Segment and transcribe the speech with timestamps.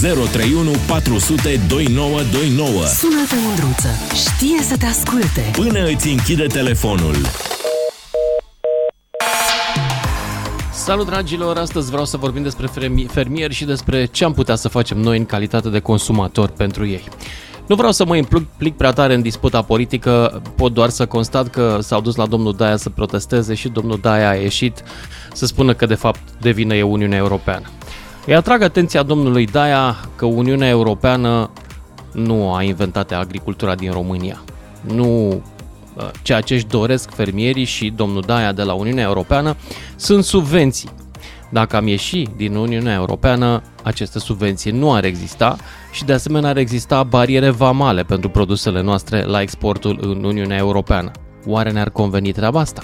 [0.00, 2.86] 031 400 2929.
[2.86, 3.88] Sună-te, Mândruță.
[4.14, 5.50] Știe să te asculte.
[5.52, 7.16] Până îți închide telefonul.
[10.72, 12.66] Salut dragilor, astăzi vreau să vorbim despre
[13.06, 17.04] fermieri și despre ce am putea să facem noi în calitate de consumatori pentru ei.
[17.66, 21.78] Nu vreau să mă implic prea tare în disputa politică, pot doar să constat că
[21.80, 24.82] s-au dus la domnul Daia să protesteze și domnul Daia a ieșit
[25.32, 27.66] să spună că de fapt devine e Uniunea Europeană.
[28.26, 31.50] Îi atrag atenția domnului Daia că Uniunea Europeană
[32.12, 34.42] nu a inventat agricultura din România.
[34.80, 39.56] Nu uh, ceea ce își doresc fermierii și domnul Daia de la Uniunea Europeană
[39.96, 40.90] sunt subvenții.
[41.50, 45.56] Dacă am ieși din Uniunea Europeană, aceste subvenții nu ar exista
[45.92, 51.10] și de asemenea ar exista bariere vamale pentru produsele noastre la exportul în Uniunea Europeană.
[51.46, 52.82] Oare ne-ar conveni treaba asta?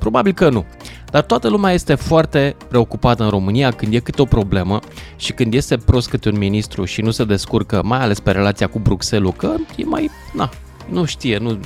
[0.00, 0.64] Probabil că nu.
[1.10, 4.78] Dar toată lumea este foarte preocupată în România când e câte o problemă
[5.16, 8.66] și când este prost câte un ministru și nu se descurcă, mai ales pe relația
[8.66, 10.50] cu Bruxelles, că e mai, na,
[10.88, 11.58] nu știe, nu,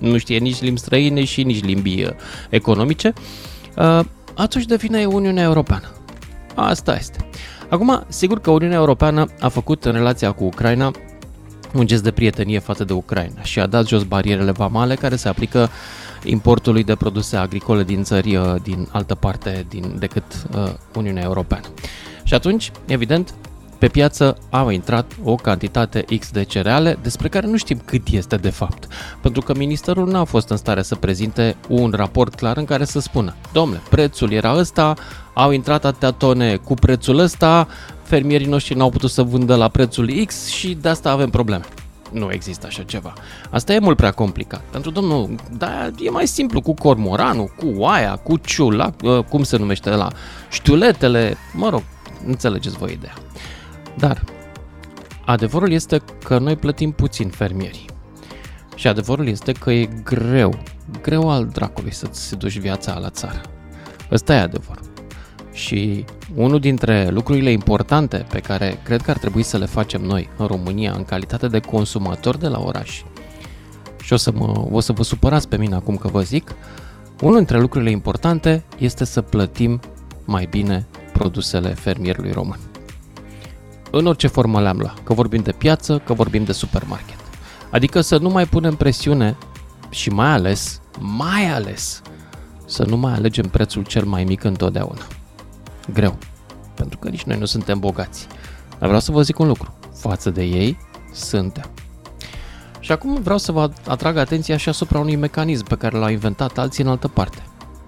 [0.00, 2.10] nu știe nici limbi străine și nici limbi uh,
[2.48, 3.12] economice,
[3.76, 4.00] uh,
[4.36, 5.90] atunci devine Uniunea Europeană.
[6.54, 7.26] Asta este.
[7.68, 10.90] Acum, sigur că Uniunea Europeană a făcut în relația cu Ucraina
[11.74, 15.28] un gest de prietenie față de Ucraina și a dat jos barierele vamale care se
[15.28, 15.70] aplică
[16.24, 20.24] importului de produse agricole din țări uh, din altă parte din, decât
[20.56, 21.66] uh, Uniunea Europeană.
[22.22, 23.34] Și atunci, evident,
[23.82, 28.36] pe piață au intrat o cantitate X de cereale despre care nu știm cât este
[28.36, 28.88] de fapt,
[29.20, 33.00] pentru că ministerul n-a fost în stare să prezinte un raport clar în care să
[33.00, 34.94] spună, domnule, prețul era ăsta,
[35.34, 37.68] au intrat atâtea tone cu prețul ăsta,
[38.02, 41.64] fermierii noștri n-au putut să vândă la prețul X și de asta avem probleme.
[42.12, 43.12] Nu există așa ceva.
[43.50, 44.60] Asta e mult prea complicat.
[44.70, 49.56] Pentru domnul, da, e mai simplu cu cormoranul, cu oaia, cu ciula, ă, cum se
[49.56, 50.08] numește la
[50.50, 51.82] știuletele, mă rog,
[52.26, 53.14] înțelegeți voi ideea.
[53.96, 54.24] Dar
[55.24, 57.86] adevărul este că noi plătim puțin fermierii.
[58.74, 60.58] Și adevărul este că e greu,
[61.02, 63.40] greu al dracului să-ți duci viața la țară.
[64.10, 64.91] Ăsta e adevărul.
[65.52, 66.04] Și
[66.34, 70.46] unul dintre lucrurile importante pe care cred că ar trebui să le facem noi în
[70.46, 73.02] România în calitate de consumator de la oraș,
[74.02, 76.54] și o să, mă, o să vă supărați pe mine acum că vă zic,
[77.20, 79.80] unul dintre lucrurile importante este să plătim
[80.24, 82.58] mai bine produsele fermierului român.
[83.90, 87.16] În orice formă le-am luat, că vorbim de piață, că vorbim de supermarket.
[87.70, 89.36] Adică să nu mai punem presiune
[89.90, 92.02] și mai ales, mai ales,
[92.64, 95.06] să nu mai alegem prețul cel mai mic întotdeauna
[95.92, 96.18] greu.
[96.74, 98.26] Pentru că nici noi nu suntem bogați.
[98.70, 99.74] Dar vreau să vă zic un lucru.
[99.94, 100.78] Față de ei,
[101.12, 101.70] suntem.
[102.80, 106.58] Și acum vreau să vă atrag atenția și asupra unui mecanism pe care l-au inventat
[106.58, 107.42] alții în altă parte.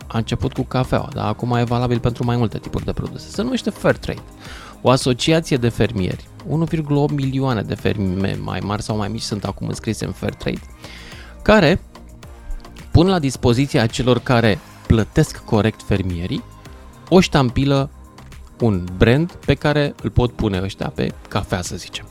[0.06, 3.28] A început cu cafeaua, dar acum e valabil pentru mai multe tipuri de produse.
[3.28, 4.22] Se numește Fair Trade.
[4.82, 9.69] O asociație de fermieri, 1,8 milioane de fermieri mai mari sau mai mici sunt acum
[9.69, 10.61] înscrise în Fair Trade,
[11.43, 11.81] care
[12.91, 16.43] pun la dispoziția celor care plătesc corect fermierii
[17.09, 17.91] o ștampilă,
[18.60, 22.06] un brand pe care îl pot pune ăștia pe cafea, să zicem.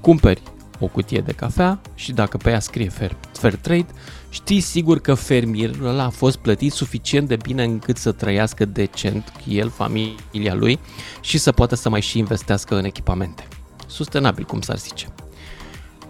[0.00, 0.42] Cumperi
[0.78, 3.86] o cutie de cafea și dacă pe ea scrie fair, fair trade,
[4.28, 9.32] știi sigur că fermierul ăla a fost plătit suficient de bine încât să trăiască decent
[9.48, 10.78] el, familia lui
[11.20, 13.48] și să poată să mai și investească în echipamente.
[13.86, 15.06] Sustenabil, cum s-ar zice.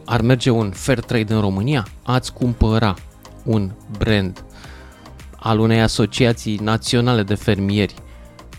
[0.04, 1.86] Ar merge un fair trade în România?
[2.02, 2.94] Ați cumpăra
[3.44, 4.44] un brand
[5.36, 7.94] al unei asociații naționale de fermieri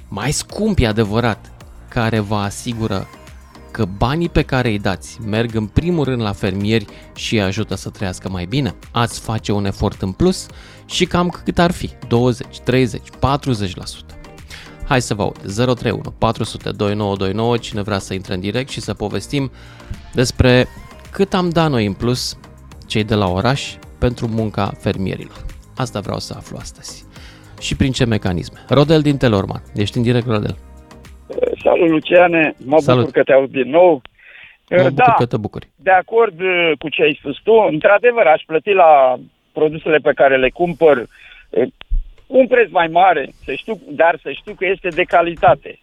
[0.08, 1.52] mai scump e adevărat,
[1.90, 3.08] care vă asigură
[3.72, 6.86] că banii pe care îi dați merg în primul rând la fermieri
[7.16, 10.46] și îi ajută să trăiască mai bine, ați face un efort în plus
[10.86, 14.18] și cam cât ar fi, 20, 30, 40%.
[14.88, 18.94] Hai să vă aud, 031 400 2929, cine vrea să intre în direct și să
[18.94, 19.52] povestim
[20.14, 20.68] despre
[21.12, 22.38] cât am dat noi în plus
[22.86, 25.46] cei de la oraș pentru munca fermierilor.
[25.76, 27.07] Asta vreau să aflu astăzi
[27.60, 28.60] și prin ce mecanisme.
[28.70, 30.58] Rodel din Telorman, ești în direct, Rodel.
[31.64, 33.00] Salut, Luciane, mă Salut.
[33.06, 34.02] bucur că te aud din nou.
[34.70, 35.68] Mă bucur da, că te bucuri.
[35.76, 39.20] de acord uh, cu ce ai spus tu, într-adevăr aș plăti la
[39.52, 41.68] produsele pe care le cumpăr uh,
[42.28, 45.80] un preț mai mare, să știu, dar să știu că este de calitate.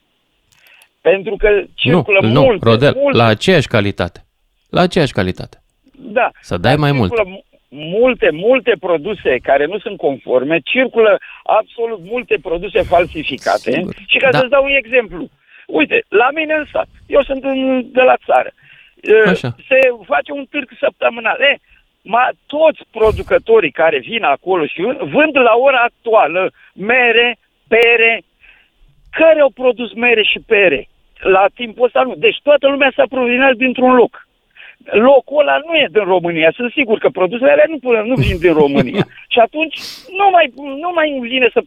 [1.00, 4.24] Pentru că circulă nu, multe, nu, Rodel, multe, la aceeași calitate.
[4.70, 5.62] La aceeași calitate.
[5.92, 7.12] da, Să dai mai mult.
[7.74, 13.70] Circulă multe, multe produse care nu sunt conforme, circulă absolut multe produse falsificate.
[13.70, 14.38] Sigur, Și ca da.
[14.38, 15.28] să-ți dau un exemplu,
[15.66, 18.50] uite, la mine în sat, eu sunt în, de la țară,
[19.12, 19.54] Uh, Așa.
[19.68, 21.40] se face un târg săptămânal.
[21.40, 21.56] E,
[22.02, 27.36] ma, toți producătorii care vin acolo și vând, vând la ora actuală mere,
[27.68, 28.22] pere,
[29.10, 30.88] care au produs mere și pere?
[31.24, 32.14] la timpul ăsta nu.
[32.14, 34.23] Deci toată lumea s-a aprovizionat dintr-un loc.
[34.92, 36.52] Locul ăla nu e din România.
[36.56, 39.06] Sunt sigur că produsele alea nu, nu vin din România.
[39.28, 39.76] și atunci
[40.18, 41.60] nu mai, nu mai îmi vine să,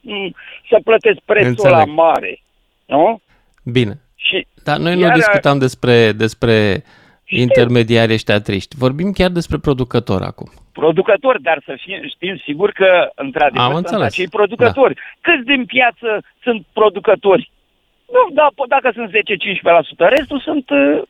[0.70, 1.76] să plătesc prețul Înțeleg.
[1.78, 2.40] la mare.
[2.86, 3.22] Nu?
[3.64, 3.94] Bine.
[4.16, 6.84] Și Dar noi nu Iar- discutam despre, despre
[7.30, 8.76] intermediari ăștia triști.
[8.78, 10.50] Vorbim chiar despre producător acum.
[10.72, 14.08] producători, dar să fim, știm sigur că, Am într-adevăr, sunt înțeles.
[14.08, 14.94] acei producători.
[14.94, 15.02] Da.
[15.22, 17.52] Câți din piață sunt producători?
[18.16, 21.02] Nu, da, po- dacă sunt 10-15%, restul sunt uh,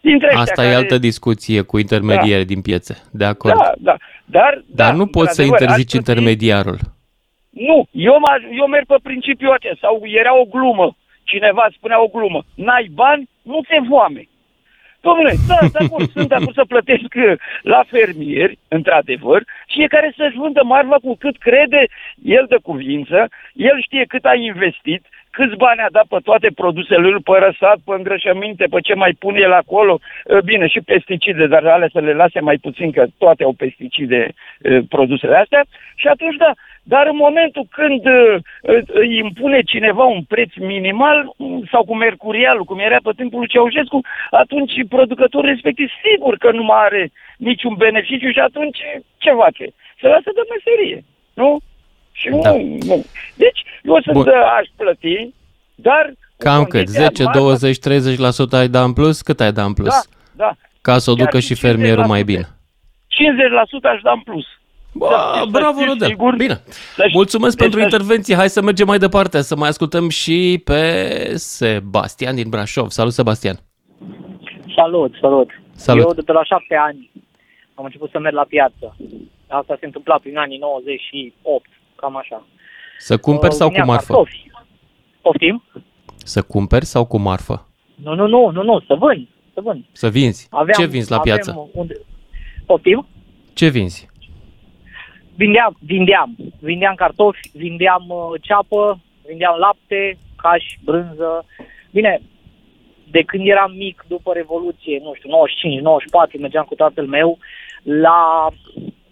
[0.00, 0.68] dintre ăștia Asta care...
[0.74, 3.02] e altă discuție cu intermediari din piețe.
[3.12, 3.54] De acord.
[3.58, 3.96] Da, da.
[4.24, 6.78] Dar, Dar da, nu poți să într-adevăr, interzici aș plăti- intermediarul.
[7.50, 9.78] Nu, eu, m- eu merg pe principiul acesta.
[9.80, 10.96] Sau era o glumă.
[11.22, 12.44] Cineva spunea o glumă.
[12.54, 14.28] N-ai bani, nu te foame.
[15.00, 20.36] Domnule, da, de acord, sunt de acord să plătesc uh, la fermieri, într-adevăr, fiecare să-și
[20.36, 21.86] vândă marfa cu cât crede
[22.22, 25.06] el de cuvință, el știe cât a investit,
[25.38, 29.12] câți bani a dat pe toate produsele lui, pe răsat, pe îngrășăminte, pe ce mai
[29.18, 29.94] pune el acolo,
[30.28, 34.20] Uh, bine, și pesticide, dar alea să le lase mai puțin, că toate au pesticide
[34.28, 35.62] uh, produsele astea,
[35.96, 36.52] și atunci da,
[36.82, 41.94] dar în momentul când uh, uh, îi impune cineva un preț minimal mm, sau cu
[41.94, 44.00] mercurialul, cum era pe timpul lui Ceaușescu,
[44.30, 48.78] atunci producătorul respectiv sigur că nu mai are niciun beneficiu și atunci
[49.18, 49.66] ce face?
[50.00, 51.04] Se lasă de meserie,
[51.34, 51.58] nu?
[52.20, 52.50] Și nu, Da.
[52.52, 53.04] nu.
[53.34, 54.24] Deci, eu sunt Bun.
[54.24, 55.34] de aș plăti,
[55.74, 56.04] dar...
[56.06, 56.70] cu Cam cât?
[56.72, 59.22] condiția 10, marfa- 20, 30% ai da în plus?
[59.22, 59.88] Cât ai da în plus?
[59.88, 60.00] Da,
[60.36, 60.56] da.
[60.80, 62.06] Ca să o Chiar ducă și și fermierul 50%.
[62.06, 62.48] mai bine.
[63.08, 64.44] 50% aș da în plus.
[64.94, 66.08] Bă, Da, bravo, să fiu Rodel.
[66.08, 66.34] sigur.
[66.36, 66.60] Bine.
[66.96, 68.34] Deci- Mulțumesc deci pentru să- intervenție.
[68.34, 70.82] Hai să mergem mai departe, să mai ascultăm și pe
[71.34, 72.88] Sebastian din Brașov.
[72.88, 73.56] Salut, Sebastian.
[74.76, 75.50] Salut, salut.
[75.74, 76.04] Salut.
[76.04, 77.10] Eu de pe la șapte ani
[77.74, 78.96] am început să merg la piață.
[79.46, 81.66] Asta se întâmpla prin anii 98,
[82.00, 82.46] cam așa.
[82.98, 84.12] Să cumperi sau cu Vinea marfă?
[84.12, 84.50] Cartofi.
[85.20, 85.62] Poftim?
[86.16, 87.66] Să cumperi sau cu marfă?
[87.94, 89.84] Nu, nu, nu, nu, nu, să vând, să vând.
[89.92, 90.46] Să vinzi.
[90.50, 91.50] Aveam, Ce vinzi la piață?
[91.50, 91.94] Aveam unde...
[92.66, 93.06] Poftim?
[93.54, 94.08] Ce vinzi?
[95.36, 96.36] Vindeam, vindeam.
[96.60, 101.44] Vindeam cartofi, vindeam uh, ceapă, vindeam lapte, caș, brânză.
[101.90, 102.20] Bine,
[103.10, 107.38] de când eram mic, după Revoluție, nu știu, 95, 94, mergeam cu tatăl meu
[107.82, 108.48] la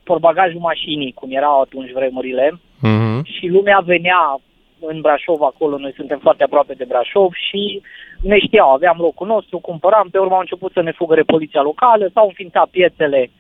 [0.02, 3.25] porbagajul mașinii, cum erau atunci vremurile, Mhm.
[3.25, 4.40] și lumea venea
[4.81, 7.81] în Brașov acolo, noi suntem foarte aproape de Brașov și
[8.20, 12.11] ne știau, aveam locul nostru, cumpăram, pe urmă au început să ne fugăre poliția locală,
[12.12, 13.31] s-au înființat piețele,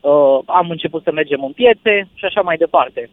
[0.00, 3.10] uh, am început să mergem în piețe și așa mai departe.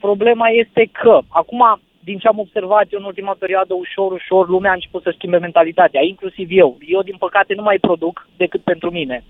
[0.00, 4.70] Problema este că, acum, din ce am observat eu în ultima perioadă, ușor, ușor, lumea
[4.70, 6.78] a început să schimbe mentalitatea, inclusiv eu.
[6.86, 9.24] Eu, din păcate, nu mai produc decât pentru mine.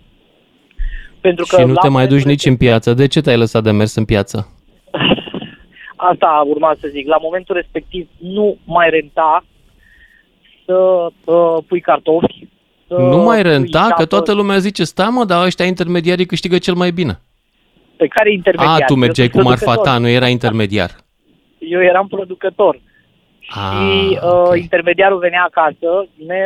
[1.21, 2.95] Pentru Și nu la te mai duci momentul nici în piață.
[2.95, 4.58] De ce te-ai lăsat de mers în piață?
[5.99, 7.07] Asta urma să zic.
[7.07, 9.45] La momentul respectiv nu mai renta
[10.65, 12.47] să uh, pui cartofi.
[12.87, 13.81] Să Nu mai pui renta?
[13.81, 14.07] Că ceapă.
[14.07, 17.21] toată lumea zice, stai mă, dar ăștia intermediarii câștigă cel mai bine.
[17.97, 18.83] Pe care intermediar?
[18.83, 19.95] A, tu mergeai Eu sunt cu marfa producător.
[19.95, 20.91] ta, nu era intermediar.
[21.75, 22.81] Eu eram producător.
[23.49, 24.57] Ah, și uh, ok.
[24.57, 26.43] intermediarul venea acasă, ne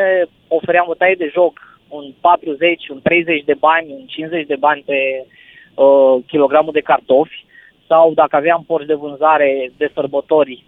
[0.48, 4.82] ofeream o taie de joc, un 40, un 30 de bani, un 50 de bani
[4.87, 5.26] pe
[5.75, 7.44] uh, kilogramul de cartofi
[7.92, 10.64] sau dacă aveam porci de vânzare de sărbători,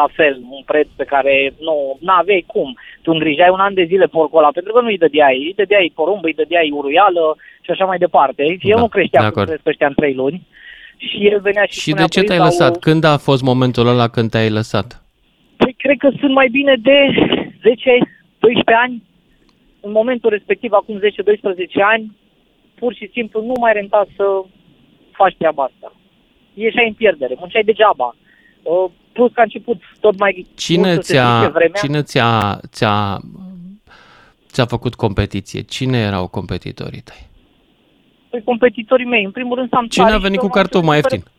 [0.00, 1.34] la fel, un preț pe care
[1.66, 1.76] nu
[2.22, 2.68] aveai cum.
[3.02, 5.92] Tu îngrijeai un an de zile porcul ăla, pentru că nu îi dădeai, îi dădeai
[5.94, 8.42] porumb, îi dădeai uruială și așa mai departe.
[8.60, 9.46] Și el Da, nu de creștea cum acord.
[9.48, 10.46] cresc ăștia în trei luni.
[10.96, 12.78] Și el venea și, Și spunea, de ce "Păi, te-ai dau- lăsat?
[12.78, 14.88] Când a fost momentul ăla când te-ai lăsat?
[15.56, 16.98] Păi cred că sunt mai bine de
[17.62, 19.02] 10-12 ani.
[19.80, 22.04] În momentul respectiv, acum 10-12 ani,
[22.80, 24.24] pur și simplu nu mai renta să
[25.16, 25.92] faci treaba asta.
[26.54, 28.16] Ieșai în pierdere, munceai degeaba.
[28.62, 31.80] Uh, plus că a început tot mai Cine mult să se strice ți-a, vremea.
[31.80, 33.20] cine ți-a, ți-a,
[34.48, 35.60] ți-a făcut competiție?
[35.62, 37.26] Cine erau competitorii tăi?
[38.30, 39.90] Păi competitorii mei, în primul rând Samsari.
[39.94, 41.32] Cine a și venit eu cu m-am cartof mai super- ieftin?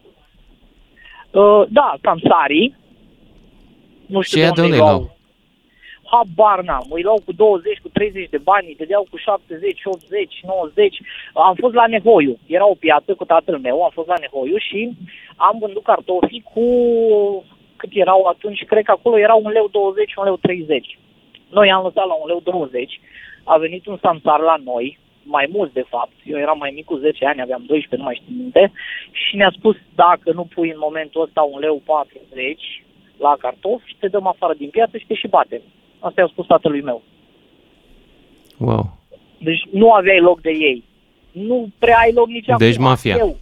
[1.41, 2.75] Uh, da, Samsari.
[4.05, 4.98] Nu știu Și ea de de unde unde îi îi luau.
[5.00, 5.17] luau?
[6.11, 6.85] Habar n-am.
[6.89, 10.97] Îi luau cu 20, cu 30 de bani, îi dădeau cu 70, 80, 90.
[11.33, 12.37] Am fost la Nehoiu.
[12.45, 14.91] Era o piață cu tatăl meu, am fost la Nehoiu și
[15.35, 16.65] am vândut cartofi cu
[17.75, 20.97] cât erau atunci, cred că acolo era un leu 20, un leu 30.
[21.49, 22.99] Noi am lăsat la un leu 20.
[23.43, 26.11] A venit un samsar la noi, mai mulți de fapt.
[26.23, 28.71] Eu eram mai mic cu 10 ani, aveam 12, nu mai știu minte.
[29.11, 32.83] Și ne-a spus, dacă nu pui în momentul ăsta un leu 40
[33.17, 35.61] la cartofi, te dăm afară din piață și te și batem.
[35.99, 37.01] Asta i-a spus tatălui meu.
[38.57, 38.97] Wow.
[39.37, 40.83] Deci nu aveai loc de ei.
[41.31, 42.83] Nu prea ai loc nici Deci acum.
[42.85, 43.15] mafia.
[43.15, 43.37] Eu,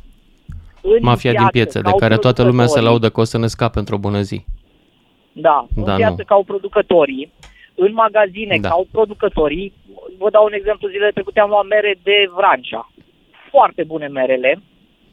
[0.81, 3.24] în Mafia din piață, piețe, de ca care toată lumea se producătorii, laudă că o
[3.24, 4.45] să ne scape într-o bună zi.
[5.31, 6.24] Da, în Da, piață nu.
[6.24, 7.31] ca au producătorii,
[7.75, 8.67] în magazine Da.
[8.67, 8.74] da.
[8.74, 9.74] au producătorii,
[10.17, 12.91] vă dau un exemplu, zilele trecute am luat mere de Vrancea.
[13.51, 14.62] Foarte bune merele,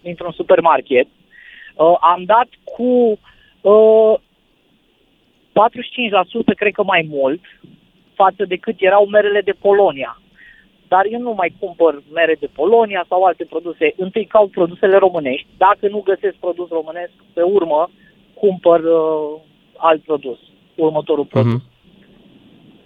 [0.02, 1.06] dintr-un supermarket.
[1.74, 3.18] Uh, am dat cu
[3.60, 4.14] uh,
[5.52, 7.40] 45%, cred că mai mult,
[8.14, 10.20] față de cât erau merele de Polonia.
[10.88, 13.94] Dar eu nu mai cumpăr mere de Polonia sau alte produse.
[13.96, 15.46] Întâi caut produsele românești.
[15.56, 17.90] Dacă nu găsesc produs românesc, pe urmă
[18.34, 19.40] cumpăr uh,
[19.76, 20.38] alt produs,
[20.74, 21.52] următorul produs.
[21.52, 21.62] Mhm.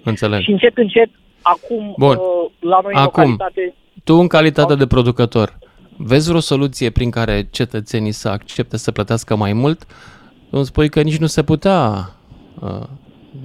[0.04, 0.40] Înțeleg.
[0.40, 1.08] Și încet, încet,
[1.42, 2.16] acum, Bun.
[2.16, 3.22] uh, la noi în Acum.
[3.22, 5.58] localitate, Tu, în calitate de producător,
[5.96, 9.86] vezi vreo soluție prin care cetățenii să accepte să plătească mai mult?
[10.50, 12.04] Îmi spui că nici nu se putea uh,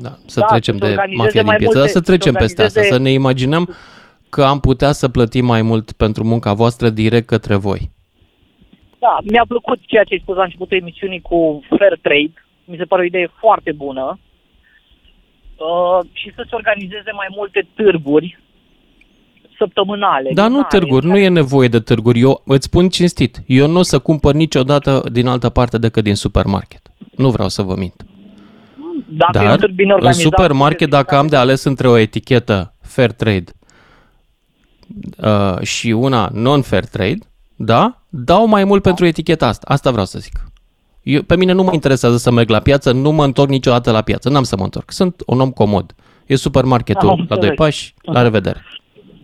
[0.01, 2.01] da, să Da, trecem să se de organizeze mafia din mai piață, dar multe- să
[2.01, 3.75] trecem să peste asta, organizeze- să ne imaginăm
[4.29, 7.91] că am putea să plătim mai mult pentru munca voastră direct către voi.
[8.99, 12.33] da, mi-a plăcut ceea ce ai spus la începutul emisiunii cu Fair Trade.
[12.65, 14.19] Mi se pare o idee foarte bună.
[15.55, 18.39] Uh, și să se organizeze mai multe târguri
[19.57, 20.29] săptămânale.
[20.33, 22.19] Dar nu lunare, târguri, în nu e nevoie de târguri.
[22.19, 26.15] Eu îți spun cinstit, eu nu o să cumpăr niciodată din altă parte decât din
[26.15, 26.81] supermarket.
[27.15, 28.05] Nu vreau să vă mint.
[29.17, 31.87] Dacă e un Dar târg bine în organizat, supermarket, bine dacă am de ales între
[31.87, 33.43] o etichetă fair trade
[35.17, 37.17] uh, și una non-fair trade,
[37.55, 39.65] da, dau mai mult pentru eticheta asta.
[39.69, 40.39] Asta vreau să zic.
[41.03, 44.01] Eu, pe mine nu mă interesează să merg la piață, nu mă întorc niciodată la
[44.01, 44.91] piață, n-am să mă întorc.
[44.91, 45.95] Sunt un om comod.
[46.25, 47.55] E supermarketul Am la doi înțeles.
[47.57, 48.63] pași, la revedere.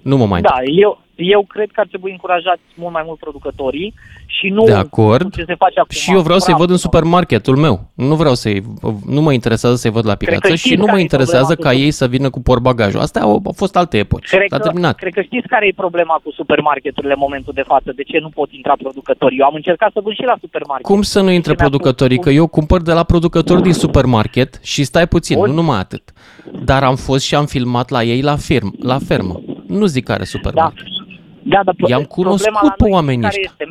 [0.02, 0.80] Nu mă mai Da, întorc.
[0.82, 3.94] eu, eu cred că ar trebui încurajați mult mai mult producătorii
[4.26, 5.34] și nu De acord.
[5.36, 5.90] ce se face acum.
[5.98, 6.62] Și eu vreau să-i Bravo.
[6.64, 7.90] văd în supermarketul meu.
[7.94, 8.64] Nu vreau să-i,
[9.06, 11.54] nu mă interesează să-i văd la că piață și știți nu mă care e interesează
[11.54, 13.00] problema ca cu- ei să vină cu porbagajul.
[13.00, 14.28] Astea au, au fost alte epoci.
[14.30, 14.96] Cred S-a că, terminat.
[14.96, 17.92] cred că știți care e problema cu supermarketurile în momentul de față.
[17.96, 19.40] De ce nu pot intra producătorii?
[19.40, 20.86] Eu am încercat să vând și la supermarket.
[20.86, 22.16] Cum să nu intre Ce mi-a producătorii?
[22.16, 25.48] spus- Că eu cumpăr de la producători din supermarket și stai puțin, Bun.
[25.50, 26.04] nu numai atât.
[26.64, 29.42] Dar am fost și am filmat la ei la, firm, la fermă.
[29.68, 30.84] Nu zic care Da, supermarket.
[30.84, 30.97] da,
[31.50, 33.52] dar pro- I-am problema cunoscut la pe noi oamenii care ăștia.
[33.52, 33.66] este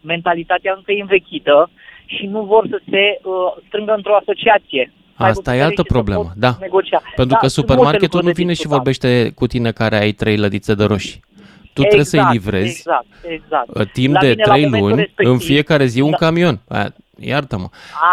[0.00, 1.70] mentalitatea încă e învechită
[2.14, 3.32] și nu vor să se uh,
[3.66, 4.92] strângă într-o asociație.
[5.16, 6.52] Să aibă Asta e putere altă și să problemă, pot da.
[6.60, 7.00] Negocia.
[7.16, 8.76] Pentru Da, că sunt supermarketul multe nu lucruri de vine și discutat.
[8.76, 11.24] vorbește cu tine care ai trei lădițe de roșii.
[11.72, 13.68] Tu trebuie să-i Exact, livrezi Exact, exact.
[13.78, 16.16] uh, timp La de mine, la trei momentul luni, respectiv- în fiecare zi un Da.
[16.16, 16.60] camion.
[16.68, 16.88] Aia,
[17.20, 17.68] Iartă-mă.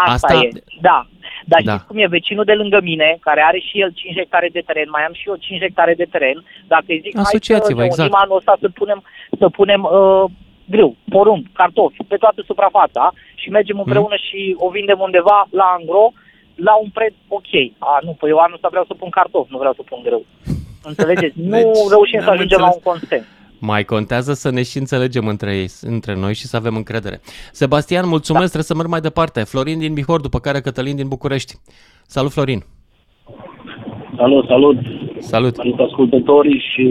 [0.06, 1.06] Asta, Asta- e, da.
[1.44, 1.70] Dar Da.
[1.72, 2.06] știți cum e?
[2.06, 5.28] Vecinul de lângă mine, care are și el 5 hectare de teren, mai am și
[5.28, 8.08] eu 5 hectare de teren, dacă îi zic, hai să Asociați-vă, ne exact.
[8.08, 9.02] unim anul ăsta să punem,
[9.38, 10.24] să punem uh,
[10.74, 14.24] grâu, porumb, cartofi, pe toată suprafața și mergem împreună Mhm.
[14.26, 16.12] și o vindem undeva la angro,
[16.54, 17.52] la un preț ok.
[17.78, 20.24] A, nu, păi eu anul ăsta vreau să pun cartofi, nu vreau să pun grâu.
[20.90, 21.34] Înțelegeți?
[21.40, 22.84] Nu Deci, reușim să n-am ajungem la înțeles.
[22.86, 23.24] un consens.
[23.66, 27.20] Mai contează să ne și înțelegem între, ei, între noi și să avem încredere.
[27.52, 28.54] Sebastian, mulțumesc, da.
[28.54, 29.40] trebuie să merg mai departe.
[29.52, 31.52] Florin din Bihor, după care Cătălin din București.
[32.06, 32.60] Salut, Florin!
[34.16, 34.76] Salut, salut!
[35.18, 35.54] Salut!
[35.54, 36.86] Salut ascultătorii și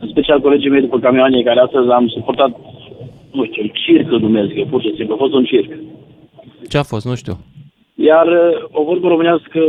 [0.00, 2.50] în special colegii mei după camioane care astăzi am suportat,
[3.32, 5.70] nu știu, circ îl numesc eu, pur și simplu, a fost un circ.
[6.68, 7.06] Ce a fost?
[7.06, 7.36] Nu știu.
[7.94, 9.60] Iar uh, o vorbă românească,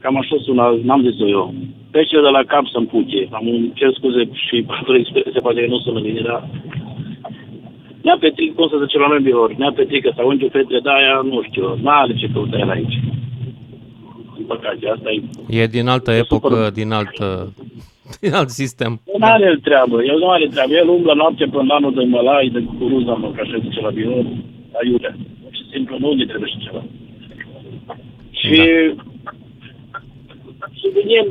[0.00, 1.54] cam așa sună, n-am zis-o eu,
[1.90, 3.28] trece de la cap să-mi puche.
[3.30, 6.48] Am un cer scuze și pentru expresie, poate că nu sună bine, dar
[8.02, 10.78] Nea Petric, cum să zice la noi în Bihor, Nea Petric, că sau unge fetre
[10.82, 12.98] de aia, nu știu, n-are ce căuta el aici.
[14.36, 16.70] Din păcate, asta e E din altă E epocă, super.
[16.70, 17.46] din alt, uh,
[18.24, 19.00] din alt sistem.
[19.18, 20.72] Nu are el treabă, el nu are treabă.
[20.72, 24.26] El umblă noapte până lanul de mălai, de cucuruza, mă, ca așa zice la birou,
[24.80, 25.14] aiurea.
[25.42, 26.82] Pur și simplu nu ne trebuie și ceva.
[28.30, 29.09] Și subliniem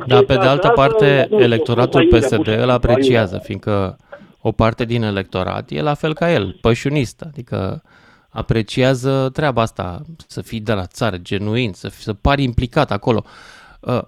[0.06, 2.56] Dar pe chestia de altă asta, parte, nu știu, electoratul aiurea, PSD pur și îl
[2.56, 3.38] simplu, apreciază, aiurea.
[3.38, 3.96] fiindcă
[4.40, 7.82] o parte din electorat e la fel ca el, pășunist, adică
[8.28, 13.22] apreciază treaba asta, să fii de la țară, genuin, să, fii, să pari implicat acolo.
[13.80, 14.00] Uh,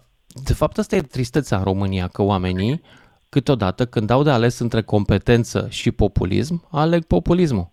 [0.45, 2.81] De fapt, asta e tristețea în România, că oamenii,
[3.29, 7.71] câteodată, când au de ales între competență și populism, aleg populismul.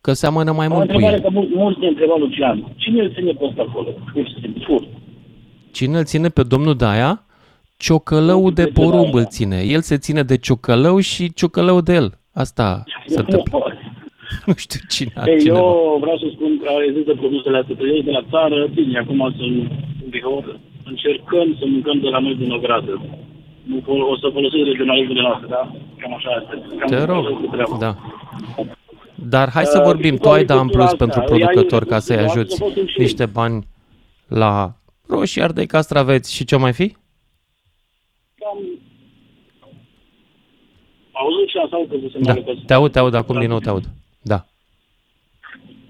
[0.00, 1.22] Că seamănă mai O mult cu întrebare el.
[1.22, 2.72] că mul- mulți ne întrebau Lucian.
[2.76, 3.88] Cine îl ține pe ăsta acolo?
[4.12, 4.86] Pur și simplu, furt.
[5.72, 7.22] Cine îl ține pe domnul Daia?
[7.76, 9.22] Ciocălău de De porumb Daia.
[9.22, 9.58] îl ține.
[9.62, 12.08] El se ține de ciocălău și ciocălău de el.
[12.32, 13.58] Asta se întâmplă.
[14.46, 15.58] Nu știu cine Ei, altcineva.
[15.58, 19.34] eu vreau să spun că există produsele astea pe ei de la țară, bine, acum
[19.38, 19.56] sunt
[20.02, 22.92] în Bihor, încercăm să mâncăm de la noi din ogradă.
[23.70, 25.62] Nu fol- O să folosesc regionalismul de noastră, da?
[26.00, 26.54] Cam așa este.
[26.78, 27.76] Cam Te așa rog, este treaba.
[27.84, 27.92] da.
[29.34, 31.40] Dar hai să Uh, vorbim, și tu ai da în agricultura plus asta, pentru îi
[31.42, 33.66] ai- producători ca să-i îi ai- ajuți să fost și- niște bani
[34.28, 34.52] la
[35.10, 36.96] roșii, ardei, castraveți și ce mai fi?
[38.34, 38.58] Cam...
[41.12, 43.58] Auzit și asta că se Da, mai că- te aud, te aud, acum din nou
[43.58, 43.84] te aud.
[44.22, 44.44] Da.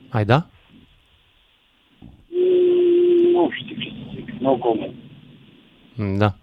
[0.09, 0.47] Ai da?
[2.29, 4.95] Mm, Nu știu ce să zic, nu coment.
[6.19, 6.35] Da.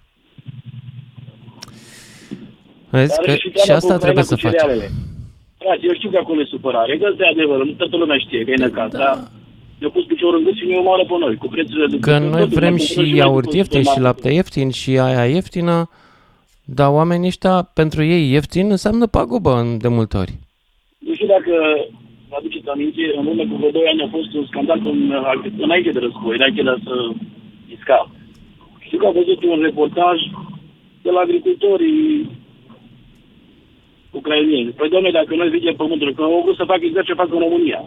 [2.90, 4.60] Vezi Dar că și și treaba asta cu trebuie Ucraina să cu facem.
[4.60, 4.90] cerealele.
[5.58, 8.44] Frate, eu știu că acolo e supărare, că ăsta e adevărul, nu toată lumea știe
[8.44, 9.28] că e necat, Da.
[9.80, 12.12] Dar eu pus piciorul în gât și mi omoară pe noi, cu prețurile de Că
[12.14, 14.92] totul, noi totul, vrem totul, și totul, iaurt totul, ieftin și totul, lapte ieftin și
[15.08, 15.90] aia ieftină,
[16.66, 20.34] dar oamenii ăștia, pentru ei ieftin înseamnă pagubă în- de multe ori.
[21.08, 21.54] Nu știu dacă
[22.30, 25.00] vă aduceți aminte, în urmă cu vreo 2 ani a fost un scandal în,
[25.66, 26.96] înainte de război, înainte de a să
[27.76, 28.00] isca.
[28.80, 30.18] Știu că am văzut un reportaj
[31.02, 32.30] de la agricultorii
[34.12, 34.70] ucrainieni.
[34.78, 37.40] Păi, domnule, dacă noi zicem pământul, că au vrut să facă exact ce fac în
[37.40, 37.82] România.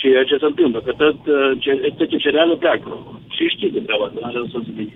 [0.00, 2.90] Ceea ce se întâmplă, că tot uh, ce, tot ce cereală pleacă.
[3.28, 4.90] Și știți de treaba asta, n-are să zic.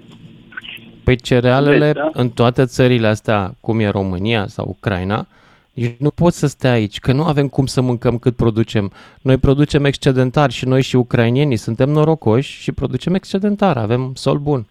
[1.04, 2.10] Păi cerealele Vezi, da?
[2.12, 5.26] în toate țările astea, cum e România sau Ucraina,
[5.74, 8.92] nici nu poți să stea aici, că nu avem cum să mâncăm cât producem.
[9.22, 14.66] Noi producem excedentar și noi și ucrainienii suntem norocoși și producem excedentar, avem sol bun.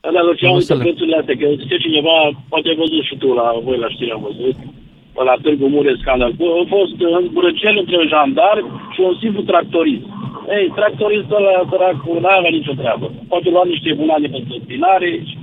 [0.00, 2.16] Da, dar ce Nu au să uitat le- prețurile astea, că zice cineva,
[2.48, 4.64] poate ai văzut și tu la voi la știri am văzut, pe
[5.30, 6.32] la Târgu Mureș scandal.
[6.40, 8.56] Bă, A fost în brăcel între un jandar
[8.94, 10.04] și un simplu tractorist.
[10.56, 13.06] Ei, tractoristul ăla, săracul, n-a avea nicio treabă.
[13.28, 15.34] Poate lua niște bunane pentru spinare și...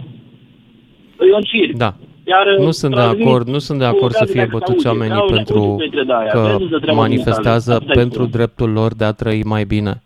[1.29, 1.75] E un circ.
[1.86, 1.91] Da.
[2.27, 4.51] Iar, Nu sunt de transmit acord, nu sunt de cu acord să gazele fie care
[4.51, 7.70] se bătuți aude, oamenii aude, pentru aude pe între aia, că vezi de treaba manifestează
[7.72, 7.91] dumitale.
[7.91, 8.32] Asta pentru e tot.
[8.36, 10.01] dreptul lor de a trăi mai bine.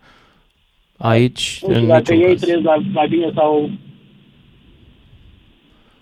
[0.98, 2.40] Aici, Nu știu în dacă niciun ei caz.
[2.40, 3.70] trăiesc mai- mai bine sau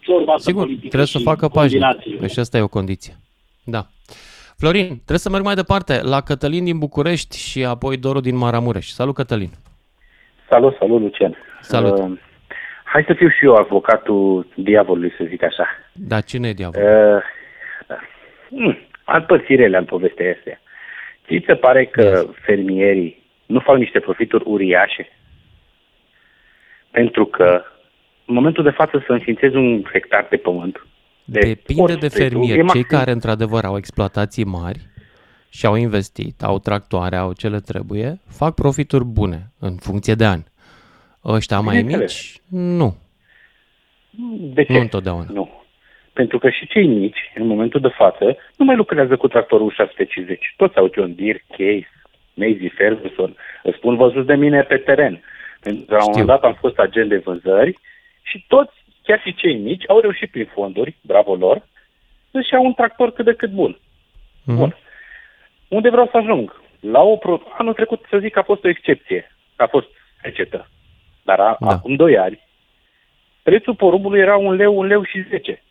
[0.01, 1.81] ciorba asta Sigur, politică trebuie să și facă pașnic.
[1.81, 2.19] combinațiile.
[2.21, 3.17] Deci asta e o condiție.
[3.71, 3.83] Da.
[4.59, 8.87] Florin, trebuie să merg mai departe la Cătălin din București și apoi Doru din Maramureș.
[8.87, 9.51] Salut, Cătălin.
[10.49, 11.37] Salut, salut, Lucian.
[11.61, 11.99] Salut.
[11.99, 12.19] Uh,
[12.85, 15.67] hai să fiu și eu avocatul diavolului, să zic așa.
[15.93, 16.83] Da, cine e diavol?
[16.83, 17.23] Uh,
[18.49, 20.61] uh, am părții rele în povestea asta.
[21.27, 22.27] Ți se pare că Yes.
[22.45, 25.09] fermierii nu fac niște profituri uriașe?
[26.91, 27.63] Pentru că
[28.25, 30.87] în momentul de față să înființezi un hectar de pământ,
[31.31, 32.51] de Depinde orice de preț, fermieri.
[32.53, 34.81] e Cei maxim- care într-adevăr au exploatații mari
[35.51, 40.25] și au investit, au tractoare, au ce le trebuie, fac profituri bune în funcție de
[40.25, 40.45] ani.
[41.25, 42.13] Ăștia mai Bineînțeles.
[42.13, 42.97] mici, nu.
[44.55, 44.73] De ce?
[44.73, 45.27] Nu întotdeauna.
[45.33, 45.51] Nu.
[46.13, 50.55] Pentru că și cei mici, în momentul de față, nu mai lucrează cu tractorul 650.
[50.57, 51.89] Toți au John Deere, Case,
[52.35, 53.37] Maisy Ferguson.
[53.63, 55.23] Îți spun văzut de mine pe teren.
[55.61, 56.21] Pentru că la un Știu.
[56.21, 57.79] moment dat am fost agent de vânzări
[58.23, 58.73] și toți,
[59.09, 61.63] chiar și cei mici, au reușit prin fonduri, bravo lor,
[62.31, 63.79] să-și iau un tractor cât de cât bun.
[64.45, 64.57] Mhm.
[64.57, 64.77] Bun.
[65.69, 66.61] Unde vreau să ajung?
[66.81, 67.43] La o pro...
[67.59, 69.33] Anul trecut, să zic, a fost o excepție.
[69.57, 69.87] A fost
[70.23, 70.69] recetă.
[71.23, 71.69] Dar a, Da.
[71.69, 72.41] acum doi ani,
[73.43, 75.63] prețul porumbului era un leu, un leu și 10.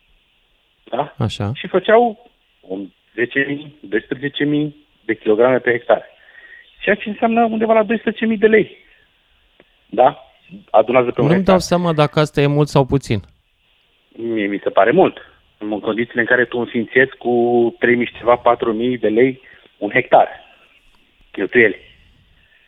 [0.84, 1.14] Da?
[1.18, 1.50] Așa.
[1.54, 4.74] Și făceau un 10.000, 12.000
[5.04, 6.04] de kilograme pe hectare.
[6.80, 8.76] Ceea ce înseamnă undeva la 12.000 de lei.
[9.86, 10.27] Da?
[10.70, 11.54] Adunează pe un Nu-mi hectar.
[11.54, 13.22] dau seama dacă asta e mult sau puțin.
[14.16, 15.16] Mie mi se pare mult.
[15.58, 17.32] În condițiile în care tu înființezi cu
[18.00, 19.40] 3.000 și ceva, 4.000 de lei
[19.78, 20.28] un hectar.
[21.30, 21.76] Cheltuieli.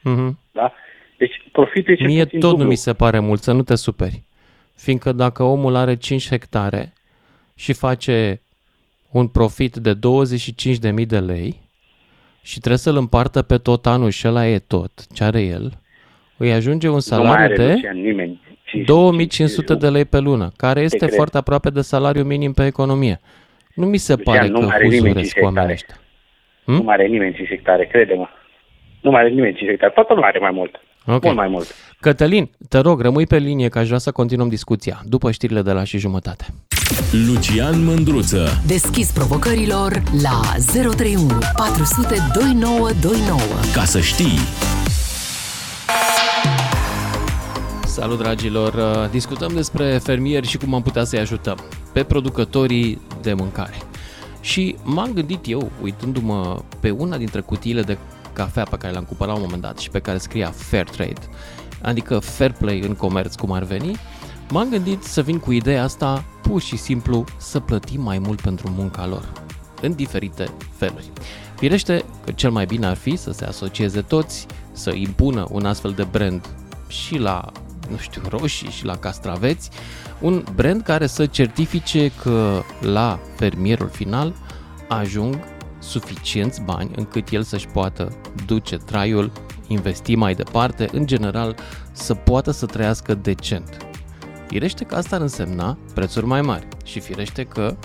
[0.02, 0.38] Mhm.
[0.52, 0.72] Da?
[1.18, 2.64] Deci profitul e cel Mie puțin tot dublu.
[2.64, 4.22] nu mi se pare mult, să nu te superi.
[4.76, 6.92] Fiindcă dacă omul are 5 hectare
[7.54, 8.40] și face
[9.10, 11.60] un profit de 25.000 de lei
[12.42, 15.79] și trebuie să-l împartă pe tot anul și ăla e tot ce are el,
[16.42, 18.40] îi ajunge un nu mai salariu are de Lucian, nimeni.
[18.64, 21.12] 5, 2500 de lei pe lună, care este cred.
[21.12, 23.20] foarte aproape de salariu minim pe economie.
[23.74, 25.72] Nu mi se Lucian, pare nu că are nimeni huzuresc cinci oamenii hectare.
[25.72, 25.96] ăștia.
[26.64, 28.26] Nu mai are nimeni 5 hectare, crede-mă.
[29.00, 29.92] Nu mai are nimeni 5 hectare.
[29.94, 30.80] Toată lumea are mai mult.
[31.06, 31.24] Ok.
[31.24, 31.74] Mult mai mult.
[32.00, 35.72] Cătălin, te rog, rămâi pe linie că aș vrea să continuăm discuția după știrile de
[35.72, 36.44] la și jumătate.
[37.26, 38.46] Lucian Mândruță.
[38.66, 40.40] Deschis provocărilor la
[40.72, 41.26] 031
[41.56, 43.40] 400 2929.
[43.74, 44.38] Ca să știi.
[47.90, 48.74] Salut dragilor!
[48.74, 51.58] Uh, Discutăm despre fermieri și cum am putea să-i ajutăm
[51.92, 53.76] pe producătorii de mâncare.
[54.40, 57.98] Și m-am gândit eu, uitându-mă pe una dintre cutiile de
[58.32, 61.20] cafea pe care le-am cumpărat la un moment dat și pe care scria Fair Trade,
[61.82, 63.96] adică fair play în comerț cum ar veni,
[64.50, 68.72] m-am gândit să vin cu ideea asta pur și simplu să plătim mai mult pentru
[68.76, 69.32] munca lor,
[69.82, 71.10] în diferite feluri.
[71.56, 75.90] Firește că cel mai bine ar fi să se asocieze toți, să impună un astfel
[75.90, 76.46] de brand
[76.88, 77.52] și la,
[77.90, 79.70] nu știu, roșii și la castraveți,
[80.20, 84.34] un brand care să certifice că la fermierul final
[84.88, 85.38] ajung
[85.78, 88.12] suficienți bani încât el să-și poată
[88.46, 89.32] duce traiul,
[89.66, 91.56] investi mai departe, în general
[91.92, 93.76] să poată să trăiască decent.
[94.46, 97.76] Firește că asta ar însemna prețuri mai mari și firește că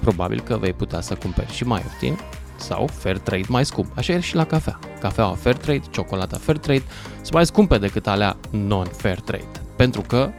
[0.00, 2.18] probabil că vei putea să cumperi și mai ieftin
[2.62, 3.92] sau fair trade mai scump.
[3.94, 4.78] Așa e și la cafea.
[5.00, 6.82] Cafeaua fair trade, ciocolata fair trade
[7.20, 9.50] sunt mai scumpe decât alea non-fair trade.
[9.76, 10.30] Pentru că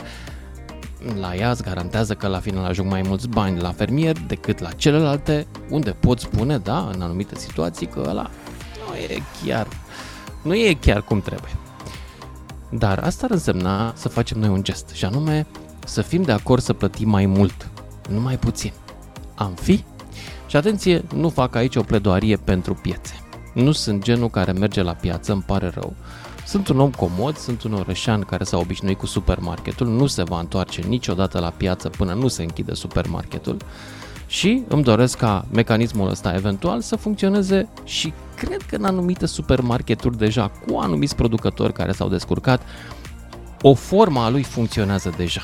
[1.20, 4.72] la ea îți garantează că la final ajung mai mulți bani la fermier decât la
[4.72, 8.30] celelalte, unde poți spune, da, în anumite situații, că ăla
[8.88, 9.68] nu e chiar,
[10.42, 11.52] nu e chiar cum trebuie.
[12.70, 15.48] Dar asta ar însemna să facem noi un gest, și anume
[15.86, 17.70] să fim de acord să plătim mai mult,
[18.10, 18.72] nu mai puțin.
[19.36, 19.84] Am fi?
[20.54, 23.14] Și atenție, nu fac aici o pledoarie pentru piețe.
[23.54, 25.94] Nu sunt genul care merge la piață, îmi pare rău.
[26.46, 30.40] Sunt un om comod, sunt un orășan care s-a obișnuit cu supermarketul, nu se va
[30.40, 33.58] întoarce niciodată la piață până nu se închide supermarketul
[34.28, 40.18] și îmi doresc ca mecanismul ăsta eventual să funcționeze și cred că în anumite supermarketuri
[40.18, 42.62] deja cu anumiți producători care s-au descurcat,
[43.62, 45.44] o formă a lui funcționează deja.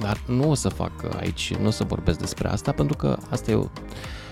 [0.00, 3.50] Dar nu o să fac aici, nu o să vorbesc despre asta pentru că asta
[3.50, 3.66] e o,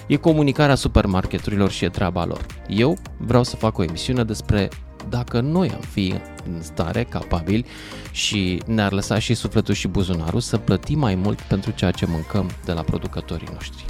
[0.08, 2.46] e comunicarea supermarketurilor și e treaba lor.
[2.68, 4.68] Eu vreau să fac o emisiune despre
[5.08, 6.14] dacă noi am fi
[6.46, 7.64] în stare, capabili
[8.12, 12.46] și ne-ar lăsa și sufletul și buzunarul să plătim mai mult pentru ceea ce mâncăm
[12.64, 13.84] de la producătorii noștri.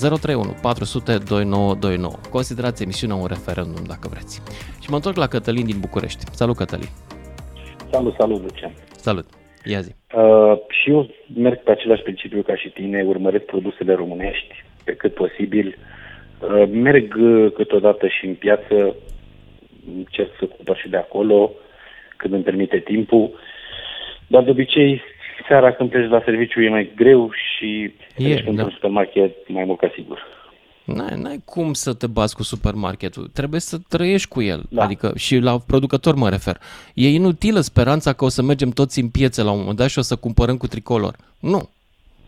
[0.00, 2.14] 031 400 2929.
[2.30, 4.42] Considerați emisiunea un referendum dacă vreți.
[4.80, 6.24] Și mă întorc la Cătălin din București.
[6.30, 6.88] Salut Cătălin!
[7.90, 8.72] Salut, salut, Lucian!
[8.96, 9.26] Salut!
[9.64, 9.90] Ia zi!
[10.14, 15.14] Uh, și eu merg pe același principiu ca și tine, urmăresc produsele românești pe cât
[15.14, 15.78] posibil.
[16.40, 18.94] Uh, merg uh, câteodată și în piață,
[19.96, 21.50] încerc să cumpăr și de acolo,
[22.16, 23.30] când îmi permite timpul.
[24.26, 25.02] Dar de obicei,
[25.48, 28.62] seara când pleci la serviciu e mai greu și E, când da.
[28.62, 30.18] în supermarket mai mult ca sigur.
[30.84, 34.82] N-ai, n-ai cum să te bazi cu supermarketul, trebuie să trăiești cu el, Da.
[34.84, 36.56] adică și la producător mă refer.
[36.94, 39.98] E inutilă speranța că o să mergem toți în piețe la un moment dat și
[39.98, 41.16] o să cumpărăm cu tricolor.
[41.40, 41.68] Nu,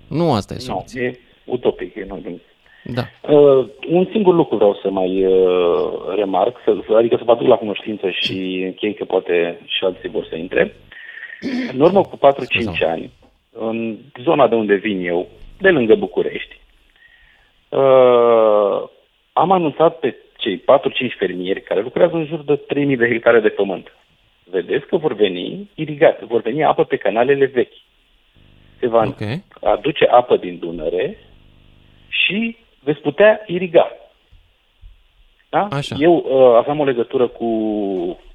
[0.09, 1.03] nu asta e Nu, soluția.
[1.03, 2.41] e utopic, e nu
[2.83, 3.03] Da.
[3.35, 7.57] Uh, un singur lucru vreau să mai uh, remarc, să, adică să vă aduc la
[7.57, 10.75] cunoștință și închei că poate și alții vor să intre.
[11.73, 12.21] În urmă cu 4-5
[12.87, 13.11] ani,
[13.53, 15.29] în zona de unde vin eu,
[15.59, 16.61] de lângă București,
[17.69, 18.83] uh,
[19.33, 20.63] am anunțat pe cei 4-5
[21.19, 23.93] fermieri care lucrează în jur de 3000 de hectare de pământ.
[24.45, 27.77] Vedeți că vor veni irigate, vor veni apă pe canalele vechi.
[28.79, 29.21] Se va Ok.
[29.61, 31.19] aduce apă din Dunăre
[32.23, 33.93] și veți putea iriga.
[35.49, 35.69] Da?
[35.71, 35.97] Așa.
[35.99, 37.49] Eu uh, aveam o legătură cu,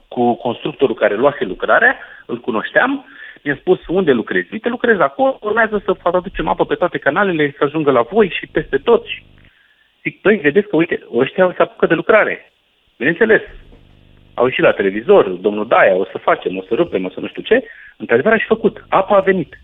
[0.07, 3.05] cu constructorul care luase lucrarea, îl cunoșteam,
[3.43, 4.47] mi-a spus unde lucrezi.
[4.51, 8.47] Uite, lucrez acolo, urmează să aducem apă pe toate canalele, să ajungă la voi și
[8.47, 9.05] peste tot.
[9.05, 9.23] Și
[10.01, 12.51] zic, băi, vedeți că, uite, ăștia se apucă de lucrare.
[12.97, 13.41] Bineînțeles,
[14.33, 17.27] au ieșit la televizor, domnul Daia, o să facem, o să rupem, o să nu
[17.27, 17.63] știu ce.
[17.97, 18.85] Într-adevăr, a și făcut.
[18.89, 19.59] Apa a venit.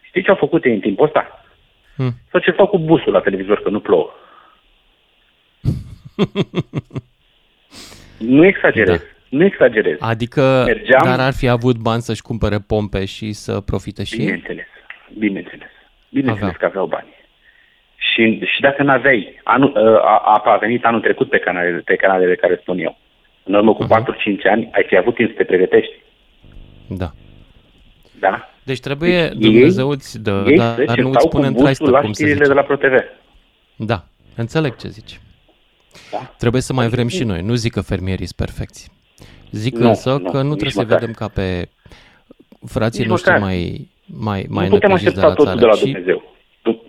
[0.00, 1.44] Știți ce au făcut ei în timpul ăsta?
[1.98, 2.10] Hmm.
[2.30, 4.10] Sau ce fac cu busul la televizor, că nu plouă.
[8.18, 8.98] nu exagerez.
[8.98, 9.04] Da.
[9.28, 9.96] Nu exagerez.
[10.00, 14.20] Adică, Mergeam- dar ar fi avut bani să-și cumpere pompe și să profite și ei?
[14.24, 14.66] Bineînțeles.
[15.18, 15.68] Bineînțeles.
[16.10, 16.58] Bineînțeles Aveau.
[16.58, 17.06] că aveau bani.
[17.96, 22.34] Și, și dacă n-aveai, anul, a, apa a venit anul trecut pe canalele, pe canalele
[22.34, 22.98] care spun eu.
[23.44, 24.02] În urmă cu Aha.
[24.02, 24.06] 4-5
[24.50, 25.92] ani, ai fi avut timp să te pregătești.
[26.88, 27.10] Da.
[28.18, 28.50] Da?
[28.68, 31.46] Deci trebuie Deci Dumnezeu îți dă, Ei dar, se dar nu îți certau spune cu
[31.46, 32.48] în busul traistă la cum să știrile zice.
[32.48, 32.92] de la ProTV.
[33.76, 34.04] Da,
[34.36, 35.20] înțeleg ce zici.
[36.12, 36.18] Da?
[36.38, 37.42] Trebuie să mai vrem și noi.
[37.42, 38.90] Nu zic că fermierii sunt perfecți.
[39.50, 40.98] Zic Nu, însă nu, că nu nici trebuie să-i măcar.
[40.98, 41.68] vedem ca pe
[42.66, 43.44] frații Nici noștri măcar.
[43.46, 45.58] mai, mai, mai nu putem necăjiți de aștepta la totul țară.
[45.58, 46.22] de la și Dumnezeu.
[46.62, 46.84] Tu-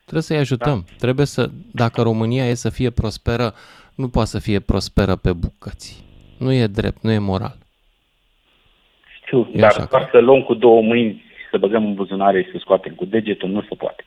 [0.00, 0.84] trebuie să-i ajutăm.
[0.86, 0.92] Da.
[0.98, 3.54] Trebuie să, dacă România e să fie prosperă,
[3.94, 6.04] nu poate să fie prosperă pe bucăți.
[6.38, 7.58] Nu e drept, nu e moral.
[9.30, 9.86] Știu, E dar așa.
[9.90, 13.48] doar să luăm cu două mâini, să băgăm în buzunare și să scoatem cu degetul,
[13.48, 14.02] nu se poate.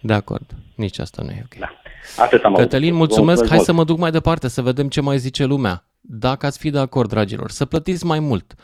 [0.00, 0.46] De acord.
[0.76, 1.58] Nici asta nu e ok.
[1.58, 1.70] Da.
[2.18, 2.98] Atât am Cătălin, avut.
[2.98, 3.42] mulțumesc.
[3.42, 3.86] Vă Hai să mult.
[3.86, 5.84] mă duc mai departe, să vedem ce mai zice lumea.
[6.00, 8.54] Dacă ați fi de acord, dragilor, să plătiți mai mult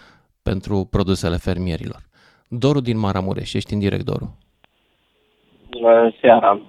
[0.43, 2.01] pentru produsele fermierilor.
[2.49, 4.39] Doru din Maramureș, ești în direct, Doru.
[5.71, 6.61] Bună seara.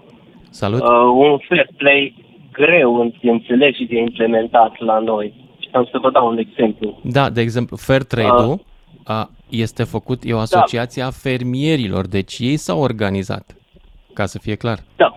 [0.50, 0.82] Salut!
[0.82, 5.34] Uh, un fair play greu de înțeles și de implementat la noi.
[5.60, 7.00] Și am să vă dau un exemplu.
[7.04, 8.60] Da, de exemplu, Fair Trade-ul
[9.20, 13.56] a, este făcut, e o asociație a fermierilor, deci ei s-au organizat,
[14.14, 14.78] ca să fie clar.
[14.96, 15.16] Da,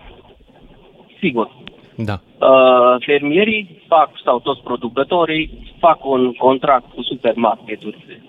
[1.19, 1.49] sigur.
[1.97, 8.21] Da, Uh, fermierii fac, sau toți producătorii, fac un contract cu supermarketuri.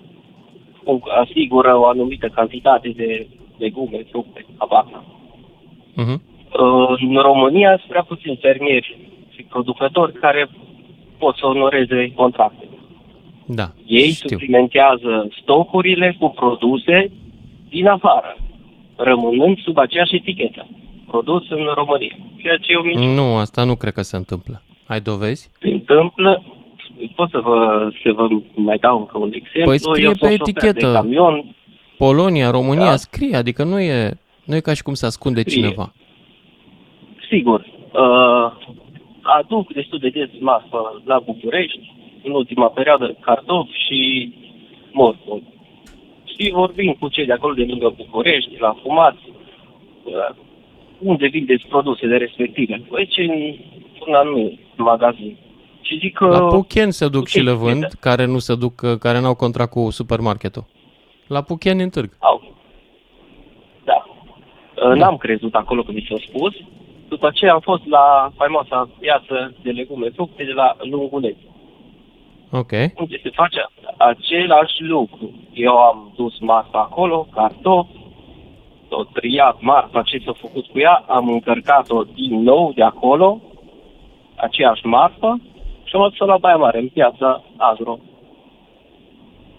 [0.83, 3.27] O- Asigură o anumită cantitate de
[3.57, 5.03] legume, fructe, abaca.
[5.97, 6.17] uh-huh.
[6.59, 8.97] Uh, în România sunt prea puțini fermieri
[9.35, 10.49] și producători care
[11.17, 12.67] pot să onoreze contracte.
[13.47, 14.29] Da, Ei știu.
[14.29, 17.11] suplimentează stocurile cu produse
[17.69, 18.37] din afară,
[18.95, 20.67] rămânând sub aceeași etichetă.
[21.07, 22.15] Produs în România.
[22.37, 23.13] Ceea ce eu minciună.
[23.13, 24.61] Nu, asta nu cred că se întâmplă.
[24.87, 25.49] Ai dovezi?
[25.59, 26.43] se întâmplă.
[27.15, 29.69] Pot să vă, să vă mai dau încă un exemplu.
[29.71, 30.87] Păi scrie eu pe sunt șofer etichetă.
[30.87, 31.55] De camion,
[31.97, 32.95] Polonia, România, Da.
[32.95, 35.55] scrie, adică nu e, nu e ca și cum se ascunde Scrie.
[35.55, 35.93] cineva.
[37.29, 37.59] Sigur,
[37.93, 38.51] uh,
[39.21, 41.93] aduc destul de des marfă la București,
[42.27, 44.33] în ultima perioadă, cartofi și
[44.91, 45.41] morcov.
[46.23, 49.23] Și vorbim cu cei de acolo de lângă București, la fumați,
[50.03, 50.35] uh,
[50.99, 52.81] unde vindeți produsele respective.
[52.89, 53.55] Păi ce în
[54.07, 55.37] un anumit magazin.
[55.81, 56.25] Și zic că...
[56.25, 57.95] La Puchen se duc cu și le ce vând, crede?
[57.99, 60.65] care nu se duc, care n-au contract cu supermarketul.
[61.27, 62.09] La Puchen în târg.
[62.19, 62.55] Au.
[63.83, 64.05] Da.
[64.89, 66.53] Uh, N-am crezut acolo când mi s-a spus.
[67.07, 71.35] După aceea am fost la faimoasa piață de legume fructe de la Lunguleț.
[72.51, 72.71] Ok.
[72.95, 73.65] unde se face
[73.97, 75.31] același lucru.
[75.53, 77.89] Eu am dus marfa acolo, cartofi,
[78.87, 83.41] tot triat marfa, ce s-a făcut cu ea, am încărcat-o din nou de acolo,
[84.35, 85.39] aceeași marfă,
[85.83, 87.99] și am dus la Baia Mare, în piața Agro.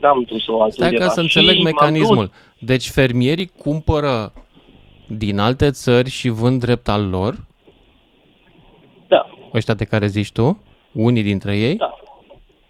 [0.00, 1.04] N-am dus-o Stai altundeva.
[1.04, 2.16] ca să Și înțeleg m-am mecanismul.
[2.26, 2.34] dus-
[2.68, 4.32] Deci fermierii cumpără
[5.06, 7.34] din alte țări și vând drept al lor,
[9.08, 11.94] Da, ăștia de care zici tu, unii dintre ei, da.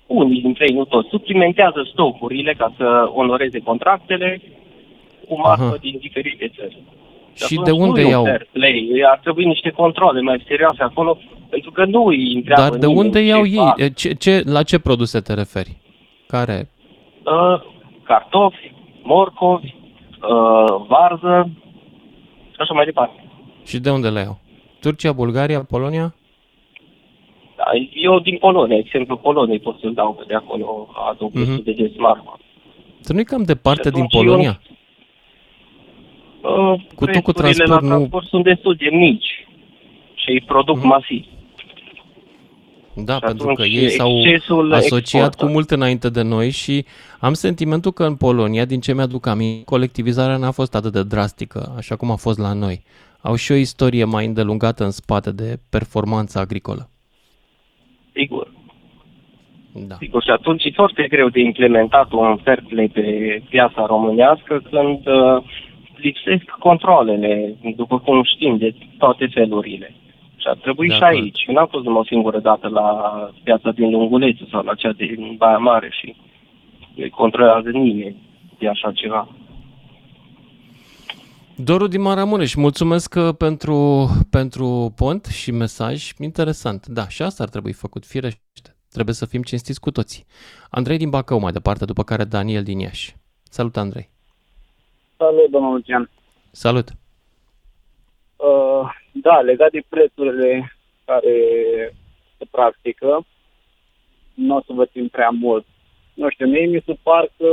[0.09, 4.41] Unii dintre ei, nu toți, suplimentează stocurile ca să onoreze contractele
[5.29, 5.77] cu marfă Aha.
[5.81, 6.79] din diferite țări.
[7.35, 8.25] și atunci de unde nu e un iau?
[8.25, 8.89] fair play.
[9.11, 11.19] Ar trebui niște controle mai serioase acolo,
[11.49, 13.55] pentru că nu îi întreabă Dar de nimeni unde ce iau ei?
[13.57, 13.79] fac.
[13.79, 15.77] E, Ce, ce, la ce produse te referi?
[16.27, 16.69] Care?
[17.25, 17.63] Uh,
[18.03, 21.51] cartofi, morcovi, uh, varză
[22.51, 23.25] și așa mai departe.
[23.65, 24.39] Și de unde le iau?
[24.81, 26.15] Turcia, Bulgaria, Polonia?
[27.59, 31.43] Da, eu din Polonia, exemplu Poloniei pot să-l dau, că de acolo aduc Mhm.
[31.45, 31.65] mm-hmm.
[31.65, 32.39] de des marfă.
[33.01, 34.61] Să nu-i cam departe Și din atunci eu- Polonia?
[36.43, 39.47] Uh, Cu tot cu prețurile transport la nu- transport sunt destul de mici
[40.15, 40.87] și îi produc Mhm.
[40.87, 41.25] masiv.
[43.05, 45.45] Da, Și pentru că atunci ei s-au excesul asociat exportă.
[45.45, 46.85] cu mult înainte de noi și
[47.21, 51.75] am sentimentul că în Polonia, din ce mi-aduc aminte, colectivizarea n-a fost atât de drastică,
[51.77, 52.83] așa cum a fost la noi.
[53.21, 56.89] Au și o istorie mai îndelungată în spate de performanță agricolă.
[58.19, 58.47] Sigur.
[59.87, 59.95] Da.
[59.99, 63.03] Sigur, și atunci e foarte greu de implementat un fair play pe
[63.49, 65.43] piața românească când uh,
[65.97, 69.95] lipsesc controlele, după cum știm, de toate felurile.
[70.37, 71.19] Și ar trebui De și acord.
[71.19, 71.45] aici.
[71.47, 72.87] Eu n-am fost numai o singură dată la
[73.43, 76.15] piața din Lungulețu sau la cea din Baia Mare și
[76.95, 78.17] nu controlează nimeni
[78.59, 79.29] de așa ceva.
[81.65, 86.11] Doru din Maramureș, mulțumesc uh, pentru, pentru pont și mesaj.
[86.19, 86.87] Interesant.
[86.87, 88.77] Da, și asta ar trebui făcut, firește.
[88.91, 90.25] Trebuie să fim cinstiți cu toții.
[90.71, 93.17] Andrei din Bacău mai departe, după care Daniel din Iași.
[93.43, 94.11] Salut, Andrei.
[95.17, 96.11] Salut, domnul Lucian.
[96.51, 96.89] Salut.
[98.37, 101.35] Uh, da, legat de prețurile care
[102.39, 103.27] se practică,
[104.35, 105.67] nu o să vă țin prea mult.
[106.15, 107.51] Nu știu, mie mi se par că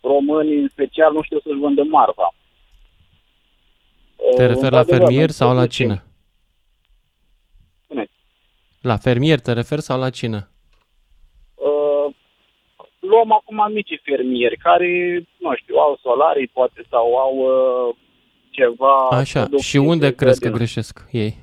[0.00, 2.34] românii în special nu știu să-și vândă marfa.
[4.36, 5.82] Te Uh, referi la într-adevăr, fermier nu sau la știu de ce.
[5.82, 6.04] cine?
[7.84, 8.12] Spuneți.
[8.80, 10.48] La fermier te referi sau la cine?
[11.54, 12.14] Uh,
[12.98, 14.88] luăm acum mici fermieri care,
[15.38, 17.94] nu știu, au solarii poate sau au uh,
[18.50, 19.08] ceva...
[19.10, 20.56] Așa, producție și unde de crezi că grădină.
[20.64, 21.36] greșesc ei?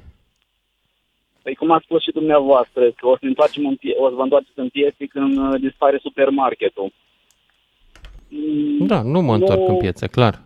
[1.42, 4.16] Păi cum a spus și dumneavoastră, că o să, ne întoarcem în pie- o să
[4.16, 6.92] vă întoarceți în piețe când uh, dispare supermarketul.
[8.30, 10.45] Mm, Da, nu mă întorc în piețe, clar.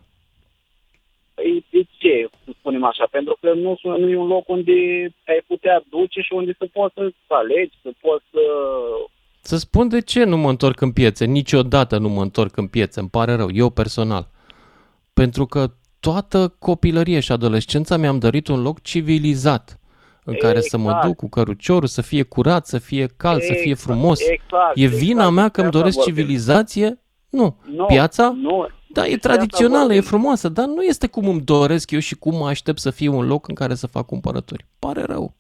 [1.41, 3.07] Păi de ce, să spunem așa?
[3.11, 4.71] Pentru că nu, sunt- nu e un loc unde
[5.27, 8.39] ai putea duce și unde să poți să alegi, să poți să...
[9.41, 11.25] Să spun de ce nu mă întorc în piețe.
[11.25, 14.27] Niciodată nu mă întorc în piețe, îmi pare rău, eu personal.
[15.13, 15.67] Pentru că
[15.99, 19.79] toată copilăria și adolescența mi-am dorit un loc civilizat
[20.23, 21.05] în care să mă Exact.
[21.05, 24.19] duc cu căruciorul, să fie curat, să fie cald, să fie Exact, frumos.
[24.29, 26.13] exact, E vina exact, mea că îmi de asta doresc vorbim.
[26.15, 26.99] civilizație?
[27.29, 27.57] Nu.
[27.75, 28.29] Nu, Piața?
[28.41, 30.01] Nu, Da, e despre asta tradițională, e vorbim.
[30.01, 33.27] frumoasă, dar nu este cum îmi doresc eu și cum mă aștept să fie un
[33.27, 34.65] loc în care să fac cumpărături.
[34.79, 35.33] Pare rău.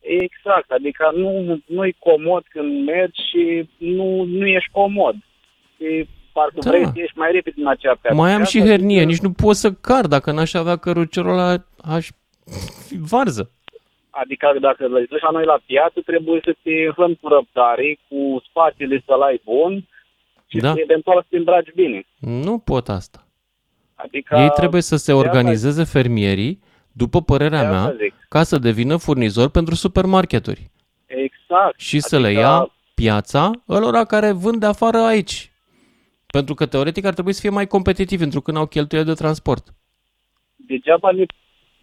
[0.00, 5.14] Exact, adică nu, nu-i comod când mergi și nu, nu ești comod.
[5.76, 6.70] Și parcă Da.
[6.70, 8.16] vrei să ieși mai repede în acea piață.
[8.16, 10.06] Mai am Piața și hernie, adică- nici nu pot să car.
[10.06, 11.56] Dacă n-aș avea căruciorul ăla,
[11.94, 12.08] aș
[12.86, 13.50] fi varză.
[14.10, 18.42] Adică dacă îl duci la noi la piață, trebuie să te înfrânt cu răbdare, cu
[18.48, 19.88] spațiile să-l ai bun
[20.50, 20.72] și Da.
[20.72, 22.06] să eventual să te îmbraci bine.
[22.18, 23.26] Nu pot asta.
[23.94, 26.60] Adică Ei trebuie să se de asta- organizeze fermierii,
[26.92, 28.14] după părerea de asta mea, zic.
[28.28, 30.70] ca să devină furnizori pentru supermarketuri.
[31.06, 31.78] Exact.
[31.80, 35.52] Și să le Adică ia piața ălora care vând de afară aici.
[36.26, 39.74] Pentru că teoretic ar trebui să fie mai competitivi, pentru că n-au cheltuieli de transport.
[40.56, 41.24] Degeaba ne,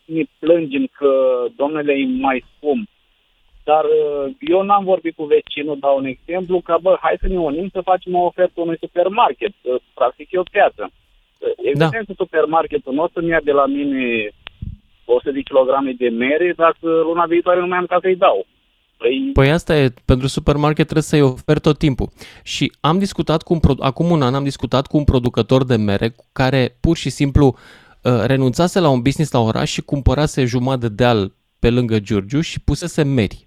[0.06, 1.08] ne plângem că,
[1.56, 2.90] domnule, e mai scump.
[3.70, 7.40] Dar uh, eu n-am vorbit cu vecinul, dau un exemplu, că, bă, hai să ne
[7.40, 10.92] unim să facem o ofertă unui supermarket, uh, practic e o piață.
[11.70, 12.14] Evident, da.
[12.18, 14.30] supermarketul nu o să-mi ia de la mine
[15.06, 18.46] 100 de kilograme de mere dacă luna viitoare nu mai am ca să-i dau.
[18.98, 19.30] Păi...
[19.34, 22.10] păi asta e, pentru supermarket trebuie să-i oferi tot timpul.
[22.44, 26.16] Și am discutat cu un, acum un an am discutat cu un producător de mere
[26.32, 30.94] care pur și simplu uh, renunțase la un business la oraș și cumpărase jumătate de
[30.94, 33.47] deal pe lângă Giurgiu și pusese meri.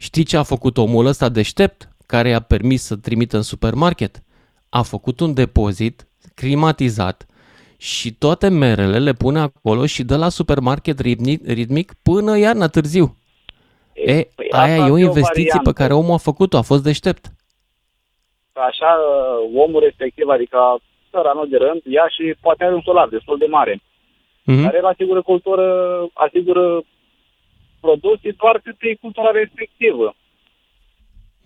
[0.00, 4.22] Știi ce a făcut omul ăsta deștept care i-a permis să trimită în supermarket?
[4.68, 7.26] A făcut un depozit climatizat
[7.78, 13.16] și toate merele le pune acolo și dă la supermarket ritmic, ritmic până iarna târziu.
[13.92, 17.24] E, păi aia e o investiție o pe care omul a făcut-o, a fost deștept.
[18.52, 20.58] Așa, uh, omul respectiv, adică
[21.10, 24.62] țăranul de rând, ia și poate are un solar destul de mare, mm-hmm.
[24.62, 25.66] care el asigură cultură,
[26.12, 26.82] asigură
[27.80, 30.14] producții doar cât e cultura respectivă.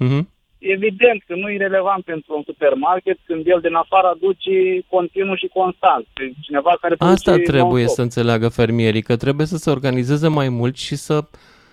[0.05, 0.25] Mm-hmm.
[0.59, 4.51] Evident că nu e relevant pentru un supermarket când el din afară aduce
[4.89, 6.07] continuu și constant.
[6.41, 10.97] Cineva care Asta trebuie să înțeleagă fermierii, că trebuie să se organizeze mai mult și
[10.97, 11.25] să uh,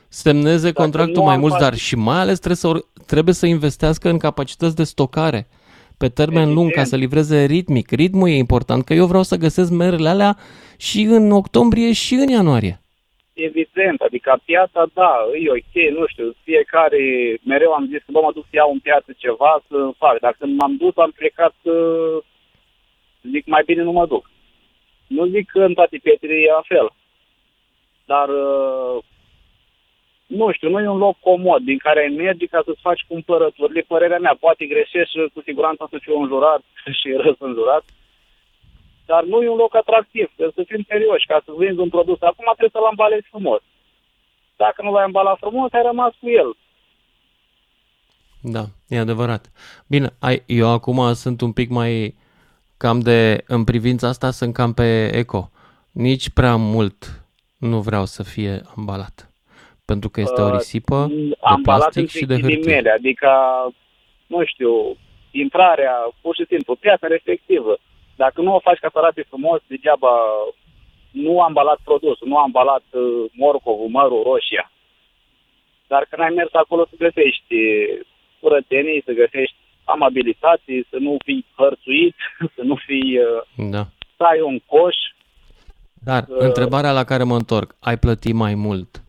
[0.09, 4.17] semneze Dacă contractul mai mult, dar și mai ales trebuie să, trebuie să investească în
[4.17, 5.47] capacități de stocare
[5.97, 6.57] pe termen Evident.
[6.57, 7.91] lung ca să livreze ritmic.
[7.91, 10.37] Ritmul e important, că eu vreau să găsesc merele alea
[10.77, 12.81] și în octombrie și în ianuarie.
[13.47, 15.11] Evident, adică piața, da,
[15.43, 16.99] e ok, nu știu, fiecare,
[17.43, 20.35] mereu am zis că bă, mă duc să iau în piață ceva să fac, dar
[20.39, 21.55] când m-am dus am plecat,
[23.31, 24.29] zic, mai bine nu mă duc.
[25.07, 26.89] Nu zic că în toate pietrele e la fel,
[28.05, 28.29] dar
[30.37, 33.81] nu știu, nu e un loc comod din care ai mergi ca să-ți faci cumpărăturile.
[33.87, 36.61] Părerea mea, poate greșești și cu siguranță să fiu înjurat
[36.99, 37.83] și răs înjurat,
[39.11, 40.27] dar nu e un loc atractiv.
[40.35, 42.19] Trebuie să fim serioși ca să vinzi un produs.
[42.21, 43.61] Acum trebuie să-l ambalezi frumos.
[44.55, 46.49] Dacă nu l-ai ambalat frumos, ai rămas cu el.
[48.41, 49.43] Da, e adevărat.
[49.87, 52.15] Bine, ai, eu acum sunt un pic mai
[52.77, 55.49] cam de, în privința asta sunt cam pe eco.
[55.91, 56.97] Nici prea mult
[57.57, 59.33] nu vreau să fie ambalat.
[59.85, 62.73] Pentru că este o uh, risipă uh, de plastic și de hârtie.
[62.73, 63.29] Mele, adică,
[64.27, 64.97] nu știu,
[65.31, 67.77] intrarea, pur și simplu, piața respectivă.
[68.23, 70.13] Dacă nu o faci ca să arate frumos, degeaba
[71.11, 74.71] nu am ambalat produsul, nu am ambalat uh, morcovul, mărul, roșia.
[75.87, 77.55] Dar când ai mers acolo să găsești
[78.39, 82.15] curățenii, să găsești amabilitate, să nu fii hărțuit,
[82.55, 83.17] să nu fii...
[83.17, 83.83] Uh, da.
[84.17, 84.95] să ai un coș.
[85.93, 89.03] Dar, uh, întrebarea la care mă întorc, ai plătit mai mult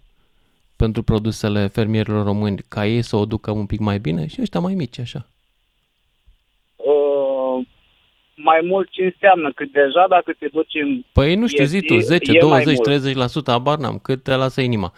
[0.77, 4.61] pentru produsele fermierilor români, ca ei să o ducă un pic mai bine și ăștia
[4.61, 5.27] mai mici, așa?
[6.77, 7.66] Uh,
[8.42, 9.53] mai mult ce înseamnă?
[9.53, 11.03] Că deja dacă te duci în...
[11.12, 14.92] Păi nu știu, zi tu, 10, 20, 30%, abar n-am, cât te lasă inima.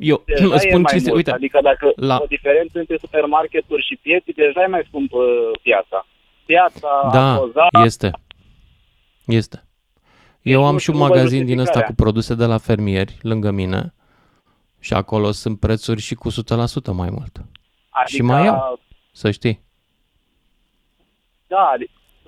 [0.00, 2.18] Eu deja îți spun ce uite, Adică dacă la...
[2.22, 5.22] o diferență între supermarketuri și pieții, deja e mai scump uh,
[5.62, 6.06] piața.
[6.44, 7.68] Piața, da, apoza...
[7.84, 8.10] este.
[9.26, 9.62] Este.
[10.42, 13.94] Eu am și un magazin din ăsta cu produse de la fermieri lângă mine
[14.80, 16.34] și acolo sunt prețuri și cu 100%
[16.92, 17.36] mai mult.
[17.90, 18.80] Adică, și mai iau,
[19.12, 19.60] să știi.
[21.46, 21.72] Da,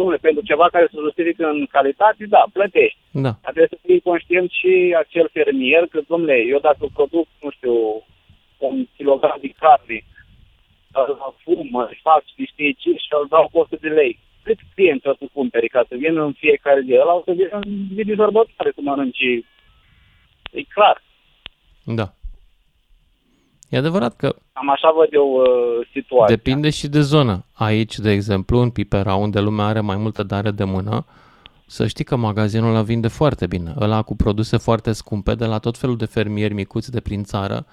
[0.01, 2.99] domnule, pentru ceva care se justifică în calitate, da, plătești.
[3.25, 3.33] Da.
[3.43, 7.75] Dar trebuie să fii conștient și acel fermier că, domnule, eu dacă produc, nu știu,
[8.59, 9.99] un kilogram de carne,
[10.93, 14.19] îl fum, își fac și știi ce și îl dau 100 de lei.
[14.43, 16.93] Cât clienți o să cumperi ca să vină în fiecare zi?
[17.03, 19.45] Ăla o să vină în zi de sărbătoare să mănânci.
[20.59, 20.97] E clar.
[21.85, 22.07] Da.
[23.71, 24.35] E adevărat că...
[24.53, 26.37] Am așa văd eu uh, situația.
[26.37, 27.45] Depinde și de zonă.
[27.53, 31.05] Aici, de exemplu, în Pipera, unde lumea are mai multă dare de mână,
[31.67, 33.75] să știi că magazinul ăla vinde foarte bine.
[33.81, 37.67] Ăla cu produse foarte scumpe de la tot felul de fermieri micuți de prin țară,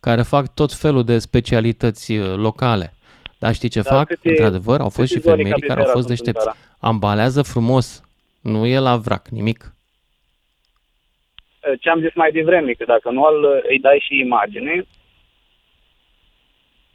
[0.00, 2.94] care fac tot felul de specialități uh, locale.
[3.38, 4.06] Dar știi ce Dar fac?
[4.06, 6.48] Câte, Într-adevăr, au fost și fermieri care au fost deștepți.
[6.78, 8.02] Ambalează frumos,
[8.40, 9.74] nu e la vrac nimic.
[11.80, 13.22] Ce am zis mai devreme, că dacă nu
[13.68, 14.86] îi dai și imagine,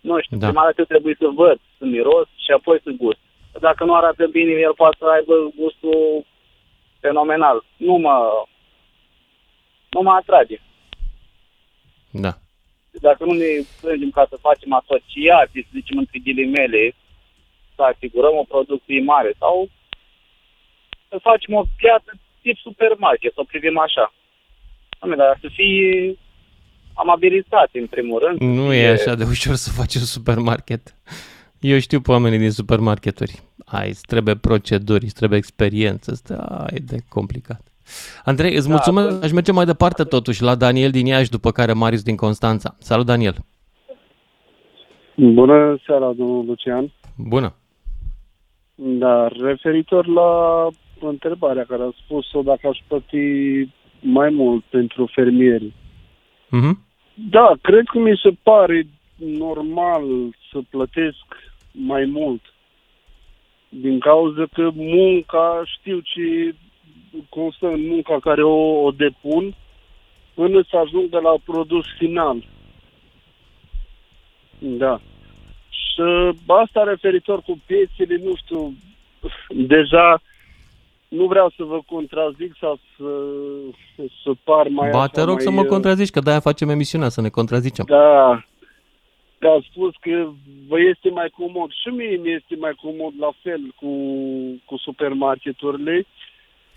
[0.05, 0.47] nu știu, da.
[0.47, 3.19] prima dată trebuie să văd, să miros și apoi să gust.
[3.59, 6.25] Dacă nu arată bine, el poate să aibă gustul
[6.99, 7.63] fenomenal.
[7.77, 8.15] Nu mă,
[9.89, 10.57] nu mă atrage.
[12.11, 12.33] Da.
[12.91, 16.95] Dacă nu ne strângem ca să facem asociații, să zicem între ghilimele,
[17.75, 19.69] să asigurăm o producție mare sau
[21.09, 24.13] să facem o piață tip supermarket, să o privim așa.
[25.17, 26.15] Dar să fie
[26.95, 28.55] amabilitate, în primul rând.
[28.57, 30.95] Nu e așa de ușor să faci un supermarket.
[31.59, 33.39] Eu știu pe oamenii din supermarketuri.
[33.65, 36.11] Ai, îți trebuie proceduri, îți trebuie experiență.
[36.11, 37.61] Asta e de complicat.
[38.23, 39.23] Andrei, îți da, mulțumesc.
[39.23, 42.75] Aș merge mai departe totuși la Daniel din Iași, după care Marius din Constanța.
[42.79, 43.35] Salut, Daniel!
[45.15, 46.91] Bună seara, domnul Lucian!
[47.17, 47.55] Bună!
[48.75, 50.67] Da, referitor la
[50.99, 53.69] întrebarea care a spus-o dacă aș plăti
[53.99, 55.73] mai mult pentru fermieri.
[56.49, 56.84] Mhm.
[57.15, 60.03] Da, cred că mi se pare normal
[60.51, 61.25] să plătesc
[61.71, 62.41] mai mult.
[63.69, 66.55] Din cauza că munca, știu ce
[67.29, 69.55] constă în munca care o, o depun
[70.33, 72.43] până să ajung de la produs final.
[74.59, 75.01] Da.
[75.69, 76.01] Și
[76.45, 78.73] asta referitor cu piețele, nu știu,
[79.49, 80.21] deja
[81.15, 83.09] nu vreau să vă contrazic sau să,
[84.23, 86.69] să par mai Ba, așa, te rog mai, să mă uh, contrazici, că de-aia facem
[86.69, 87.85] emisiunea, să ne contrazicem.
[87.87, 88.43] Da,
[89.39, 90.29] că a spus că
[90.67, 91.69] vă este mai comod.
[91.71, 93.91] Și mie mi este mai comod la fel cu,
[94.65, 96.05] cu supermarketurile,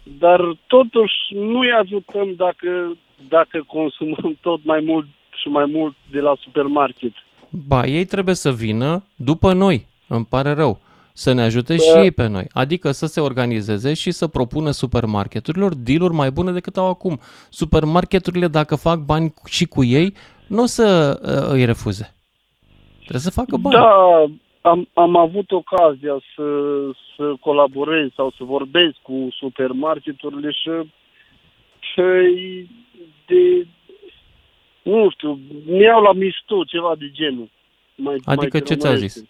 [0.03, 2.97] dar totuși nu-i ajutăm dacă,
[3.29, 5.07] dacă consumăm tot mai mult
[5.41, 7.13] și mai mult de la supermarket.
[7.67, 10.81] Ba, ei trebuie să vină după noi, îmi pare rău,
[11.19, 11.83] să ne ajute Da.
[11.83, 12.47] și ei pe noi.
[12.53, 17.21] Adică să se organizeze și să propună supermarketurilor dealuri mai bune decât au acum.
[17.51, 20.15] Supermarketurile, dacă fac bani și cu ei,
[20.47, 20.87] nu o să
[21.23, 22.15] uh, îi refuze.
[22.99, 23.75] Trebuie să facă bani.
[23.75, 23.91] Da,
[24.71, 26.47] am, am avut ocazia să,
[27.17, 30.71] să colaborez sau să vorbesc cu supermarketurile și,
[31.79, 32.03] și
[33.27, 33.67] de,
[34.83, 37.49] nu știu, mi-au la mișto ceva de genul.
[37.95, 39.21] Mai, Adică mai ce ți-au românește.
[39.21, 39.29] zis?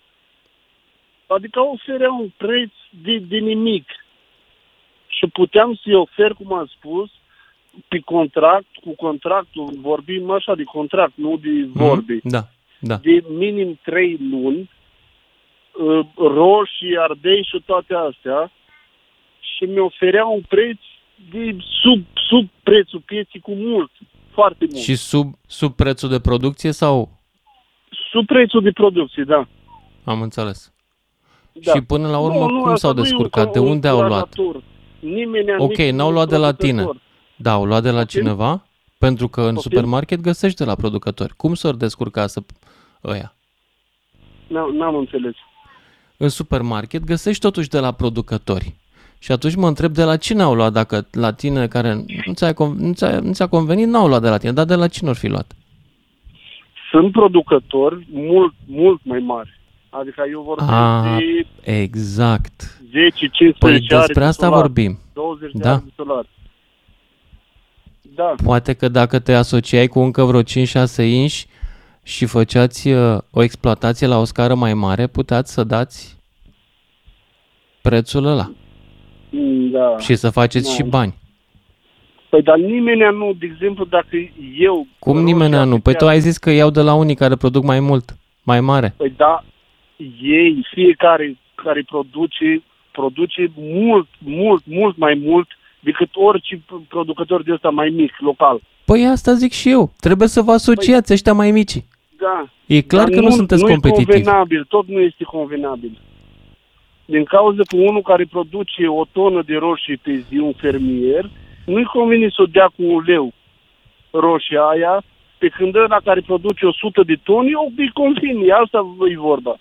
[1.29, 2.71] Adică oferea un preț
[3.03, 3.89] de, de nimic.
[5.07, 7.11] Și puteam să-i ofer, cum am spus,
[7.89, 12.29] pe contract, cu contractul, vorbim așa de contract, nu de vorbe Mhm.
[12.29, 12.49] Da,
[12.81, 12.97] da.
[12.97, 14.71] de minim 3 luni,
[15.79, 18.53] uh, roșii, ardei și toate astea
[19.41, 20.79] și mi oferea un preț
[21.31, 23.91] de sub, sub prețul pieții cu mult,
[24.33, 24.83] foarte mult.
[24.83, 27.09] Și sub, sub prețul de producție sau?
[28.11, 29.49] Sub prețul de producție, da.
[30.05, 30.73] Am înțeles.
[31.65, 31.73] Da.
[31.73, 33.53] Și până la urmă, cum asta s-au nu e un descurcat?
[33.53, 34.35] De un unde au luat?
[34.35, 34.63] curator.
[35.01, 36.89] Nimeni Ok, n-au luat de la tine.
[37.37, 38.67] Da, au luat de la cineva?
[38.99, 39.71] Pentru că în Poftim?
[39.71, 41.35] supermarket găsești de la producători.
[41.37, 42.43] Cum s-or descurca să
[43.05, 43.35] ăia?
[44.47, 45.35] N-am, n-am înțeles.
[46.17, 48.75] În supermarket găsești totuși de la producători.
[49.19, 51.95] Și atunci mă întreb de la cine au luat, dacă la tine care
[52.27, 54.75] nu ți-a, con- nu ți-a, nu ți-a convenit, n-au luat de la tine, dar de
[54.75, 55.53] la cine or fi luat?
[56.91, 59.58] Sunt producători mult, mult mai mari.
[59.91, 61.17] Adică eu vorbesc Ah,
[61.65, 62.79] de exact.
[63.53, 64.99] 10-15 Păi ari despre de asta solar, vorbim.
[65.15, 65.73] 20 de Da.
[65.73, 66.27] ani de solar.
[68.15, 68.35] Da.
[68.45, 71.47] Poate că dacă te asociai cu încă vreo 5-6 inși
[72.03, 76.17] și făceați uh, o exploatație la o scară mai mare, puteați să dați
[77.83, 78.51] prețul ăla
[79.31, 79.95] Mm, Da.
[79.99, 80.73] și să faceți Da.
[80.75, 81.15] și bani.
[82.31, 84.17] Păi dar nimeni nu, de exemplu, dacă
[84.59, 84.87] eu...
[84.99, 85.79] Cum nimeni nu?
[85.79, 88.95] Păi tu ai zis că iau de la unii care produc mai mult, mai mare.
[88.97, 89.45] Păi da,
[90.23, 95.49] ei, fiecare care produce, produce mult, mult, mult mai mult
[95.81, 98.61] decât orice producător de ăsta mai mic, local.
[98.85, 99.93] Păi asta zic și eu.
[100.01, 101.77] Trebuie să vă asociați ăștia mai mici.
[102.19, 102.49] Da.
[102.67, 104.11] E clar Dar că nu sunteți nu competitivi.
[104.11, 106.01] e convenabil, tot nu este convenabil.
[107.05, 111.31] Din cauza că unul care produce o tonă de roșii pe zi, un fermier,
[111.67, 113.33] nu-i convine să o dea cu un leu
[114.11, 115.03] roșia aia,
[115.39, 119.59] pe când ăla care produce 100 de toni, o îi convine, asta e vorba.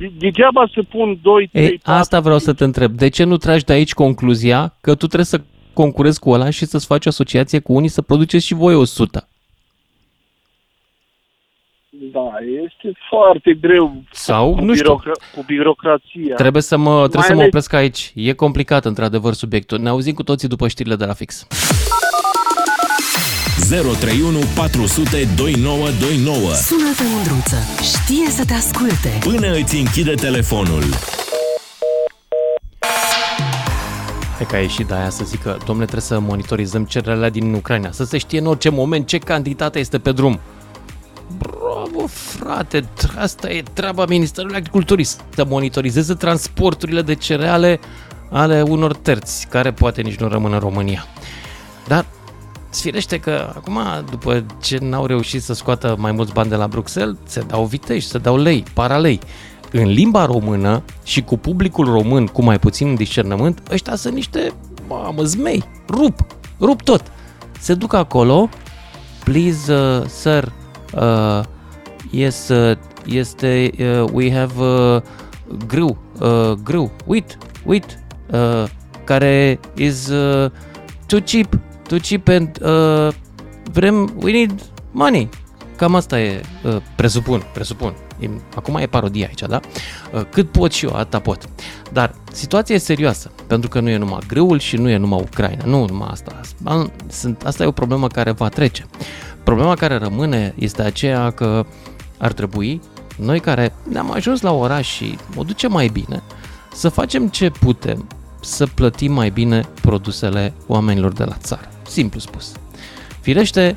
[0.00, 2.92] De- Degeaba să pun 2, 3, Ei, asta vreau să te întreb.
[2.92, 5.40] De ce nu tragi de aici concluzia că tu trebuie să
[5.72, 9.28] concurezi cu ăla și să-ți faci asociație cu unii să produceți și voi 100?
[12.12, 12.28] Da,
[12.64, 14.84] este foarte greu Sau, cu, nu știu.
[15.02, 16.34] birocra- cu birocrația.
[16.34, 18.12] Trebuie să mă, trebuie să mă ales- opresc aici.
[18.14, 19.78] E complicat, într-adevăr, subiectul.
[19.78, 21.46] Ne auzim cu toții după știrile de la fix.
[23.70, 26.52] 031 400 2929.
[26.54, 27.56] Sună-te, Mândruță.
[27.82, 29.18] Știe să te asculte.
[29.20, 30.82] Până îți închide telefonul.
[34.36, 37.90] Hai că a ieșit de aia să zică, domnule, trebuie să monitorizăm cererea din Ucraina,
[37.90, 40.40] să se știe în orice moment ce cantitate este pe drum.
[41.38, 42.84] Bravo, frate,
[43.18, 47.80] asta e treaba Ministerului Agriculturii, să monitorizeze transporturile de cereale
[48.30, 51.06] ale unor terți, care poate nici nu rămân în România.
[51.86, 52.04] Dar
[52.70, 53.78] Sfirește că acum,
[54.10, 58.06] după ce n-au reușit să scoată mai mulți bani de la Bruxelles, se dau viteji,
[58.06, 59.20] se dau lei, paralei.
[59.72, 64.52] În limba română și cu publicul român cu mai puțin discernământ, ăștia sunt niște,
[64.88, 66.26] mamă, zmei, rup,
[66.60, 67.02] rup tot.
[67.60, 68.48] Se duc acolo,
[69.24, 70.52] please, uh, sir,
[70.94, 71.40] uh,
[72.10, 75.02] yes, uh, este, uh, we have uh,
[75.66, 77.98] grâu, uh, grâu, wheat, wheat,
[78.32, 78.64] uh,
[79.04, 80.50] care is uh,
[81.06, 81.58] too cheap,
[81.90, 83.12] too cheap and uh,
[83.72, 84.52] vrem, we need
[84.90, 85.28] money.
[85.76, 87.94] Cam asta e, uh, presupun, presupun.
[88.18, 89.60] E, acum e parodie aici, da?
[90.12, 91.48] Uh, cât pot și eu, atâta pot.
[91.92, 93.30] Dar situația e serioasă.
[93.46, 95.64] Pentru că nu e numai grâul și nu e numai Ucraina.
[95.64, 96.40] Nu numai asta.
[96.64, 98.86] Am- Sunt, asta e o problemă care va trece.
[99.44, 101.66] Problema care rămâne este aceea că
[102.18, 102.80] ar trebui,
[103.16, 106.22] noi care ne-am ajuns la oraș și o ducem mai bine,
[106.72, 108.06] să facem ce putem
[108.40, 111.68] să plătim mai bine produsele oamenilor de la țară.
[111.90, 112.52] Simplu spus.
[113.20, 113.76] Firește,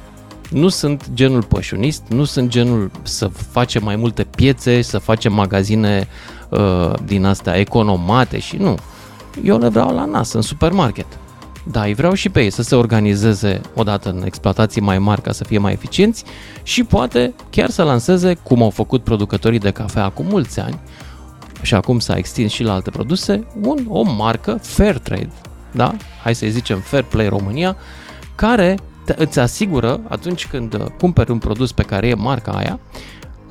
[0.49, 6.07] nu sunt genul pășunist, nu sunt genul să facem mai multe piețe, să facem magazine
[6.49, 8.77] uh, din astea economate și nu.
[9.43, 11.05] Eu le vreau la nas, în supermarket.
[11.71, 15.31] Da, îi vreau și pe ei să se organizeze odată în exploatații mai mari ca
[15.31, 16.23] să fie mai eficienți
[16.63, 20.79] și poate chiar să lanseze, cum au făcut producătorii de cafea acum mulți ani,
[21.61, 25.31] și acum s-a extins și la alte produse, un, o marcă fair trade,
[25.71, 25.95] da?
[26.23, 27.77] Hai să-i zicem Fair Play România,
[28.35, 32.79] care te, îți asigură atunci când uh, cumperi un produs pe care e marca aia,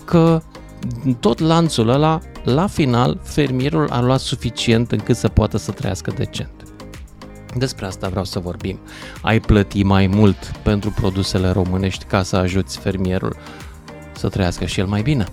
[0.05, 0.41] că
[1.05, 6.13] în tot lanțul ăla, la final, fermierul a luat suficient încât să poată să trăiască
[6.17, 6.51] decent.
[7.57, 8.79] Despre asta vreau să vorbim.
[9.23, 13.37] Ai plăti mai mult pentru produsele românești ca să ajuți fermierul
[14.13, 15.25] să trăiască și el mai bine.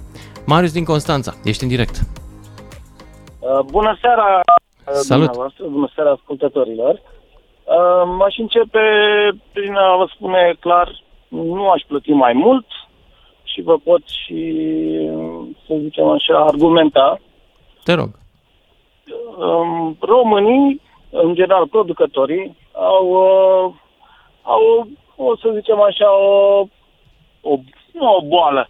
[0.45, 1.95] Marius din Constanța, ești în direct.
[3.39, 5.26] Uh, Bună seara, uh, Salut.
[5.26, 7.02] dumneavoastră, bună seara ascultătorilor.
[7.70, 8.80] Uh, M-aș începe
[9.54, 12.66] prin a vă spune clar, nu aș plăti mai mult
[13.44, 14.64] și vă pot și,
[15.68, 17.20] să zicem așa, argumenta.
[17.84, 18.10] Te rog.
[19.38, 23.74] Um, Românii, în general producătorii, au, uh,
[24.42, 26.60] au o să zicem așa, o,
[27.42, 27.58] o,
[27.92, 28.68] nu o boală,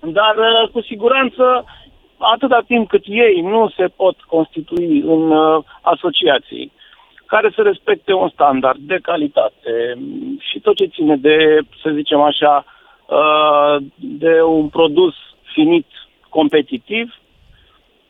[0.00, 1.64] dar uh, cu siguranță
[2.18, 6.72] atâta timp cât ei nu se pot constitui în uh, asociații
[7.26, 12.20] care să respecte un standard de calitate mm, și tot ce ține de, să zicem
[12.20, 12.64] așa,
[13.06, 15.14] uh, de un produs
[15.54, 15.86] finit
[16.28, 17.14] competitiv,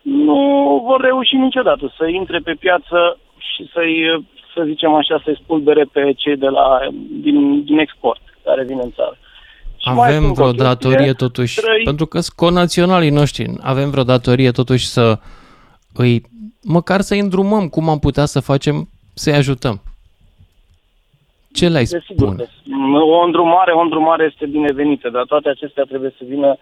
[0.03, 0.41] nu
[0.87, 6.13] vor reuși niciodată să intre pe piață și să-i, să zicem așa, să-i spulbere pe
[6.17, 6.79] cei de la,
[7.11, 9.17] din, din export care vin în țară.
[9.77, 13.53] Și mai Avem sunt vreo o chestie, datorie totuși, trăi- pentru că sunt conaționalii noștri,
[13.61, 15.19] avem vreo datorie totuși să
[15.95, 16.23] îi,
[16.63, 18.89] măcar să-i îndrumăm cum am putea să facem
[19.19, 19.77] să-i ajutăm.
[21.53, 22.45] Ce le-ai Desigur, spune?
[23.01, 26.57] o îndrumare, o îndrumare este binevenită, dar toate acestea trebuie să vină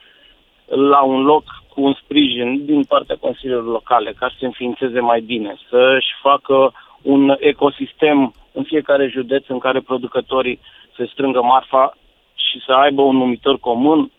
[0.67, 5.21] la un loc cu un sprijin din partea consiliilor locale, ca să se înființeze mai
[5.21, 10.61] bine, să-și facă un ecosistem în fiecare județ în care producătorii
[10.97, 11.97] se strângă marfa
[12.35, 14.11] și să aibă un numitor comun,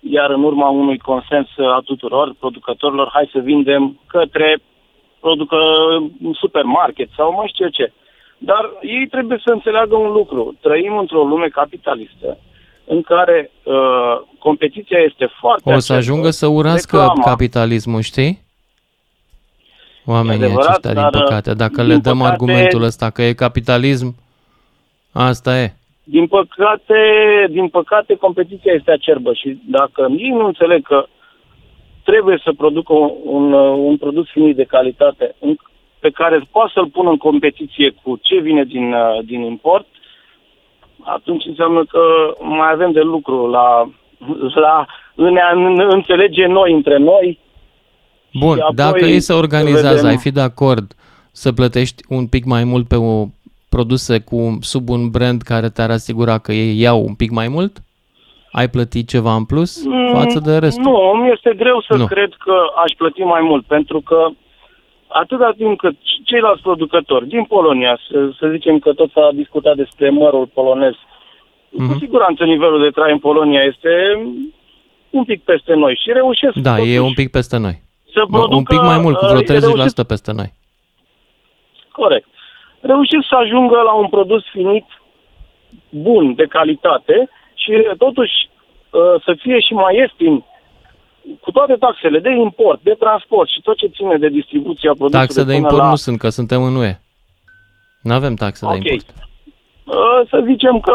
[0.00, 4.58] iar în urma unui consens a tuturor producătorilor, hai să vindem către
[5.20, 5.56] producă
[6.22, 7.92] un supermarket sau mai știu eu ce.
[8.38, 10.56] Dar ei trebuie să înțeleagă un lucru.
[10.60, 12.38] Trăim într-o lume capitalistă
[12.84, 13.74] în care uh,
[14.38, 18.44] competiția este foarte O să acerbă, ajungă să urască reclama- capitalismul, știi?
[20.06, 21.54] Oamenii adevărat, aceștia, din dar, păcate.
[21.54, 24.14] Dacă din le dăm păcate- argumentul ăsta că e capitalism,
[25.12, 25.72] asta e.
[26.04, 26.94] Din păcate,
[27.50, 31.06] din păcate, competiția este acerbă și dacă ei nu înțeleg că
[32.08, 33.52] trebuie să producă un, un,
[33.88, 35.56] un produs finit de calitate în,
[35.98, 39.86] pe care poate să-l pună în competiție cu ce vine din, uh, din import,
[41.16, 42.00] atunci înseamnă că
[42.40, 43.90] mai avem de lucru la,
[44.54, 47.38] la în a în- înțelege noi între noi.
[48.32, 50.92] Bun, Și apoi dacă ei se să organizează, vedem- ai fi de acord
[51.32, 53.24] să plătești un pic mai mult pe o
[53.68, 57.76] produse cu sub un brand care te-ar asigura că ei iau un pic mai mult?
[58.60, 59.82] Ai plătit ceva în plus
[60.12, 60.84] față de restul?
[60.84, 62.06] Mm, Nu, mi este greu să Nu.
[62.06, 62.54] cred că
[62.84, 64.26] aș plăti mai mult, pentru că
[65.08, 70.10] atâta timp cât ceilalți producători din Polonia, să, să zicem că tot s-a discutat despre
[70.10, 70.94] mărul polonez,
[71.70, 71.92] Mhm.
[71.92, 73.90] cu siguranță nivelul de trai în Polonia este
[75.10, 77.82] un pic peste noi și reușesc Da, totuși e un pic peste noi.
[78.12, 80.52] să Mă, un producă, pic mai mult, cu uh, vreo reușesc 30% peste noi.
[81.92, 82.28] Corect.
[82.80, 84.84] Reușesc să ajungă la un produs finit
[85.90, 88.45] bun, de calitate și totuși uh,
[89.24, 90.44] să fie și mai ieftin
[91.40, 95.40] cu toate taxele de import, de transport și tot ce ține de distribuția produsului Taxe
[95.40, 95.88] de până import la...
[95.88, 96.98] nu sunt, că suntem în UE.
[98.02, 98.84] Nu avem taxe de Ok.
[98.84, 99.14] import.
[99.84, 99.94] Uh,
[100.30, 100.94] Să zicem că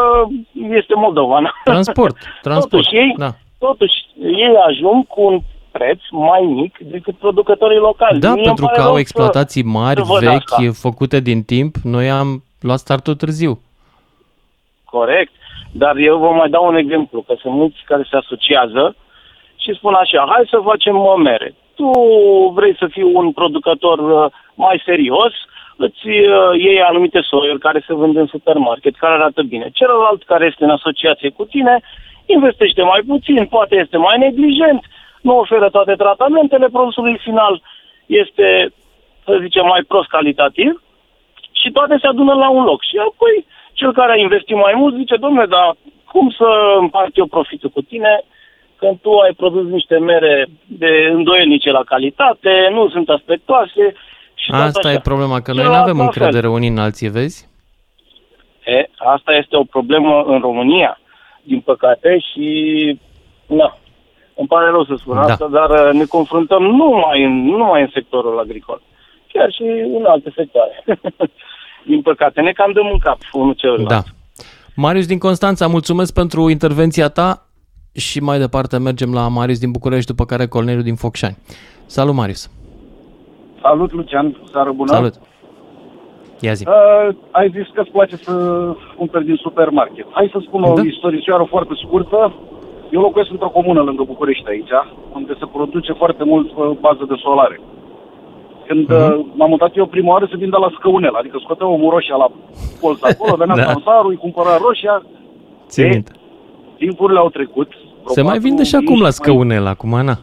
[0.70, 1.38] este Moldova.
[1.40, 1.50] na?
[1.64, 2.16] Transport,
[2.48, 3.30] transport, Totuși ei, da.
[3.58, 5.40] totuși ei ajung cu un
[5.70, 8.18] preț mai mic decât producătorii locali.
[8.20, 10.70] Da, Mie îmi pentru pare că rău au să- exploatații mari, să văd vechi, asta.
[10.72, 11.74] făcute din timp.
[11.76, 13.60] Noi am luat startul târziu.
[14.84, 15.32] Corect.
[15.72, 18.96] Dar eu vă mai dau un exemplu, că sunt mulți care se asociază
[19.56, 21.54] și spun așa, hai să facem uh, mere.
[21.74, 21.90] Tu
[22.54, 25.32] vrei să fii un producător uh, mai serios,
[25.76, 29.70] îți uh, iei anumite soiuri care se vând în supermarket, care arată bine.
[29.72, 31.80] Celălalt care este în asociație cu tine
[32.26, 34.82] investește mai puțin, poate este mai neglijent,
[35.20, 37.62] nu oferă toate tratamentele, produsului final
[38.06, 38.72] este
[39.24, 40.82] să zicem, mai prost calitativ
[41.52, 42.82] și toate se adună la un loc.
[42.82, 45.76] Și apoi cel care a investit mai mult zice, domnule, dar
[46.12, 48.24] cum să împart eu profitul cu tine
[48.76, 53.94] când tu ai produs niște mere de îndoielnice la calitate, nu sunt aspectoase
[54.34, 54.92] și tot Asta așa.
[54.92, 56.04] e problema, că noi Și nu avem la fel.
[56.04, 57.48] încredere unii în alții, vezi?
[58.64, 61.00] E, asta este o problemă în România,
[61.42, 62.46] din păcate, și
[63.46, 63.78] na,
[64.36, 65.20] îmi pare rău să spun Da.
[65.20, 68.82] asta, dar uh, ne confruntăm nu numai în, nu numai în sectorul agricol,
[69.32, 69.62] chiar și
[69.98, 70.84] în alte sectoare.
[71.86, 73.88] din păcate, ne cam dăm în cap unul celălalt.
[73.88, 74.02] Da.
[74.76, 77.46] Marius din Constanța, mulțumesc pentru intervenția ta
[77.92, 81.36] și mai departe mergem la Marius din București, după care Corneliu din Focșani.
[81.86, 82.50] Salut, Marius!
[83.62, 84.92] Salut, Lucian, seară bună.
[84.92, 85.14] Salut!
[86.40, 86.64] Ia zi.
[86.68, 88.32] Uh, ai zis că îți place să
[88.96, 90.06] cumperi din supermarket.
[90.10, 90.82] Hai să spun o Da.
[90.82, 92.34] istoricioară foarte scurtă.
[92.90, 94.74] Eu locuiesc într-o comună lângă București aici,
[95.14, 97.60] unde se produce foarte mult pe bază de solare.
[98.72, 99.18] Când Mhm.
[99.18, 102.28] uh, m-am mutat eu prima oară, se vindea la scăunel, adică scotea omul roșia la
[102.80, 103.62] colț acolo, venea Da.
[103.62, 103.70] da.
[103.72, 105.02] sansarul, îi cumpăra roșia,
[105.72, 106.12] Țin E, minte.
[106.76, 107.68] timpurile au trecut.
[108.02, 110.14] vreo Se mai patru, vinde și cinci, acum la mai- scăunel, acum, na.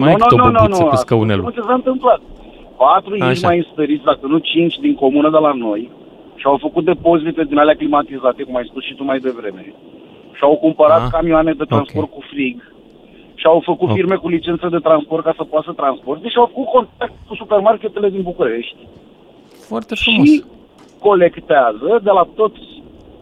[0.00, 1.52] Mai Nu, e nu, câte o nu, nu, băbuță nu, cu ascultă-mă scăunelul.
[1.56, 2.20] ce s-a întâmplat.
[2.82, 3.30] Patru Așa.
[3.30, 5.82] ești mai înstăriți, dacă nu cinci din comună de la noi,
[6.40, 9.62] și au făcut depozite din alea climatizate, cum ai spus și tu mai devreme.
[10.36, 12.69] Și au cumpărat Ah, camioane de transport cu frig.
[13.40, 13.94] Și au făcut Ok.
[13.94, 17.34] firme cu licență de transport ca să poată să transporte și au făcut contact cu
[17.34, 18.76] supermarketele din București.
[19.68, 20.26] Foarte frumos.
[20.28, 20.44] Și
[20.98, 22.60] colectează de la toți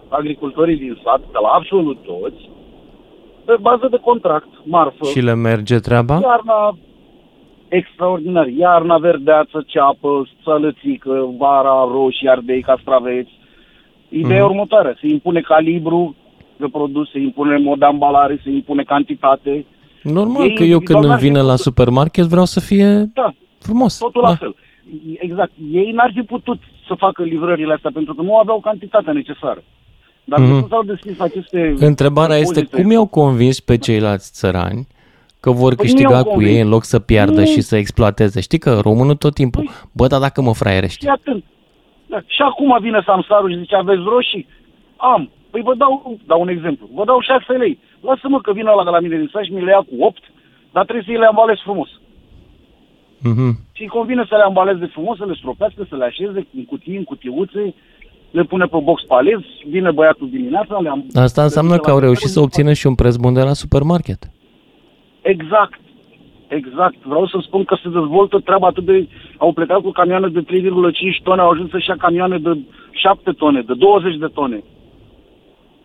[0.09, 2.51] agricultorii din sat, de la absolut toți,
[3.45, 5.05] pe bază de contract, marfă.
[5.05, 6.19] Și le merge treaba?
[6.23, 6.77] Iarna
[7.69, 8.47] extraordinar.
[8.47, 13.31] Iarna verdeață, ceapă, sălățică, vara roșii, ardei, castraveți.
[14.09, 14.35] Ideea Mhm.
[14.47, 14.51] mm-hmm.
[14.51, 14.97] următoare.
[15.01, 16.15] Se impune calibru
[16.57, 19.65] de produs, se impune mod de ambalare, se impune cantitate.
[20.03, 22.61] Normal Ei că eu când îmi individual vine n-ar fi la putut- supermarket vreau să
[22.61, 23.99] fie Da, frumos.
[23.99, 24.29] totul da.
[24.29, 24.55] la fel.
[25.19, 25.53] Exact.
[25.73, 29.63] Ei n-ar fi putut să facă livrările astea pentru că nu aveau cantitatea necesară.
[30.25, 30.49] Dar Mhm.
[30.65, 30.69] mm-hmm.
[30.69, 31.75] s-au deschis aceste...
[31.79, 32.83] Întrebarea este depozite.
[32.83, 34.87] cum i-au convins pe ceilalți țărani
[35.41, 36.53] că vor Păi câștiga nu i-au cu convins.
[36.55, 37.47] ei în loc să piardă Nu.
[37.47, 38.41] și să exploateze.
[38.41, 41.05] Știi că românul tot timpul, Păi- bă, dar dacă mă fraierești.
[41.05, 41.45] Și atent.
[42.07, 42.19] Da.
[42.27, 44.47] Și acum vine samsarul și zice, aveți roșii?
[44.97, 45.31] Am.
[45.51, 46.89] Păi vă dau, dau un exemplu.
[46.95, 47.79] Vă dau 6 lei.
[48.01, 50.23] Lasă-mă că vine ăla de la mine din sat și mi le ia cu 8,
[50.73, 51.89] dar trebuie să îi le ambalez frumos.
[53.23, 53.49] Mhm.
[53.73, 56.97] Și îi convine să le ambaleze frumos, să le stropească, să le așeze în cutii,
[56.97, 57.75] în cutiuțe,
[58.31, 61.05] le pune pe box palez, vine băiatul dimineața, le am...
[61.15, 63.33] Asta le înseamnă duce că la au reușit metrou, să obțină și un preț bun
[63.33, 64.31] de la supermarket.
[65.23, 65.81] Exact.
[66.49, 66.99] Exact.
[67.03, 69.09] Vreau să spun că se dezvoltă treaba atât de...
[69.37, 70.47] Au plecat cu camioane de 3,5
[71.23, 72.59] tone, au ajuns să-și ia camioane de
[72.91, 74.63] 7 tone, de 20 de tone.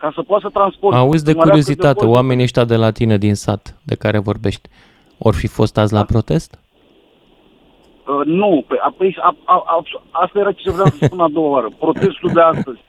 [0.03, 0.97] Ca să poată să transporte.
[0.97, 2.17] Auzi de să mărească curiozitate, depozitele.
[2.17, 4.69] oamenii ăștia de la tine din sat de care vorbești,
[5.17, 5.99] or fi fost azi Da.
[5.99, 6.59] la protest?
[6.59, 11.27] Uh, nu, pe, a, păi, a, a, a, asta era ce vreau să spun a
[11.27, 11.69] doua oară.
[11.79, 12.79] Protestul de astăzi.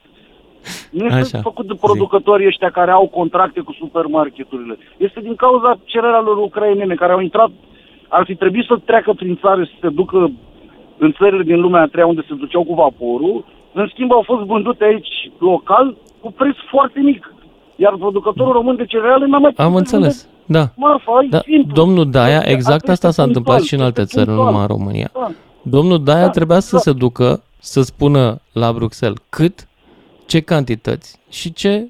[0.91, 4.77] Nu este Așa, făcut de producătorii ăștia care au contracte cu supermarketurile.
[4.97, 7.51] Este din cauza cererea lor ucrainene care au intrat,
[8.07, 10.31] ar fi trebuit să treacă prin țară și să se ducă
[10.97, 13.45] în țările din lumea a treia unde se duceau cu vaporul.
[13.73, 15.95] În schimb au fost vândute aici local
[16.25, 17.33] cu preț foarte mic.
[17.75, 20.15] Iar producătorul român de cereale n-a mai Am putut înțeles.
[20.45, 20.65] vinde Da.
[20.75, 21.73] Marfa, e Da, simplu.
[21.73, 24.35] domnul Daia, Asta exact este asta s-a punctual, întâmplat și în alte este țări, nu
[24.35, 24.53] punctual.
[24.61, 25.09] numai în România.
[25.13, 25.27] Da.
[25.61, 26.81] Domnul Daia Da, trebuia să da.
[26.81, 29.67] se ducă să spună la Bruxelles cât,
[30.25, 31.87] ce cantități și ce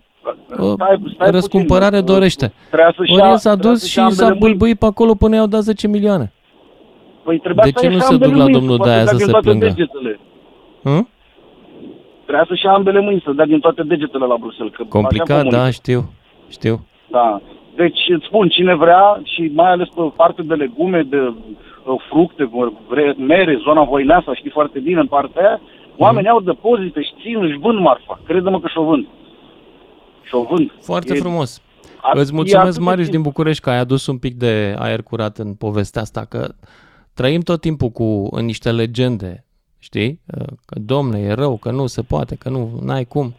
[0.60, 2.14] uh, Stai- stai răscumpărare puțin.
[2.14, 2.54] dorește.
[2.70, 4.40] Trebuia să-și Ori ia- el s-a trebuia dus să-și și ia ambele s-a mâini.
[4.40, 6.32] bâlbâit pe acolo până i-au dat 10 milioane.
[7.24, 8.92] Păi trebuia De să ce ia nu și se duc ambele la mâini, domnul poată
[8.92, 9.66] Daia dea să din se toate plângă?
[9.66, 10.20] Degetele.
[12.26, 12.32] Hă?
[12.32, 14.74] Trebuia să-și ia ambele mâini, să dea din toate degetele la Bruxelles.
[14.76, 15.56] Că așa Complicat, comunică.
[15.58, 16.02] da, știu.
[16.50, 16.86] Știu.
[17.12, 17.42] Da.
[17.76, 21.34] Deci îți spun, cine vrea și mai ales pe parte de legume, de uh,
[22.10, 22.50] fructe,
[22.90, 25.62] vre- mere, zona Voineasa, știi foarte bine în partea aia,
[25.98, 28.20] oamenii au depozite și țin, își vând marfa.
[28.28, 29.06] Crede-mă că și-o vând.
[30.24, 30.72] Și-o vând.
[30.82, 31.62] Foarte E- frumos.
[32.02, 33.22] a- Îți e mulțumesc, atât de Marius simplu.
[33.22, 36.48] din București, că ai adus un pic de aer curat în povestea asta, că
[37.14, 39.45] trăim tot timpul cu în niște legende,
[39.86, 40.20] știi?
[40.66, 43.34] Că, domne, e rău, că nu se poate, că nu ai cum.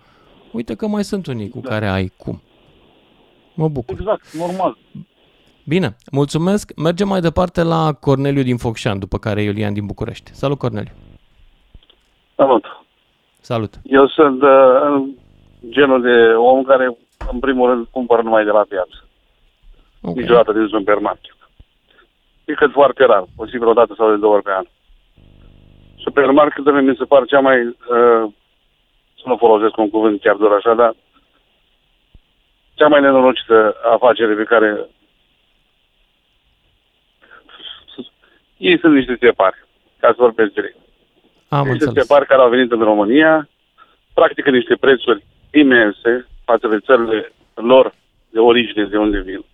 [0.52, 2.42] Uite că mai sunt unii cu care ai cum.
[3.54, 3.94] Mă bucur.
[3.98, 4.76] Exact, normal.
[5.64, 6.72] Bine, mulțumesc.
[6.76, 10.34] Mergem mai departe la Corneliu din Focșani, după care Iulian din București.
[10.34, 10.92] Salut, Corneliu.
[12.36, 12.64] Salut.
[13.40, 13.74] Salut.
[13.82, 15.08] Eu sunt uh,
[15.68, 16.96] genul de om care,
[17.32, 19.08] în primul rând, cumpără numai de la piață.
[20.02, 20.14] Ok.
[20.16, 21.36] Niciodată din supermarket.
[22.44, 24.64] Decât foarte rar, posibil o dată sau de două ori pe an.
[26.06, 28.24] Supermarketurile mi se par cea mai, uh,
[29.18, 30.94] să nu folosesc un cuvânt chiar doar așa, dar
[32.74, 34.88] cea mai nenorocită afacere pe care
[38.56, 39.56] ei sunt niște țepari,
[39.98, 40.76] ca să vorbesc direct.
[41.48, 42.06] Am niște înțeles.
[42.06, 43.48] țepari care au venit în România,
[44.14, 47.94] practică niște prețuri imense față de țările lor
[48.30, 49.44] de origine, de unde vin.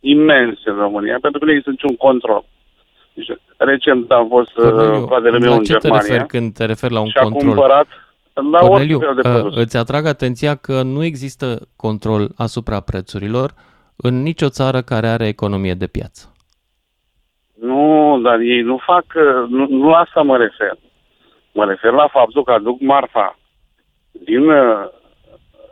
[0.00, 2.44] Imense în România, pentru că nu există niciun control.
[3.16, 6.54] Deci, recent am fost Corneliu, uh, fratele meu la în ce te Germania referi când
[6.54, 7.42] te referi la un și a control?
[7.48, 7.86] cumpărat
[8.52, 9.56] la Corneliu, orice fel de uh, produs.
[9.56, 13.54] îți atrag atenția că nu există control asupra prețurilor
[13.96, 16.32] în nicio țară care are economie de piață.
[17.60, 20.78] Nu, dar ei nu fac, uh, nu, nu la asta mă refer.
[21.52, 23.38] Mă refer la faptul că aduc marfa
[24.10, 24.88] din uh,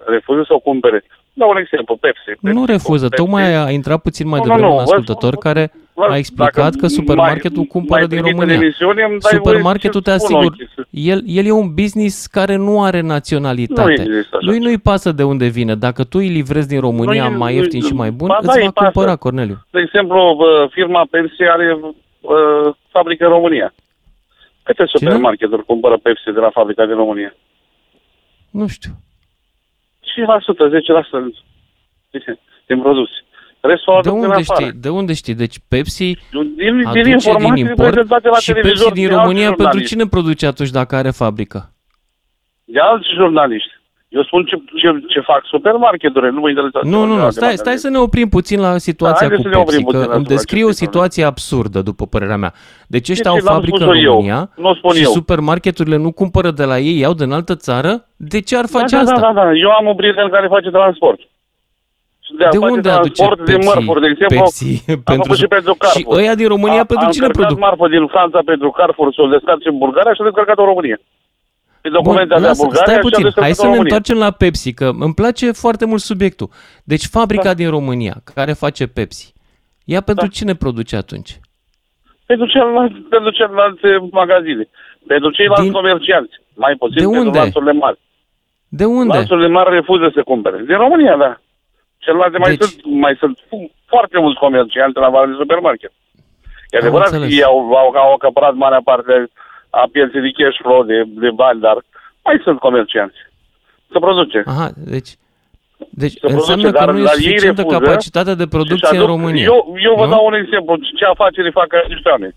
[0.07, 1.05] refuză să o cumpere.
[1.33, 2.25] Dau un exemplu, Pepsi.
[2.25, 3.23] Pepsi Nu refuză, Pepsi.
[3.25, 6.17] tocmai a intrat puțin mai Nu, nu, devreme nu, un vă ascultător care vă- a
[6.17, 8.57] explicat dacă că supermarketul mai- cumpără mai din primit România.
[8.57, 11.51] în emisiune, îmi dai voie Supermarketul să te spun asigur, ochii să- el, el e
[11.51, 13.83] un business care nu are naționalitate.
[13.87, 15.75] Nu există așa Lui nu-i pasă de unde vine.
[15.75, 18.51] Dacă tu îi livrezi din România Nu-i- mai nu-i- ieftin și mai bun, Ba da,
[18.53, 18.91] îți îi va pasă.
[18.93, 19.59] cumpăra, Corneliu.
[19.71, 23.75] De exemplu, uh, firma Pepsi are uh, fabrică în România.
[24.63, 27.35] Câte supermarketuri cumpără Pepsi de la fabrica din România?
[28.51, 28.91] Nu știu.
[30.01, 31.35] 5%, 10%
[32.11, 32.83] din- din
[33.65, 33.73] produse.
[33.73, 34.65] Restul o De aduc din unde afară.
[34.65, 34.81] știi?
[34.81, 35.35] De unde știi?
[35.35, 39.15] Deci Pepsi Din, din aduce din informații import prezentate la și Pepsi televizor din de
[39.15, 39.91] alți România pentru jurnaliști.
[39.95, 41.59] cine produce atunci dacă are fabrică?
[42.65, 43.73] De alți jurnaliști.
[44.09, 46.89] Eu spun ce, ce, ce fac supermarketurile, nu mă interesează.
[46.89, 47.31] Nu, nu, nu, altceva.
[47.31, 49.85] stai, stai să ne oprim puțin la situația Da, cu haideți să ne oprim Pepsi,
[49.85, 52.53] puțin că la îmi descrie o situația situație absurdă, după părerea mea.
[52.87, 55.11] Deci ăștia au Deci l-am fabrică în spus-o eu, România nu o spun și eu.
[55.11, 58.07] supermarketurile nu cumpără de la ei, iau din altă țară?
[58.17, 59.21] De ce ar face da, asta?
[59.21, 61.21] Da, da, da, eu am un prieten care face transport.
[62.35, 65.01] Și De, a De face unde aduce transport de Pepsi- mărfuri, de exemplu, Pepsi am
[65.13, 66.17] pentru făcut și su- pentru și Carrefour.
[66.21, 67.65] ăia din România am, pentru am cine încărcat produc?
[67.67, 70.69] marfă din Franța pentru Carrefour și o descarc și în Bulgaria și o descărcat în
[70.73, 70.99] România.
[71.85, 73.95] Pe documente de lasă, Bulgaria stai și puțin, a descărcat hai să în ne România.
[73.97, 76.49] întoarcem la Pepsi, că îmi place foarte mult subiectul.
[76.93, 77.59] Deci fabrica Da.
[77.61, 79.27] din România, care face Pepsi,
[79.95, 81.33] ea pentru cine produce atunci?
[82.31, 83.89] Pentru celelalte, pentru celelalte
[84.21, 84.65] magazine.
[85.07, 86.35] Pentru ceilalți Din- comercianți.
[86.65, 87.39] Mai puțin De pentru unde?
[87.39, 87.99] lanțurile mari.
[88.69, 89.15] De unde?
[89.17, 90.57] Lanțurile mari refuză să cumpere.
[90.67, 91.41] Din România, da.
[92.05, 93.39] Celelalte mai, Deci- sunt, mai sunt
[93.93, 95.93] foarte mulți comercianți la vale de supermarket.
[96.71, 97.37] E adevărat că înțeles.
[97.37, 99.15] ei au, au, au acăpărat marea parte
[99.71, 101.77] a pieței de cash flow, de, de bani, dar
[102.25, 103.17] mai sunt comercianți.
[103.93, 104.43] Să produce.
[104.47, 105.11] Aha, deci
[106.03, 108.49] deci Se înseamnă produce, că dar- nu e dar ei suficientă refuză capacitatea de Și
[108.57, 109.45] producție în aduc- România.
[109.45, 110.11] Eu, eu vă nu?
[110.11, 110.77] dau un exemplu.
[110.99, 112.35] Ce afaceri fac acești oameni?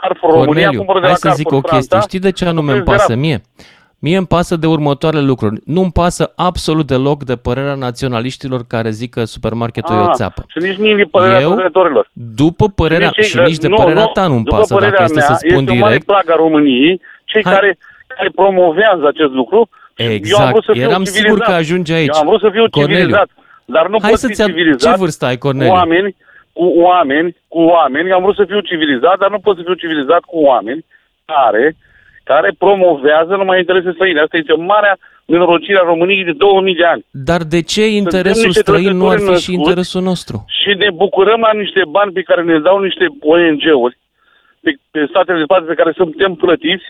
[0.00, 1.88] Carrefour România Corneliu, cumpără de hai la să zic o Carrefour chestie.
[1.96, 3.38] Franța, Știi de ce anume îmi cumpără pasă de mie?
[3.98, 5.60] Mie îmi pasă de următoarele lucruri.
[5.64, 10.10] Nu îmi pasă absolut deloc de părerea naționaliștilor care zic că supermarketul e o Ah,
[10.14, 10.44] țeapă.
[10.48, 12.08] Și nici nici de părerea Eu, producătorilor.
[12.12, 15.04] după părerea, cei- și nici de nu, părerea nu, ta nu-mi după pasă, dacă părerea
[15.04, 16.06] este mea, să spun este o mare direct.
[16.06, 17.52] plagă a României, cei Hai.
[17.54, 19.68] care, care promovează acest lucru.
[19.96, 21.46] Eu am Exact, vrut să fiu eram sigur civilizat.
[21.48, 22.14] că ajungi aici.
[22.14, 23.28] Eu am vrut să fiu Corneliu, civilizat,
[23.64, 25.72] dar nu hai pot să-ți fi ad- civilizat Ce vârstă ai, cu Corneliu?
[25.72, 26.16] oameni,
[26.52, 30.20] cu oameni, cu oameni, am vrut să fiu civilizat, dar nu pot să fiu civilizat
[30.30, 30.84] cu oameni
[31.24, 31.76] care,
[32.24, 34.20] care promovează numai interese străine.
[34.20, 37.04] Asta este marea nenorocire a României de 2000 de ani.
[37.10, 40.44] Dar de ce interesul niște străin nu ar fi și trăsături interesul nostru?
[40.64, 43.98] și ne bucurăm la niște bani pe care ne dau niște ONG-uri
[44.62, 46.86] pe, pe statele de față pe care suntem plătiți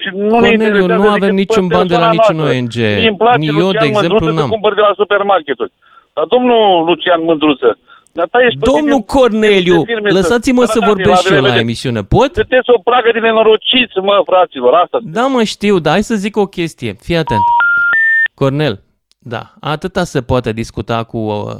[0.00, 2.36] și nu ne Corneliu, interesează nu avem decât niciun pe ban de la persoana niciun
[2.36, 2.58] noastră.
[2.58, 2.76] ONG.
[3.00, 4.48] Mie îmi place Ni eu, Lucian de exemplu, Mândruță n-am.
[4.48, 5.72] să cumpăr de la supermarketuri.
[6.14, 7.70] Dar domnul Lucian Mândruță,
[8.18, 11.26] dar ta ești plătit Domnul de- Corneliu, de firme să- lăsați-mă să Sănătate, vorbesc și
[11.26, 11.60] eu la revedere.
[11.66, 12.00] emisiune.
[12.04, 12.30] Pot?
[12.34, 14.98] Sunteți o plagă de nenorociți, mă, fraților, asta.
[15.02, 16.92] Da, mă știu, dar hai să zic o chestie.
[17.06, 17.40] Fii atent.
[18.34, 18.82] Cornel,
[19.18, 21.56] da, atâta se poate discuta cu uh,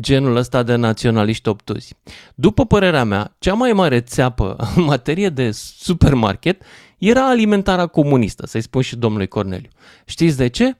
[0.00, 1.94] genul ăsta de naționaliști obtuzi.
[2.34, 6.62] După părerea mea, cea mai mare țeapă în materie de supermarket
[6.98, 9.68] era alimentarea comunistă, să-i spun și domnului Corneliu.
[10.06, 10.72] Știți de ce?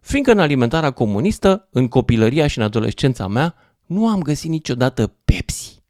[0.00, 3.54] Fiindcă în alimentarea comunistă, în copilăria și în adolescența mea,
[3.86, 5.82] nu am găsit niciodată Pepsi.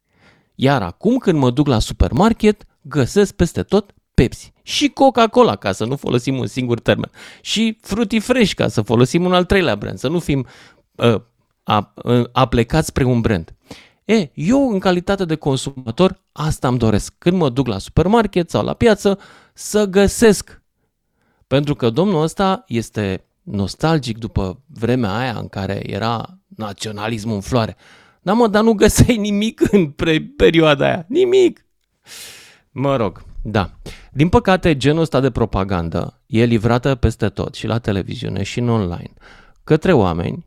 [0.55, 5.85] Iar acum când mă duc la supermarket, găsesc peste tot Pepsi și Coca-Cola, ca să
[5.85, 9.97] nu folosim un singur termen, și Fruity Fresh, ca să folosim un al treilea brand,
[9.97, 10.45] să nu fim
[10.95, 11.21] uh,
[11.63, 13.55] a, uh, aplecați spre un brand.
[14.05, 17.13] E, eu, în calitate de consumator, asta îmi doresc.
[17.17, 19.19] Când mă duc la supermarket sau la piață,
[19.53, 20.61] să găsesc.
[21.47, 27.75] Pentru că domnul ăsta este nostalgic după vremea aia în care era naționalismul în floare.
[28.21, 31.05] Da, mă, dar nu găseai nimic în pre- perioada aia.
[31.07, 31.65] Nimic.
[32.71, 33.71] Mă rog, da.
[34.11, 38.69] Din păcate, genul ăsta de propagandă e livrată peste tot, și la televiziune, și în
[38.69, 39.13] online,
[39.63, 40.45] către oameni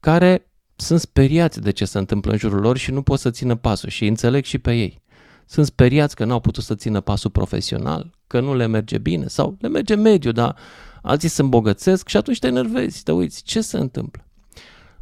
[0.00, 3.54] care sunt speriați de ce se întâmplă în jurul lor și nu pot să țină
[3.54, 5.02] pasul și îi înțeleg și pe ei.
[5.46, 9.56] Sunt speriați că n-au putut să țină pasul profesional, că nu le merge bine sau
[9.60, 10.56] le merge mediu, dar
[11.02, 14.26] alții se îmbogățesc și atunci te enervezi, te uiți, ce se întâmplă?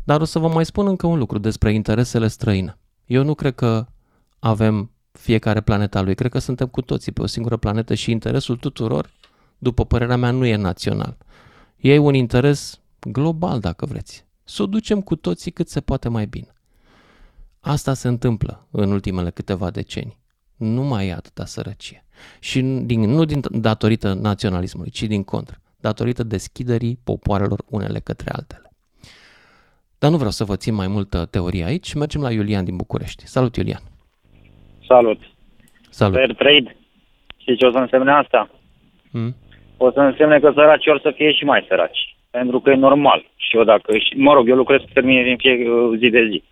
[0.04, 2.78] Dar o să vă mai spun încă un lucru despre interesele străine.
[3.06, 3.86] Eu nu cred că
[4.38, 6.14] avem fiecare planeta lui.
[6.14, 9.10] Cred că suntem cu toții pe o singură planetă și interesul tuturor,
[9.58, 11.16] după părerea mea, nu e național.
[11.76, 14.24] E un interes global, dacă vreți.
[14.44, 16.54] Să o ducem cu toții cât se poate mai bine.
[17.60, 20.18] Asta se întâmplă în ultimele câteva decenii.
[20.56, 22.06] Nu mai e atâta sărăcie.
[22.40, 28.70] Și din, nu din datorită naționalismului, ci din contră, datorită deschiderii popoarelor unele către altele.
[29.98, 31.94] Dar nu vreau să vă țin mai multă teorie aici.
[31.94, 33.26] Mergem la Iulian din București.
[33.26, 33.82] Salut, Iulian!
[34.86, 35.20] Salut!
[35.90, 36.16] Salut!
[36.16, 36.76] Fair trade.
[37.36, 38.50] Și ce o să însemne asta?
[39.10, 39.34] Mm?
[39.76, 42.16] O să însemne că săracii or să fie și mai săraci.
[42.30, 43.30] Pentru că e normal.
[43.36, 45.56] Și eu dacă, și, mă rog, eu lucrez cu termine din fie
[45.98, 46.42] zi de zi.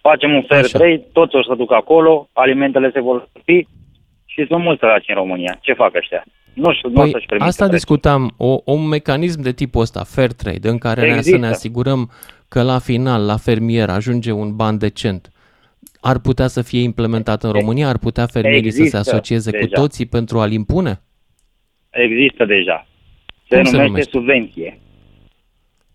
[0.00, 0.78] Facem un fair Așa.
[0.78, 3.66] trade, toți o să duc acolo, alimentele se vor fi
[4.24, 5.58] și sunt mulți săraci în România.
[5.60, 6.24] Ce fac ăștia?
[6.54, 7.74] Nu știu, nu o Păi, să-și permită asta prețul.
[7.78, 11.38] discutam, o, un mecanism de tipul ăsta, fair trade, în care ne, să Există.
[11.38, 12.10] ne asigurăm
[12.48, 15.28] că la final, la fermier, ajunge un ban decent.
[16.00, 17.88] Ar putea să fie implementat în România?
[17.88, 19.80] Ar putea fermierii să se Există asocieze cu deja.
[19.80, 21.00] toții pentru a-l impune?
[21.90, 22.86] Există deja.
[23.48, 24.10] Se Cum se numește numește?
[24.10, 24.78] subvenție.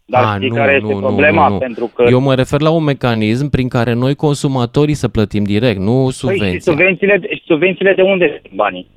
[0.05, 1.47] Dar A, știi nu, care nu, este nu, problema?
[1.47, 1.60] nu, nu.
[1.60, 5.80] Pentru că Eu mă refer la un mecanism prin care noi consumatorii să plătim direct,
[5.80, 6.62] nu Păi și subvenții.
[6.62, 8.88] subvențiile, și subvențiile de unde vin banii?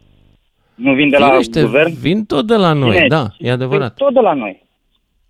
[0.82, 1.92] Nu vin de la Firește, guvern?
[2.00, 3.94] vin tot de la noi, Bine, da, e adevărat.
[3.96, 4.62] Vin tot de la noi.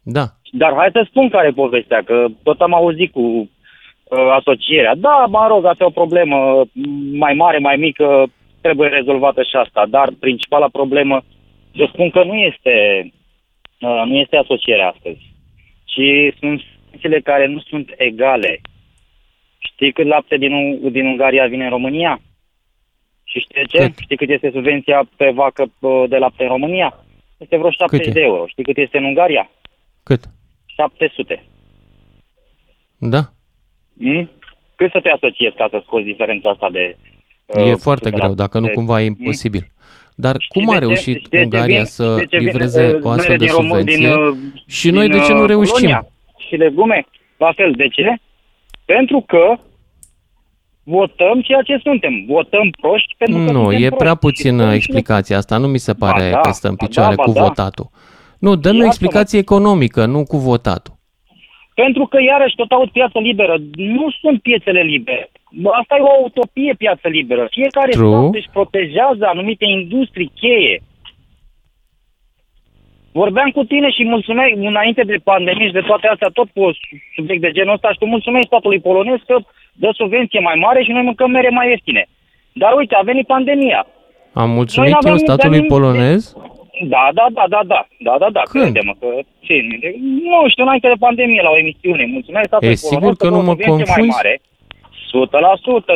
[0.02, 0.24] Da.
[0.52, 3.48] Dar hai să spun care e povestea, că tot am auzit cu uh,
[4.38, 4.94] asocierea.
[4.96, 6.66] Da, mă rog, asta e o problemă uh,
[7.12, 8.26] mai mare, mai mică,
[8.60, 9.86] trebuie rezolvată și asta.
[9.90, 11.22] Dar principala problemă,
[11.72, 12.74] eu spun că nu este,
[13.80, 15.22] uh, nu este asocierea astăzi,
[15.84, 16.00] ci
[16.38, 18.60] sunt subvențiile care nu sunt egale.
[19.58, 22.20] Știi cât lapte din, U- din Ungaria vine în România?
[23.32, 23.78] Și știi de ce?
[23.78, 23.98] Cât?
[23.98, 26.98] Știi cât este subvenția pe vacă uh, de lapte în România?
[27.38, 28.10] Este vreo 70 e?
[28.10, 28.46] de euro.
[28.46, 29.50] Știi cât este în Ungaria?
[30.02, 30.20] Cât?
[30.66, 31.44] 700.
[32.98, 33.20] Da?
[33.92, 34.30] Mm?
[34.76, 36.96] Cât să te asociezi ca să scoți diferența asta de...
[37.54, 39.16] E uh, foarte de- greu, dacă nu de- cumva e Mm?
[39.18, 39.66] imposibil.
[40.14, 42.46] Dar cum de a ce- reușit știi de ce Ungaria vin- să de ce vin,
[42.46, 43.96] livreze uh, o astfel mere de din Român- subvenție?
[44.08, 45.72] din, uh, Și noi din, de ce nu uh, reușim?
[45.72, 46.06] Polonia
[46.48, 47.06] Și legume,
[47.36, 47.72] la fel.
[47.72, 48.14] De ce?
[48.84, 49.58] Pentru că
[50.84, 52.24] votăm ceea ce suntem.
[52.26, 53.96] Votăm proști pentru că Nu, suntem e proști.
[53.96, 55.56] prea Și puțină sunt- explicația asta.
[55.58, 57.42] Nu mi se pare da, că stă în ba picioare da, ba cu da.
[57.42, 57.90] votatul.
[58.38, 58.84] Nu, dă-mi o Iartă-mă.
[58.86, 60.94] explicație economică, nu cu votatul.
[61.74, 63.54] Pentru că iarăși tot aud piață liberă.
[63.76, 65.30] Nu sunt piețele libere.
[65.80, 67.46] Asta e o utopie piață liberă.
[67.50, 68.08] Fiecare True.
[68.18, 70.82] stat își protejează anumite industrii cheie.
[73.12, 76.72] Vorbeam cu tine și mulțumeai înainte de pandemie și de toate astea, tot cu un
[77.14, 79.36] subiect de genul ăsta și tu mulțumeai statului polonez că
[79.72, 82.06] dă subvenție mai mare și noi mâncăm mere mai ieftine.
[82.52, 83.86] Dar uite, a venit pandemia.
[84.32, 86.36] Am mulțumit n-aveam eu nici statului nimic- polonez?
[86.84, 88.64] Da, da, da, da, da, da, da, da, Când?
[88.64, 89.06] crede-mă că,
[89.40, 89.54] ce,
[90.30, 93.32] nu știu, înainte de pandemie la o emisiune, mulțumesc statului E, sigur polonez că nu
[93.32, 94.16] dă o mă subvenție mai confunzi?
[94.16, 94.40] mare,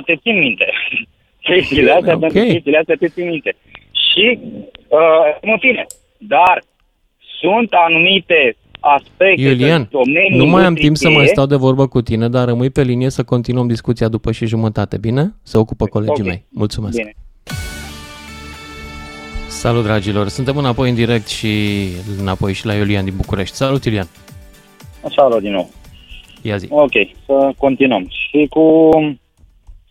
[0.00, 0.66] 100%, te țin minte.
[1.48, 2.20] Chestiile astea, Ok.
[2.20, 3.56] pentru chestiile astea te țin minte.
[4.06, 4.38] Și,
[4.88, 5.86] uh, în fine,
[6.18, 6.62] dar
[7.40, 8.56] sunt anumite
[8.94, 12.28] aspecte, Iulian, domenii nu mai am timp să mai industriei- stau de vorbă cu tine,
[12.28, 15.34] dar rămâi pe linie să continuăm discuția după și jumătate, bine?
[15.42, 16.26] Se ocupă colegii Ok.
[16.26, 16.44] mei.
[16.50, 16.96] Mulțumesc.
[16.96, 17.12] Bine.
[19.48, 20.28] Salut, dragilor!
[20.28, 21.48] Suntem înapoi în direct și
[22.20, 23.56] înapoi și la Iulian din București.
[23.56, 24.08] Salut, Iulian!
[25.16, 25.70] Salut din nou.
[26.42, 26.66] Ia zi.
[26.70, 26.92] Ok,
[27.26, 28.06] să continuăm.
[28.08, 28.90] Și cu,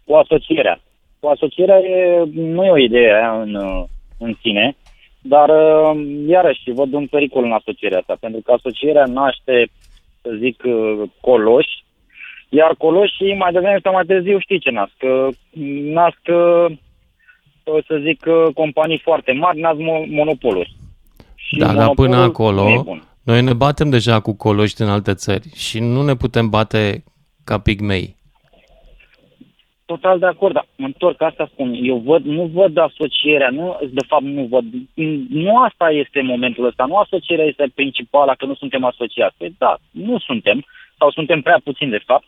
[0.06, 0.82] cu asocierea.
[1.20, 3.84] Cu asocierea e, nu e o idee aia în, uh,
[4.18, 4.76] în sine,
[5.28, 9.68] dar uh, iarăși văd un pericol în asocierea asta, pentru că asocierea naște,
[10.22, 11.84] să zic, uh, coloși,
[12.50, 14.94] iar coloșii mai devreme sau mai târziu știi ce nasc?
[14.98, 15.28] Că
[15.98, 16.78] Nasc, uh,
[17.88, 20.76] să zic, uh, companii foarte mari, nasc mo- monopoluri.
[21.36, 23.04] Și Da, dar până monopolul nu e acolo, bun.
[23.24, 27.04] noi ne batem deja cu coloși din alte țări și nu ne putem bate
[27.44, 28.15] ca pigmei.
[29.86, 31.74] Total de acord, dar mă întorc, asta spun.
[31.82, 34.66] Eu văd, nu văd asocierea, nu, de fapt nu văd,
[35.30, 39.36] nu asta este momentul ăsta, nu asocierea este principala, că nu suntem asociați.
[39.38, 40.66] Păi da, nu suntem,
[40.98, 42.26] sau suntem prea puțini de fapt,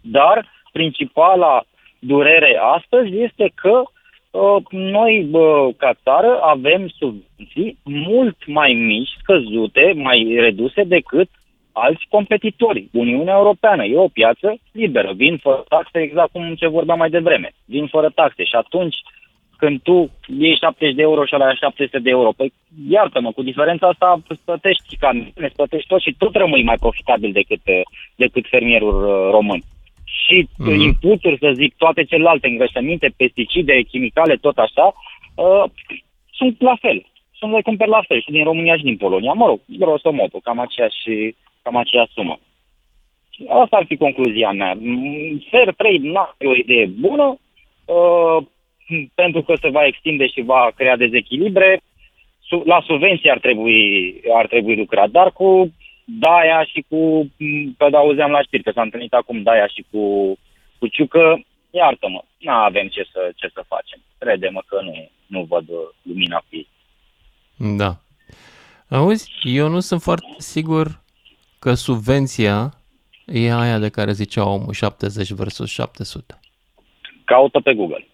[0.00, 1.64] dar principala
[1.98, 3.82] durere astăzi este că
[4.30, 11.28] uh, noi, uh, ca țară, avem subvenții mult mai mici, scăzute, mai reduse decât
[11.72, 12.88] alți competitori.
[12.92, 17.50] Uniunea Europeană e o piață liberă, vin fără taxe, exact cum ce vorbeam mai devreme,
[17.64, 18.96] vin fără taxe și atunci
[19.60, 22.52] când tu iei 70 de euro și la 700 de euro, păi
[22.88, 27.32] iartă-mă, cu diferența asta îți plătești camioane, îți plătești tot și tot rămâi mai profitabil
[27.32, 27.80] decât, uh,
[28.16, 29.60] decât fermierul uh, român.
[30.04, 30.70] Și Mhm.
[30.70, 30.84] mm-hmm.
[30.86, 34.86] inputuri, să zic, toate celelalte îngrășăminte, pesticide, chimicale, tot așa,
[35.34, 35.64] uh,
[36.38, 37.06] sunt la fel.
[37.38, 39.32] Sunt le cumperi la fel și din România și din Polonia.
[39.32, 41.34] Mă rog, grosomodo, cam aceeași,
[41.68, 42.38] cam aceeași sumă.
[43.30, 44.74] Și Asta ar fi concluzia mea.
[44.78, 47.38] Mm, Fair trade nu e o idee bună.
[47.84, 48.46] Uh,
[49.14, 51.80] pentru că se va extinde și va crea dezechilibre,
[52.40, 55.72] su- la subvenții ar trebui, ar trebui lucrat, dar cu
[56.04, 56.96] Daia și cu,
[57.36, 60.02] m, că auzeam la știri că s-a întâlnit acum Daia și cu,
[60.78, 64.00] cu Ciucă, iartă-mă, nu avem ce să, ce să facem.
[64.18, 66.68] Crede-mă că nu, nu văd uh, lumina pe ei.
[67.76, 67.96] Da.
[68.90, 71.00] Auzi, eu nu sunt foarte sigur
[71.58, 72.74] că subvenția
[73.26, 76.40] e aia de care zicea omul 70 versus 700.
[77.24, 78.06] Caută pe Google.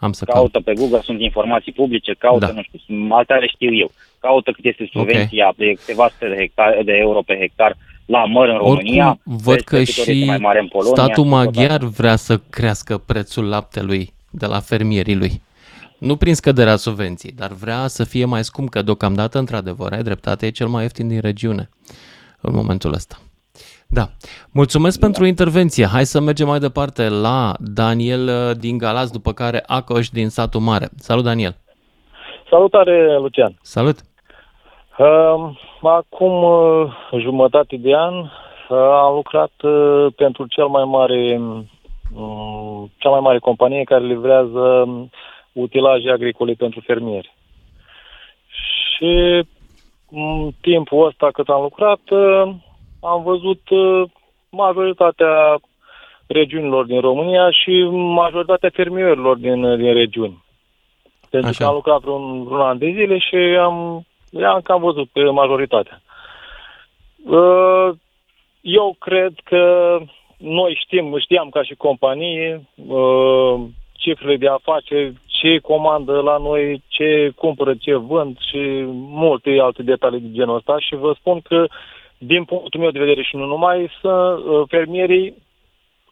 [0.00, 0.36] Am să caut.
[0.36, 2.52] Caută pe Google, sunt informații publice, caută, Da.
[2.52, 3.90] nu știu, sunt- altele știu eu.
[4.18, 8.48] Caută cât este subvenția de câteva sute de, hectare, de euro pe hectar la măr
[8.48, 9.06] în România.
[9.08, 11.38] Oricum, văd vezi că cât ori este și mai mare în Polonia, statul și tot
[11.38, 15.42] maghiar vrea să crească prețul laptelui de la fermierii lui.
[15.98, 20.46] Nu prin scăderea subvenției, dar vrea să fie mai scump, că deocamdată, într-adevăr, ai dreptate,
[20.46, 21.68] e cel mai ieftin din regiune
[22.40, 23.16] în momentul ăsta.
[23.90, 24.02] Da.
[24.52, 25.86] Mulțumesc pentru intervenție.
[25.86, 30.60] Hai să mergem mai departe la Daniel uh, din Galați, după care Acoș din Satul
[30.60, 30.88] Mare.
[30.96, 31.56] Salut, Daniel!
[32.50, 33.58] Salutare, Lucian.
[33.62, 33.96] Salut!
[34.98, 35.50] Uh,
[35.82, 38.28] acum uh, jumătate de an uh,
[38.78, 41.40] am lucrat uh, pentru cel mai mare,
[42.14, 45.10] um, cea mai mare companie care livrează um,
[45.52, 47.34] utilaje agricole pentru fermieri.
[48.48, 49.42] Și
[50.10, 52.54] în timpul ăsta cât am lucrat, uh,
[53.00, 54.02] am văzut uh,
[54.50, 55.58] majoritatea
[56.26, 60.44] regiunilor din România și majoritatea fermierilor din, din regiuni.
[61.30, 61.64] Pentru Așa.
[61.64, 64.06] că am lucrat vreun, vreun an de zile și am,
[64.44, 66.00] am cam văzut pe majoritatea.
[67.24, 67.90] Uh,
[68.60, 69.98] Eu cred că
[70.36, 73.60] noi știm, știam ca și companie uh,
[73.92, 78.84] cifrele de afaceri, ce comandă la noi, ce cumpără, ce vând și
[79.22, 81.66] multe alte detalii de genul ăsta și vă spun că
[82.18, 85.34] din punctul meu de vedere și nu numai, să uh, fermierii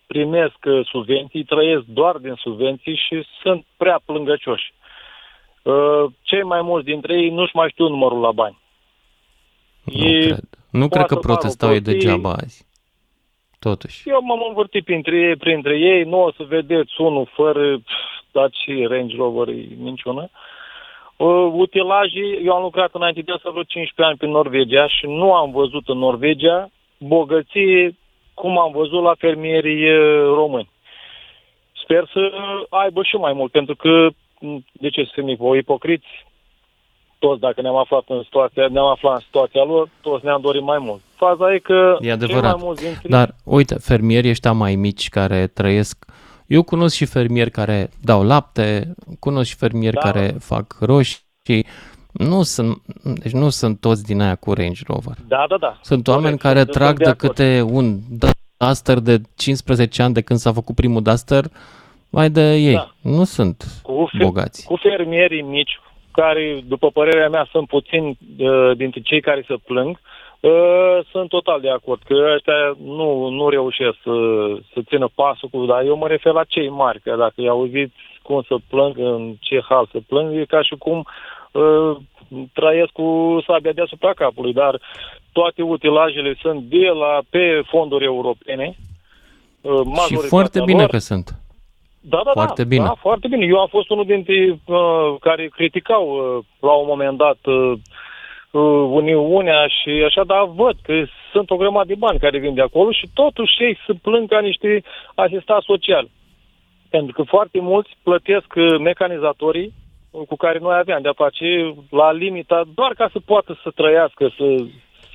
[0.07, 4.73] primesc uh, subvenții, trăiesc doar din subvenții și sunt prea plângăcioși.
[5.63, 8.59] Uh, Cei mai mulți dintre ei nu-și mai știu numărul la bani.
[9.85, 10.41] Nu cred.
[10.71, 12.67] Nu cred că poate protestau ei parul degeaba azi.
[13.71, 14.09] Totuși.
[14.09, 18.49] Eu m-am învârtit printre ei, printre ei, nu o să vedeți unul fără, pf, dar
[18.53, 20.29] și Range Rover e minciună.
[21.17, 25.33] Uh, utilajii, eu am lucrat înainte de asta vreo 15 ani pe Norvegia și nu
[25.35, 27.97] am văzut în Norvegia bogăție
[28.35, 30.71] cum am văzut la fermierii uh, români.
[31.83, 32.33] Sper să
[32.71, 34.09] aibă și mai mult, pentru că,
[34.41, 36.26] m, de ce să fim ipo- ipocriți,
[37.19, 40.79] toți dacă ne-am aflat în situația, ne-am aflat în situația lor, toți ne-am dorit mai
[40.81, 41.01] mult.
[41.15, 42.43] Faza e că E cei adevărat.
[42.55, 46.05] mai mulți dintre Dar, uite, fermierii ăștia mai mici care trăiesc...
[46.47, 50.01] Eu cunosc și fermieri care dau lapte, cunosc și fermieri Da.
[50.01, 51.67] care fac roșii.
[52.13, 52.83] Nu sunt,
[53.23, 55.15] deci nu sunt toți din aia cu Range Rover.
[55.29, 55.79] Da, da, da.
[55.83, 57.33] Sunt oameni care sunt- trag sunt de de acord.
[57.35, 57.99] câte un
[58.59, 61.45] Duster de 15 ani de când s-a făcut primul Duster,
[62.11, 62.73] mai de ei.
[62.73, 62.91] Da.
[63.01, 64.67] Nu sunt cu, fe- bogați.
[64.67, 65.81] cu fermierii mici,
[66.17, 70.01] care, după părerea mea, sunt puțini uh, dintre cei care se plâng,
[70.41, 74.17] uh, sunt total de acord că ăștia nu, nu reușesc să,
[74.73, 77.95] să țină pasul cu, dar eu mă refer la cei mari, că dacă i auziți
[78.23, 81.07] cum să plâng, în ce hal să plâng, e ca și cum
[81.53, 81.97] uh,
[82.53, 84.81] trăiesc cu sabia deasupra capului, dar
[85.33, 88.77] toate utilajele sunt de la pe fonduri europene.
[89.61, 91.46] Uh, Și majoritatea foarte bine lor, că sunt.
[92.09, 92.85] Da, da, Foarte da, bine.
[92.85, 93.45] Da, foarte bine.
[93.45, 97.73] Eu am fost unul dintre uh, care criticau uh, la un moment dat uh,
[98.51, 100.93] uh, Uniunea și așa, dar văd că
[101.33, 104.41] sunt o grămadă de bani care vin de acolo și totuși ei se plâng ca
[104.41, 104.83] niște
[105.15, 106.11] asistați sociali.
[106.91, 109.73] Pentru că foarte mulți plătesc uh, mecanizatorii
[110.11, 114.33] uh, cu care noi aveam de-a face la limita doar ca să poată să trăiască,
[114.37, 114.45] să,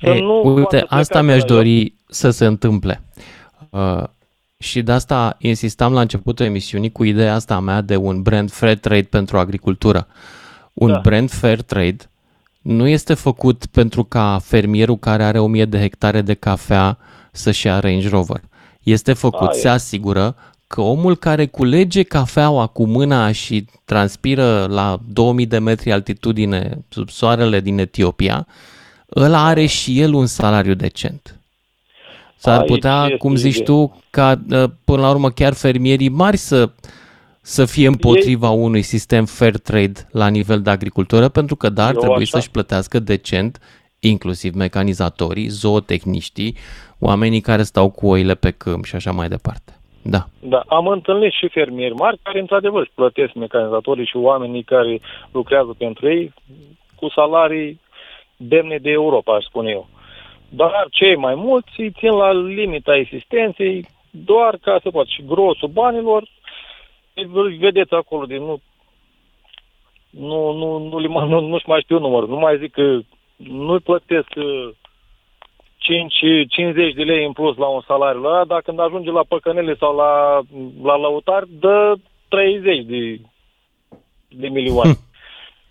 [0.00, 1.56] să Ei, nu poată uite, pleca asta de mi-aș la job.
[1.56, 3.00] dori să se întâmple.
[3.70, 4.02] Uh,
[4.62, 8.78] și de asta insistam la începutul emisiunii cu ideea asta mea de un brand fair
[8.78, 10.06] trade pentru agricultură.
[10.72, 10.98] Un Da.
[10.98, 11.96] brand fair trade
[12.62, 16.98] nu este făcut pentru ca fermierul care are 1000 de hectare de cafea
[17.32, 18.40] să-și ia Range Rover.
[18.82, 19.60] Este făcut, Aia.
[19.60, 20.36] se asigură
[20.66, 27.08] că omul care culege cafeaua cu mâna și transpiră la 2000 de metri altitudine sub
[27.08, 28.46] soarele din Etiopia,
[29.16, 31.36] ăla are și el un salariu decent.
[32.42, 33.66] S-ar Aici putea, este cum zici ideea.
[33.66, 36.70] tu, ca uh, până la urmă chiar fermierii mari să,
[37.40, 41.94] să fie împotriva unui sistem fair trade la nivel de agricultură, pentru că da, ar
[41.94, 42.36] Eu trebui așa.
[42.38, 43.58] să-și plătească decent,
[44.00, 46.56] inclusiv mecanizatorii, zootehniștii,
[46.98, 49.72] oamenii care stau cu oile pe câmp și așa mai departe.
[50.02, 50.26] Da.
[50.40, 55.00] Da, am întâlnit și fermieri mari care într-adevăr își plătesc mecanizatorii și oamenii care
[55.32, 56.32] lucrează pentru ei
[56.94, 57.80] cu salarii
[58.36, 59.88] demne de Europa, aș spune eu.
[60.54, 65.08] Dar cei mai mulți îi țin la limita existenței doar ca să poată.
[65.12, 66.28] Și grosul banilor
[67.14, 68.60] îl vedeți acolo, de nu,
[70.10, 72.28] nu, nu, nu, nu, nu, nu-și mai știu numărul.
[72.28, 72.98] Nu mai zic că
[73.36, 74.68] nu-i plătesc uh,
[75.78, 76.14] 5,
[76.48, 79.96] 50 de lei în plus la un salariu ăla, dar când ajunge la păcănele sau
[79.96, 80.40] la,
[80.82, 81.94] la lăutar, dă
[82.28, 83.20] 30 de,
[84.28, 84.92] de milioane.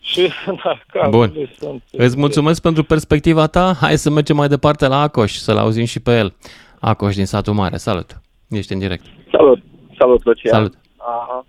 [0.01, 0.29] Și,
[0.93, 1.49] da, Bun.
[1.57, 1.83] sunt...
[1.91, 3.73] Îți mulțumesc pentru perspectiva ta.
[3.81, 6.33] Hai să mergem mai departe la Acoș, să-l auzim și pe el.
[6.79, 7.77] Acoș din satul mare.
[7.77, 8.21] Salut!
[8.49, 9.03] Ești în direct.
[9.31, 9.59] Salut!
[9.97, 10.53] Salut, Lucian!
[10.53, 10.73] Salut!
[10.97, 11.45] Aha.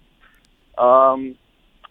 [0.86, 1.38] Um,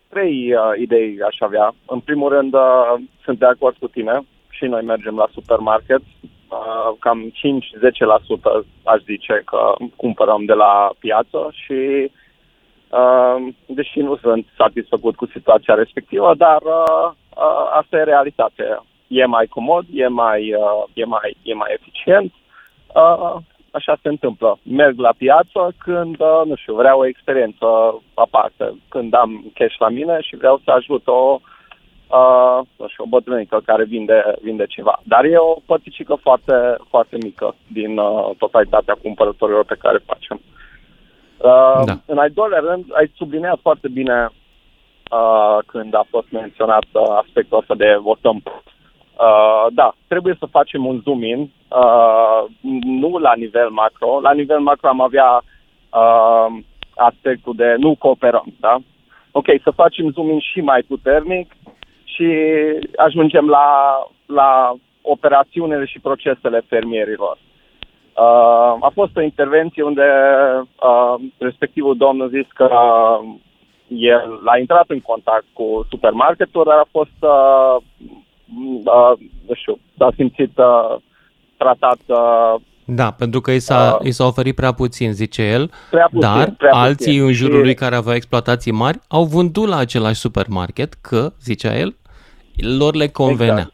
[0.07, 1.75] trei uh, idei aș avea.
[1.85, 2.93] În primul rând, uh,
[3.23, 6.01] sunt de acord cu tine și noi mergem la supermarket.
[6.21, 12.11] Uh, cam 5-10% aș zice că cumpărăm de la piață și uh,
[13.65, 18.81] deși nu sunt satisfăcut cu situația respectivă, dar uh, uh, asta e realitate.
[19.07, 22.33] E mai comod, e mai, uh, e mai, e mai eficient.
[22.95, 23.35] Uh,
[23.71, 24.59] așa se întâmplă.
[24.63, 27.65] Merg la piață când, uh, nu știu, vreau o experiență
[28.13, 31.39] aparte, când am cash la mine și vreau să ajut o,
[32.07, 34.99] uh, nu știu, o bătrânică care vinde, vinde ceva.
[35.03, 40.40] Dar e o părticică foarte, foarte mică din uh, totalitatea cumpărătorilor pe care facem.
[41.43, 41.99] Uh, da.
[42.05, 44.29] În al doilea rând, ai subliniat foarte bine
[45.11, 48.43] uh, când a fost menționat uh, aspectul ăsta de votăm
[49.21, 52.43] Uh, da, trebuie să facem un zoom-in, uh,
[52.83, 54.19] nu la nivel macro.
[54.21, 55.41] La nivel macro am avea
[55.89, 56.63] uh,
[56.95, 58.77] aspectul de nu cooperăm, da?
[59.31, 61.51] Ok, să facem zoom-in și mai puternic
[62.03, 62.27] și
[62.95, 63.67] ajungem la,
[64.25, 67.37] la operațiunile și procesele fermierilor.
[68.21, 70.01] Uh, a fost o intervenție unde
[70.89, 72.69] uh, respectivul domn a zis că
[73.87, 77.75] el a intrat în contact cu supermarketul, dar a fost uh,
[78.83, 79.13] uh,
[79.47, 80.95] nu știu, s-a simțit uh,
[81.57, 85.71] tratat uh, Da, pentru că i s-a, Uh, i s-a oferit prea puțin, zice el,
[85.89, 87.23] Prea puțin, dar prea alții puțin.
[87.25, 91.77] în jurul Și- lui care aveau exploatații mari au vândut la același supermarket că, zicea
[91.77, 91.95] el,
[92.77, 93.53] lor le convenea.
[93.53, 93.73] Exact.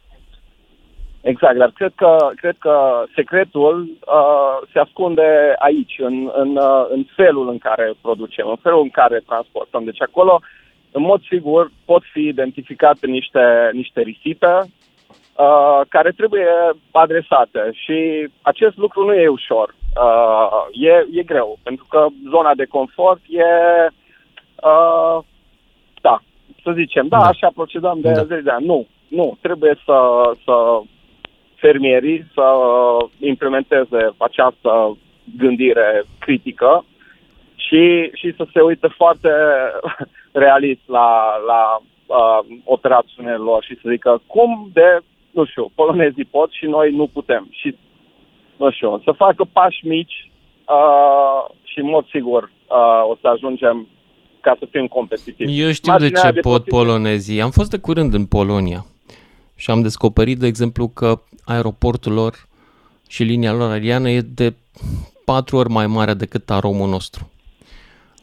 [1.32, 7.06] Exact, dar cred că, cred că secretul uh, se ascunde aici, în, în, uh, în
[7.16, 9.84] felul în care producem, în felul în care transportăm.
[9.84, 10.40] Deci acolo,
[10.92, 16.48] în mod sigur, pot fi identificate niște, niște risipe uh, care trebuie
[16.92, 19.76] adresate și acest lucru nu e ușor.
[20.04, 23.44] Uh, e, e greu, pentru că zona de confort e,
[24.64, 25.24] uh,
[26.02, 26.22] da,
[26.64, 27.26] să zicem, da, da.
[27.26, 28.24] așa procedăm de Da.
[28.24, 28.66] zeci de ani.
[28.66, 29.98] Nu, nu, trebuie să,
[30.44, 30.82] să
[31.60, 32.46] fermierii să
[33.20, 34.98] implementeze această
[35.38, 36.86] gândire critică
[37.56, 39.30] și, și să se uite foarte
[40.46, 41.10] realist la,
[41.48, 45.00] la uh, operațiunile lor și să zică cum de,
[45.32, 47.48] nu știu, polonezii pot și noi nu putem.
[47.52, 47.76] Și,
[48.58, 50.32] nu știu, să facă pași mici
[50.68, 53.88] uh, și, în mod sigur, uh, o să ajungem
[54.42, 55.62] ca să fim competitivi.
[55.62, 57.42] Eu știu de Marginea ce de pot posibil- polonezii.
[57.42, 58.86] Am fost de curând în Polonia
[59.58, 62.48] și am descoperit, de exemplu, că aeroportul lor
[63.08, 64.54] și linia lor aeriană e de
[65.26, 67.30] patru ori mai mare decât aromul nostru.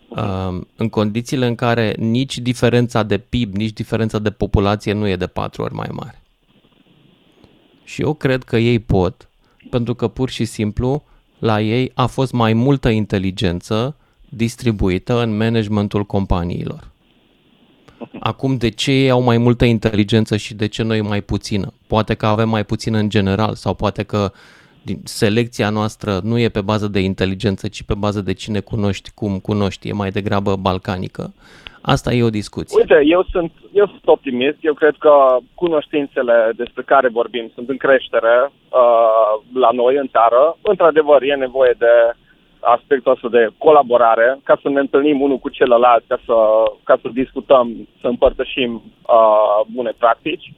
[0.09, 5.17] Uh, În condițiile în care nici diferența de PIB, nici diferența de populație nu e
[5.17, 6.23] de patru ori mai mare.
[7.85, 9.29] Și eu cred că ei pot,
[9.71, 11.05] pentru că pur și simplu
[11.39, 13.97] la ei a fost mai multă inteligență
[14.29, 16.91] distribuită în managementul companiilor.
[18.21, 21.73] Acum, de ce ei au mai multă inteligență și de ce noi mai puțină?
[21.87, 24.31] Poate că avem mai puțină în general sau poate că
[24.83, 29.11] din selecția noastră nu e pe bază de inteligență, ci pe bază de cine cunoști,
[29.15, 31.33] cum cunoști, e mai degrabă balcanică.
[31.87, 32.79] Asta e o discuție.
[32.79, 34.59] Uite, eu sunt, eu sunt optimist.
[34.61, 40.57] Eu cred că cunoștințele despre care vorbim sunt în creștere uh, la noi în țară.
[40.63, 41.93] Într-adevăr, e nevoie de
[42.65, 46.35] aspectul ăsta de colaborare, ca să ne întâlnim unul cu celălalt, ca să,
[46.83, 50.53] ca să discutăm, să împărtășim uh, bune practici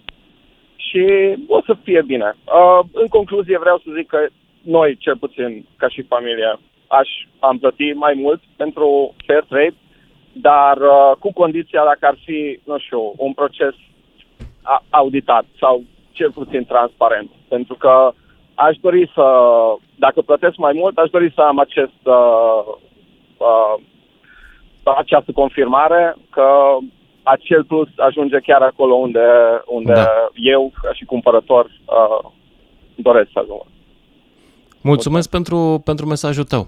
[0.76, 2.36] și o să fie bine.
[2.44, 4.18] Uh, în concluzie vreau să zic că
[4.62, 7.08] noi, cel puțin ca și familie, aș
[7.38, 9.74] am plăti mai mult pentru fair trade,
[10.32, 13.74] dar uh, cu condiția dacă ar fi, nu știu, un proces
[14.62, 17.30] a- auditat sau cel puțin transparent.
[17.48, 18.12] Pentru că
[18.56, 19.26] aș dori să,
[19.94, 22.62] dacă plătesc mai mult, aș dori să am acest, uh,
[23.36, 23.74] uh,
[24.96, 26.46] această confirmare că
[27.22, 29.26] acel plus ajunge chiar acolo unde,
[29.66, 30.06] unde Da.
[30.34, 32.30] eu, ca și cumpărător, uh,
[32.94, 33.62] doresc să ajung.
[34.80, 36.66] Mulțumesc pentru, pentru mesajul tău.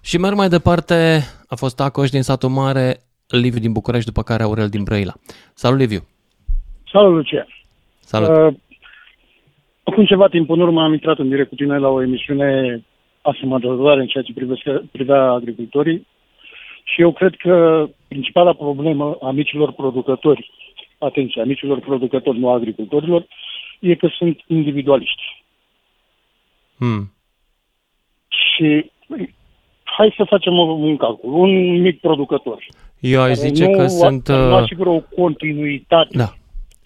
[0.00, 2.96] Și merg mai departe, a fost Acoș din satul mare,
[3.28, 5.12] Liviu din București, după care Aurel din Brăila.
[5.54, 6.00] Salut, Liviu!
[6.92, 7.46] Salut, Lucian.
[7.98, 8.28] Salut!
[8.28, 8.54] Uh,
[9.88, 12.82] acum ceva timp în urmă am intrat în direct cu tine la o emisiune
[13.22, 14.60] asemănătoare în ceea ce privesc,
[14.92, 16.06] privea agricultorii
[16.84, 20.50] și eu cred că principala problemă a micilor producători,
[20.98, 23.26] atenție, a micilor producători, nu a agricultorilor,
[23.80, 25.22] e că sunt individualiști.
[26.78, 27.12] Hmm.
[28.28, 28.90] Și
[29.82, 31.32] hai să facem un calcul.
[31.32, 32.66] Un mic producător.
[33.00, 34.28] Eu aș care zice nu, că sunt...
[34.28, 36.16] Nu uh, asigură o continuitate.
[36.16, 36.32] Da.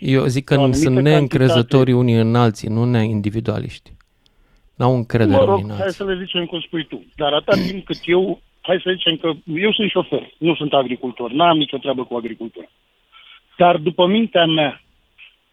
[0.01, 3.91] Eu zic că O anumită sunt neîncrezători unii în alții, nu neindvidualiști.
[4.77, 5.97] N-au încredere Mă unii rog, în hai alții.
[5.97, 7.05] să le zicem cum spui tu.
[7.17, 11.31] Dar atâta timp cât eu, hai să zicem că eu sunt șofer, nu sunt agricultor,
[11.33, 12.67] n-am nicio treabă cu agricultura.
[13.59, 14.83] Dar după mintea mea,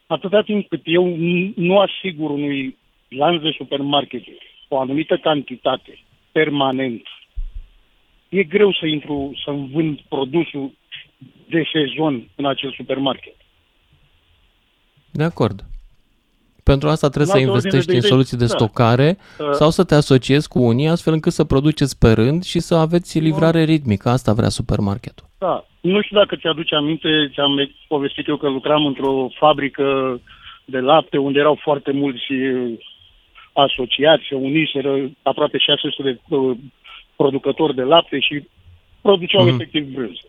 [0.07, 4.37] atâta timp cât eu n- nu asigur unui lanț de supermarketuri
[4.67, 5.99] o anumită cantitate
[6.31, 7.01] permanent,
[8.29, 10.71] e greu să intru, să-mi vând produsul
[11.49, 13.35] de sezon în acel supermarket.
[15.11, 15.63] De acord.
[16.63, 18.49] Pentru asta trebuie să În altă ordine investești de în idei, soluții de da.
[18.55, 22.59] stocare Uh, sau să te asociezi cu unii astfel încât să produceți pe rând și
[22.59, 24.09] să aveți livrare ritmică.
[24.09, 25.25] Asta vrea supermarketul.
[25.37, 25.65] Da.
[25.81, 30.19] Nu știu dacă ți-aduce aminte, ți-am povestit eu că lucram într-o fabrică
[30.65, 32.77] de lapte unde erau foarte mulți uh,
[33.53, 36.57] asociați, se uniseră aproape 600 de uh,
[37.15, 38.43] producători de lapte și
[39.01, 39.51] produceau Mhm.
[39.51, 39.61] mm-hmm.
[39.61, 40.21] efectiv brânză.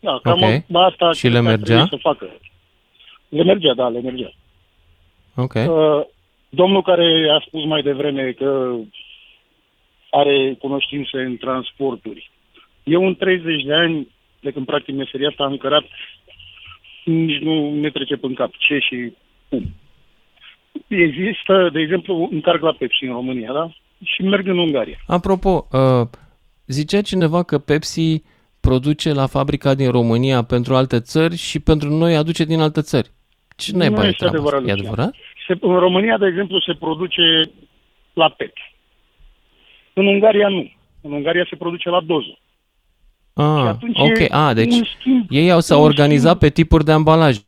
[0.00, 0.64] Da, cam Ok.
[0.76, 1.74] asta Și le cred că ar mergea?
[1.84, 2.26] trebui Să facă.
[3.28, 4.32] Le mergea, da, le mergea.
[5.36, 5.54] Ok.
[5.54, 6.06] Uh,
[6.48, 8.74] domnul care a spus mai devreme că
[10.10, 12.30] are cunoștințe în transporturi.
[12.82, 14.08] Eu în 30 de ani,
[14.40, 15.84] de când practic meseria asta am cărat,
[17.04, 19.12] nici nu ne trece în cap ce și
[19.48, 19.74] cum.
[20.86, 23.72] Există, de exemplu, încarc la Pepsi în România, da?
[24.04, 24.98] Și merg în Ungaria.
[25.06, 26.08] Apropo, uh,
[26.66, 28.22] zicea cineva că Pepsi
[28.60, 33.10] produce la fabrica din România pentru alte țări și pentru noi aduce din alte țări.
[33.58, 34.70] Ce Nu naiba e este treaba adevărat, asta?
[34.70, 34.88] E Lucian.
[34.92, 35.14] adevărat?
[35.46, 37.22] Se, în România, de exemplu, se produce
[38.12, 38.52] la PET.
[39.92, 40.70] În Ungaria nu.
[41.00, 42.38] În Ungaria se produce la doză.
[43.34, 44.18] Ah, atunci ok.
[44.18, 47.40] e Ah, deci un schimb- ei au s-au un organizat pe tipuri de ambalaje.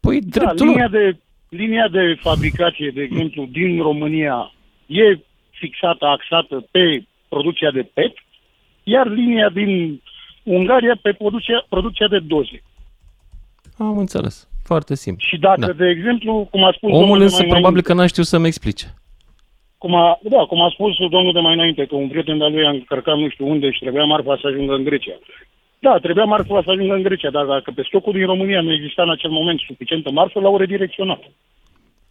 [0.00, 1.00] Păi, Da, dreptul linia lor.
[1.00, 1.18] de,
[1.48, 4.52] linia de fabricație, de exemplu, din România
[4.86, 5.18] e
[5.50, 8.14] fixată, axată pe producția de PET,
[8.82, 10.02] iar linia din
[10.42, 12.62] Ungaria pe producția, producția de doze.
[13.78, 14.48] Am înțeles.
[14.70, 15.24] Foarte simplu.
[15.28, 15.72] Și dacă, Da.
[15.82, 18.26] de exemplu, cum a spus Omul domnul de însă mai probabil înainte, că n-a știut
[18.26, 18.86] să-mi explice.
[19.78, 22.66] cum a, da, cum a spus domnul de mai înainte, că un prieten de-al lui
[22.66, 25.18] a încărcat nu știu unde și trebuia marfa să ajungă în Grecia.
[25.78, 29.02] Da, trebuia marfa să ajungă în Grecia, dar dacă pe stocul din România nu exista
[29.02, 31.20] în acel moment suficientă marfă, l-au redirecționat.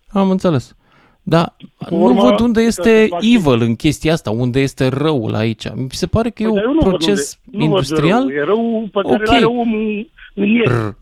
[0.10, 0.76] Am înțeles.
[1.24, 1.56] Dar
[1.86, 4.88] Cu nu urmă, văd unde ca este să fac- evil în chestia asta, unde este
[4.88, 5.64] răul aici.
[5.76, 7.84] Mi se pare că Păi, dar e eu un nu văd proces unde- nu văd
[7.84, 8.28] industrial.
[8.28, 8.38] Rău.
[8.38, 9.22] E rău pe care Ok.
[9.22, 9.36] okay.
[9.38, 10.96] are omul în el.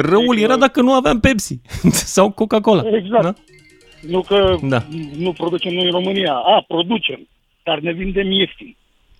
[0.00, 1.60] R- Răul Deci, era dacă nu aveam Pepsi
[2.14, 2.82] sau Coca-Cola.
[2.96, 3.22] Exact.
[3.22, 3.32] Da?
[4.08, 4.78] Nu că Da.
[5.18, 6.34] nu producem noi în România.
[6.34, 7.28] A, producem,
[7.62, 8.76] dar ne vindem ieftin.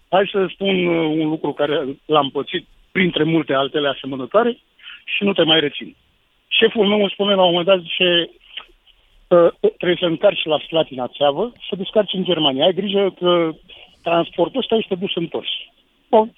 [0.08, 1.74] Hai să spun uh, un lucru care
[2.06, 4.58] l-am pățit printre multe altele asemănătoare
[5.04, 5.96] și nu te mai rețin.
[6.48, 8.30] Șeful meu îmi spune la un moment dat, zice,
[9.28, 12.64] uh, trebuie să încarci la Slatina țeavă, să descarci în Germania.
[12.64, 13.50] Ai grijă că
[14.02, 15.48] transportul ăsta este dus întors.
[16.10, 16.32] Bun.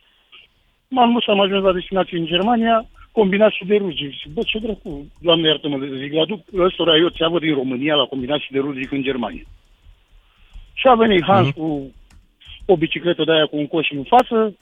[0.89, 4.11] M-am dus, am ajuns la destinație în Germania, combinat siderurgic.
[4.11, 8.41] Zic, bă, ce dracu, doamne iartă-mă, zic, aduc ăstora eu țeavă din România la combinat
[8.41, 9.43] siderurgic în Germania.
[10.75, 11.59] Și a venit Hans Mhm.
[11.59, 11.93] cu
[12.67, 14.57] o bicicletă de aia cu un coș în față,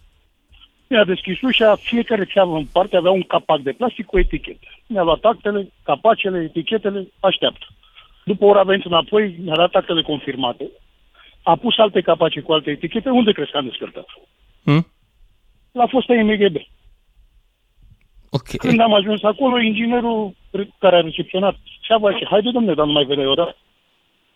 [0.89, 4.67] mi-a deschis ușa, fiecare țeavă în parte avea un capac de plastic cu etichetă.
[4.87, 7.67] Mi-a luat actele, capacele, etichetele, așteaptă.
[8.25, 10.71] După o oră a venit înapoi, mi-a dat actele confirmate.
[11.43, 14.07] A pus alte capace cu alte etichete, unde crezi că am descărcat?
[14.65, 14.87] Hmm?
[15.73, 16.57] La fosta MGB.
[18.31, 18.49] Ok.
[18.57, 20.35] Când am ajuns acolo, inginerul
[20.79, 23.57] care a recepționat țeava și haide domne, dar nu mai vede odată.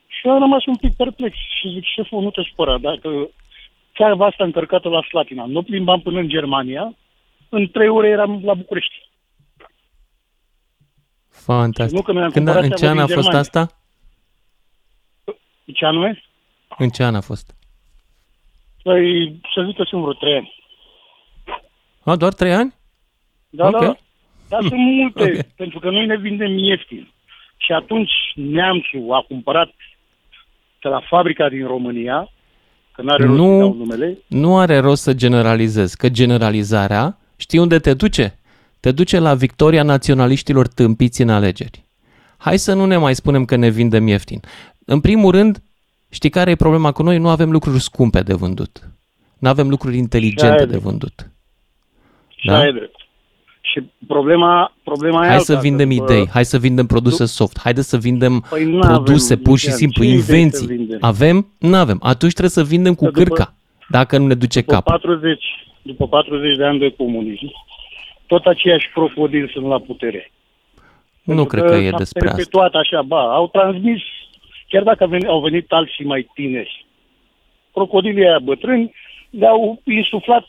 [0.07, 3.29] Și am rămas un pic perplex și zic, șeful, nu te supăra, dacă
[3.95, 6.95] țeava asta încărcată la Slatina, nu plimbam până în Germania,
[7.49, 8.95] în trei ore eram la București.
[11.29, 11.97] Fantastic.
[11.97, 13.41] Nu că noi am Când a, cumpărat în ce țeavă an a din fost Germania.
[13.41, 13.79] asta?
[15.75, 16.23] Ce anume?
[16.79, 17.55] În ce an a fost?
[18.83, 20.55] Păi, să zic că sunt vreo trei ani.
[22.05, 22.75] A, doar trei ani?
[23.57, 23.81] Da, Ok.
[23.81, 23.97] da,
[24.49, 25.29] dar sunt multe, Ok.
[25.29, 25.43] okay.
[25.57, 27.09] pentru că noi ne vindem ieftin.
[27.57, 29.71] Și atunci neamțul a cumpărat
[30.83, 32.29] de la fabrica din România,
[32.93, 37.59] că n-are rost să Nu, dau numele, nu are rost să generalizezi, că generalizarea, știi
[37.59, 38.39] unde te duce?
[38.81, 41.83] Te duce la victoria naționaliștilor tâmpiți în alegeri.
[42.37, 44.41] Hai să nu ne mai spunem că ne vindem ieftin.
[44.85, 45.63] În primul rând,
[46.11, 47.19] știi care e problema cu noi?
[47.19, 48.89] Nu avem lucruri scumpe de vândut.
[49.39, 50.83] Nu avem lucruri inteligente ai de drept.
[50.83, 51.31] vândut.
[52.37, 52.63] și Da?
[53.75, 53.99] Ai drept.
[54.01, 57.25] Și problema, problema e Hai alta, să vindem că, idei, bă, hai să vindem produse
[57.25, 60.33] soft, haide să vindem Păi nu produse avem, pur și Lucian, simplu, ce idei să
[60.35, 60.67] invenții.
[60.67, 60.99] vindem?
[61.01, 61.47] Avem?
[61.59, 61.99] Nu avem.
[62.03, 63.55] Atunci trebuie să vindem cu Că după- cârca,
[63.89, 64.93] dacă nu ne duce după capul.
[64.93, 65.45] 40,
[65.83, 67.51] după 40 de ani de comunism,
[68.27, 70.31] tot aceiași crocodili sunt la putere.
[71.23, 72.35] Nu cred că e s-a despre asta.
[72.37, 74.01] perpetuat așa, ba, au transmis,
[74.69, 76.87] chiar dacă au venit, au venit alții mai tineri,
[77.73, 78.93] crocodilii aia bătrâni
[79.31, 80.45] le-au insuflat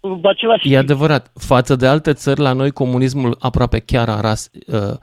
[0.00, 0.72] uh, același...
[0.72, 1.32] E adevărat.
[1.34, 4.96] Față de alte țări, la noi comunismul aproape chiar a ras uh,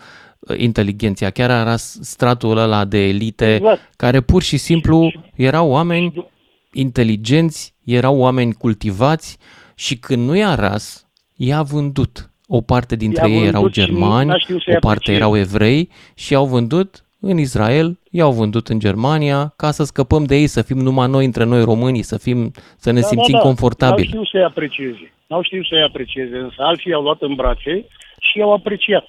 [0.58, 3.94] inteligenția, chiar a ras stratul ăla de elite, Exact.
[3.96, 6.28] care pur și simplu erau oameni
[6.74, 9.38] inteligenți, erau oameni cultivați
[9.76, 12.30] și când nu i-a ras, i-a vândut.
[12.48, 15.24] O parte dintre I-a ei erau vândut și germani, n-a știut să-i o parte aprecieze.
[15.24, 20.36] erau evrei și i-au vândut în Israel, i-au vândut în Germania, ca să scăpăm de
[20.36, 24.08] ei, să fim numai noi între noi românii, să, fim, să ne simțim N-au confortabili.
[24.08, 25.14] știut să-i aprecieze.
[25.28, 27.86] N-au știut să-i aprecieze, însă alții i-au luat în brațe
[28.20, 29.06] și i-au apreciat.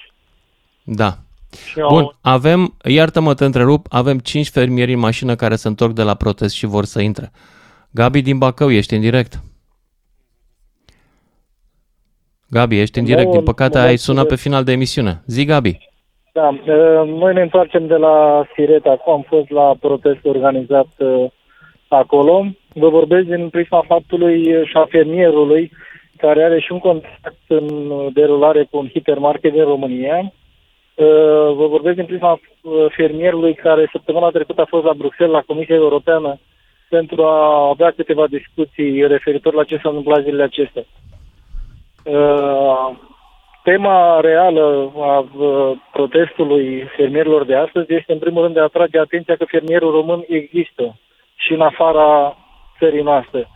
[0.83, 1.17] Da.
[1.71, 5.93] Și au- Bun, avem, iartă-mă, te întrerup, avem cinci fermieri în mașină care se întorc
[5.95, 7.31] de la protest și vor să intre.
[7.91, 9.43] Gabi din Bacău, ești în direct.
[12.49, 13.31] Gabi, ești în direct.
[13.31, 15.23] Din păcate ai sunat pe final de emisiune.
[15.27, 15.79] Zi, Gabi.
[16.35, 21.31] Da, uh, noi ne întoarcem de la Siret acum, am fost la protest organizat uh,
[21.89, 22.45] acolo.
[22.75, 25.71] Vă vorbesc din prisma faptului uh, și a fermierului
[26.17, 30.19] care are și un contract în uh, derulare cu un hipermarket din România.
[30.19, 35.43] Uh, Vă vorbesc din prisma uh, fermierului care săptămâna trecută a fost la Bruxelles, la
[35.47, 36.39] Comisia Europeană,
[36.89, 40.85] pentru a avea câteva discuții referitor la ce s-a întâmplat zilele acestea.
[43.63, 48.63] Uh, tema reală a uh, protestului fermierilor de astăzi este în primul rând de a
[48.63, 50.99] atrage atenția că fermierul român există
[51.35, 52.37] și în afara
[52.79, 53.49] țării noastre.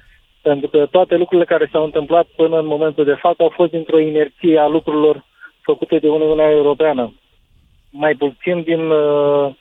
[0.43, 3.99] Pentru că toate lucrurile care s-au întâmplat până în momentul de față au fost dintr-o
[3.99, 5.24] inerție a lucrurilor
[5.61, 7.15] făcute de Uniunea Europeană.
[7.91, 9.55] Mai puțin din uh,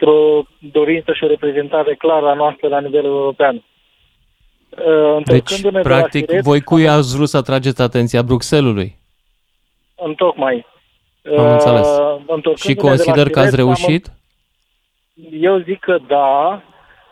[0.00, 3.54] o dorință și o reprezentare clară a noastră la nivel european.
[3.54, 8.99] Uh, Deci, întorcându-ne de la practic, Siret, voi cui ați vrut să atrageți atenția Bruxelului?
[10.02, 10.66] Întocmai.
[11.38, 11.88] Am înțeles.
[11.88, 14.06] Uh, întorcându-ne Și de la consider că ați Siret, am- reușit?
[15.40, 16.62] Eu zic că da.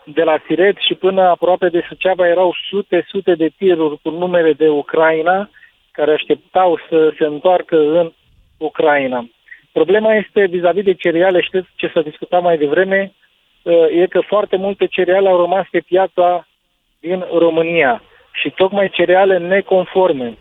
[0.05, 4.53] De la Siret și până aproape de Suceava erau sute, sute de tiruri cu numere
[4.53, 5.49] de Ucraina
[5.91, 8.11] care așteptau să se întoarcă în
[8.57, 9.29] Ucraina.
[9.71, 13.13] Problema este vis-a-vis de cereale, știți ce s-a discutat mai devreme,
[13.61, 16.47] uh, e că foarte multe cereale au rămas pe piața
[16.99, 18.01] din România
[18.31, 20.37] și tocmai cereale neconforme.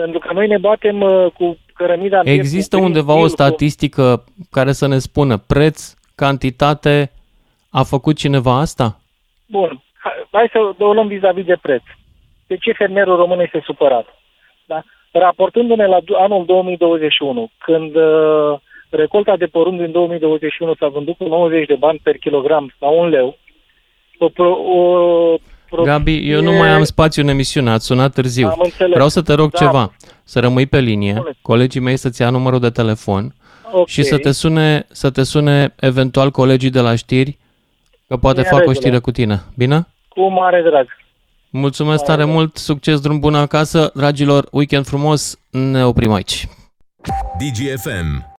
[0.00, 3.42] Pentru că noi ne batem uh, cu cărămida în piept, Există cu undeva o Greenpeace,
[3.42, 7.10] cu- statistică care să ne spună preț, cantitate,
[7.70, 9.00] a făcut cineva asta?
[9.46, 11.82] Bun, hai- hai să o luăm vis-a-vis de preț.
[12.46, 14.06] De ce fermierul român este supărat?
[14.66, 14.82] Da?
[15.12, 18.58] Raportându-ne la du- anul 2021, când uh,
[18.90, 23.08] recolta de porumb din 2021 s-a vândut cu 90 de bani per kilogram sau un
[23.08, 23.36] leu,
[24.18, 24.78] o, pro, o
[25.84, 28.48] Gabi, eu nu mai am spațiu în emisiune, ați sunat târziu.
[28.48, 28.92] Am înțeles.
[28.92, 29.58] Vreau să te rog Da.
[29.58, 29.92] ceva,
[30.24, 31.30] să rămâi pe linie, Spune.
[31.42, 33.34] colegii mei să-ți ia numărul de telefon
[33.72, 33.86] Ok.
[33.88, 37.38] și să te sune, să te sune eventual colegii de la știri,
[38.08, 38.78] că poate E în fac o regulă.
[38.78, 39.42] știre cu tine.
[39.56, 39.86] Bine?
[40.08, 40.86] cu mare drag.
[41.50, 46.48] Mulțumesc tare mult, succes, drum bun acasă, dragilor, weekend frumos, ne oprim aici.
[47.38, 48.34] DGFM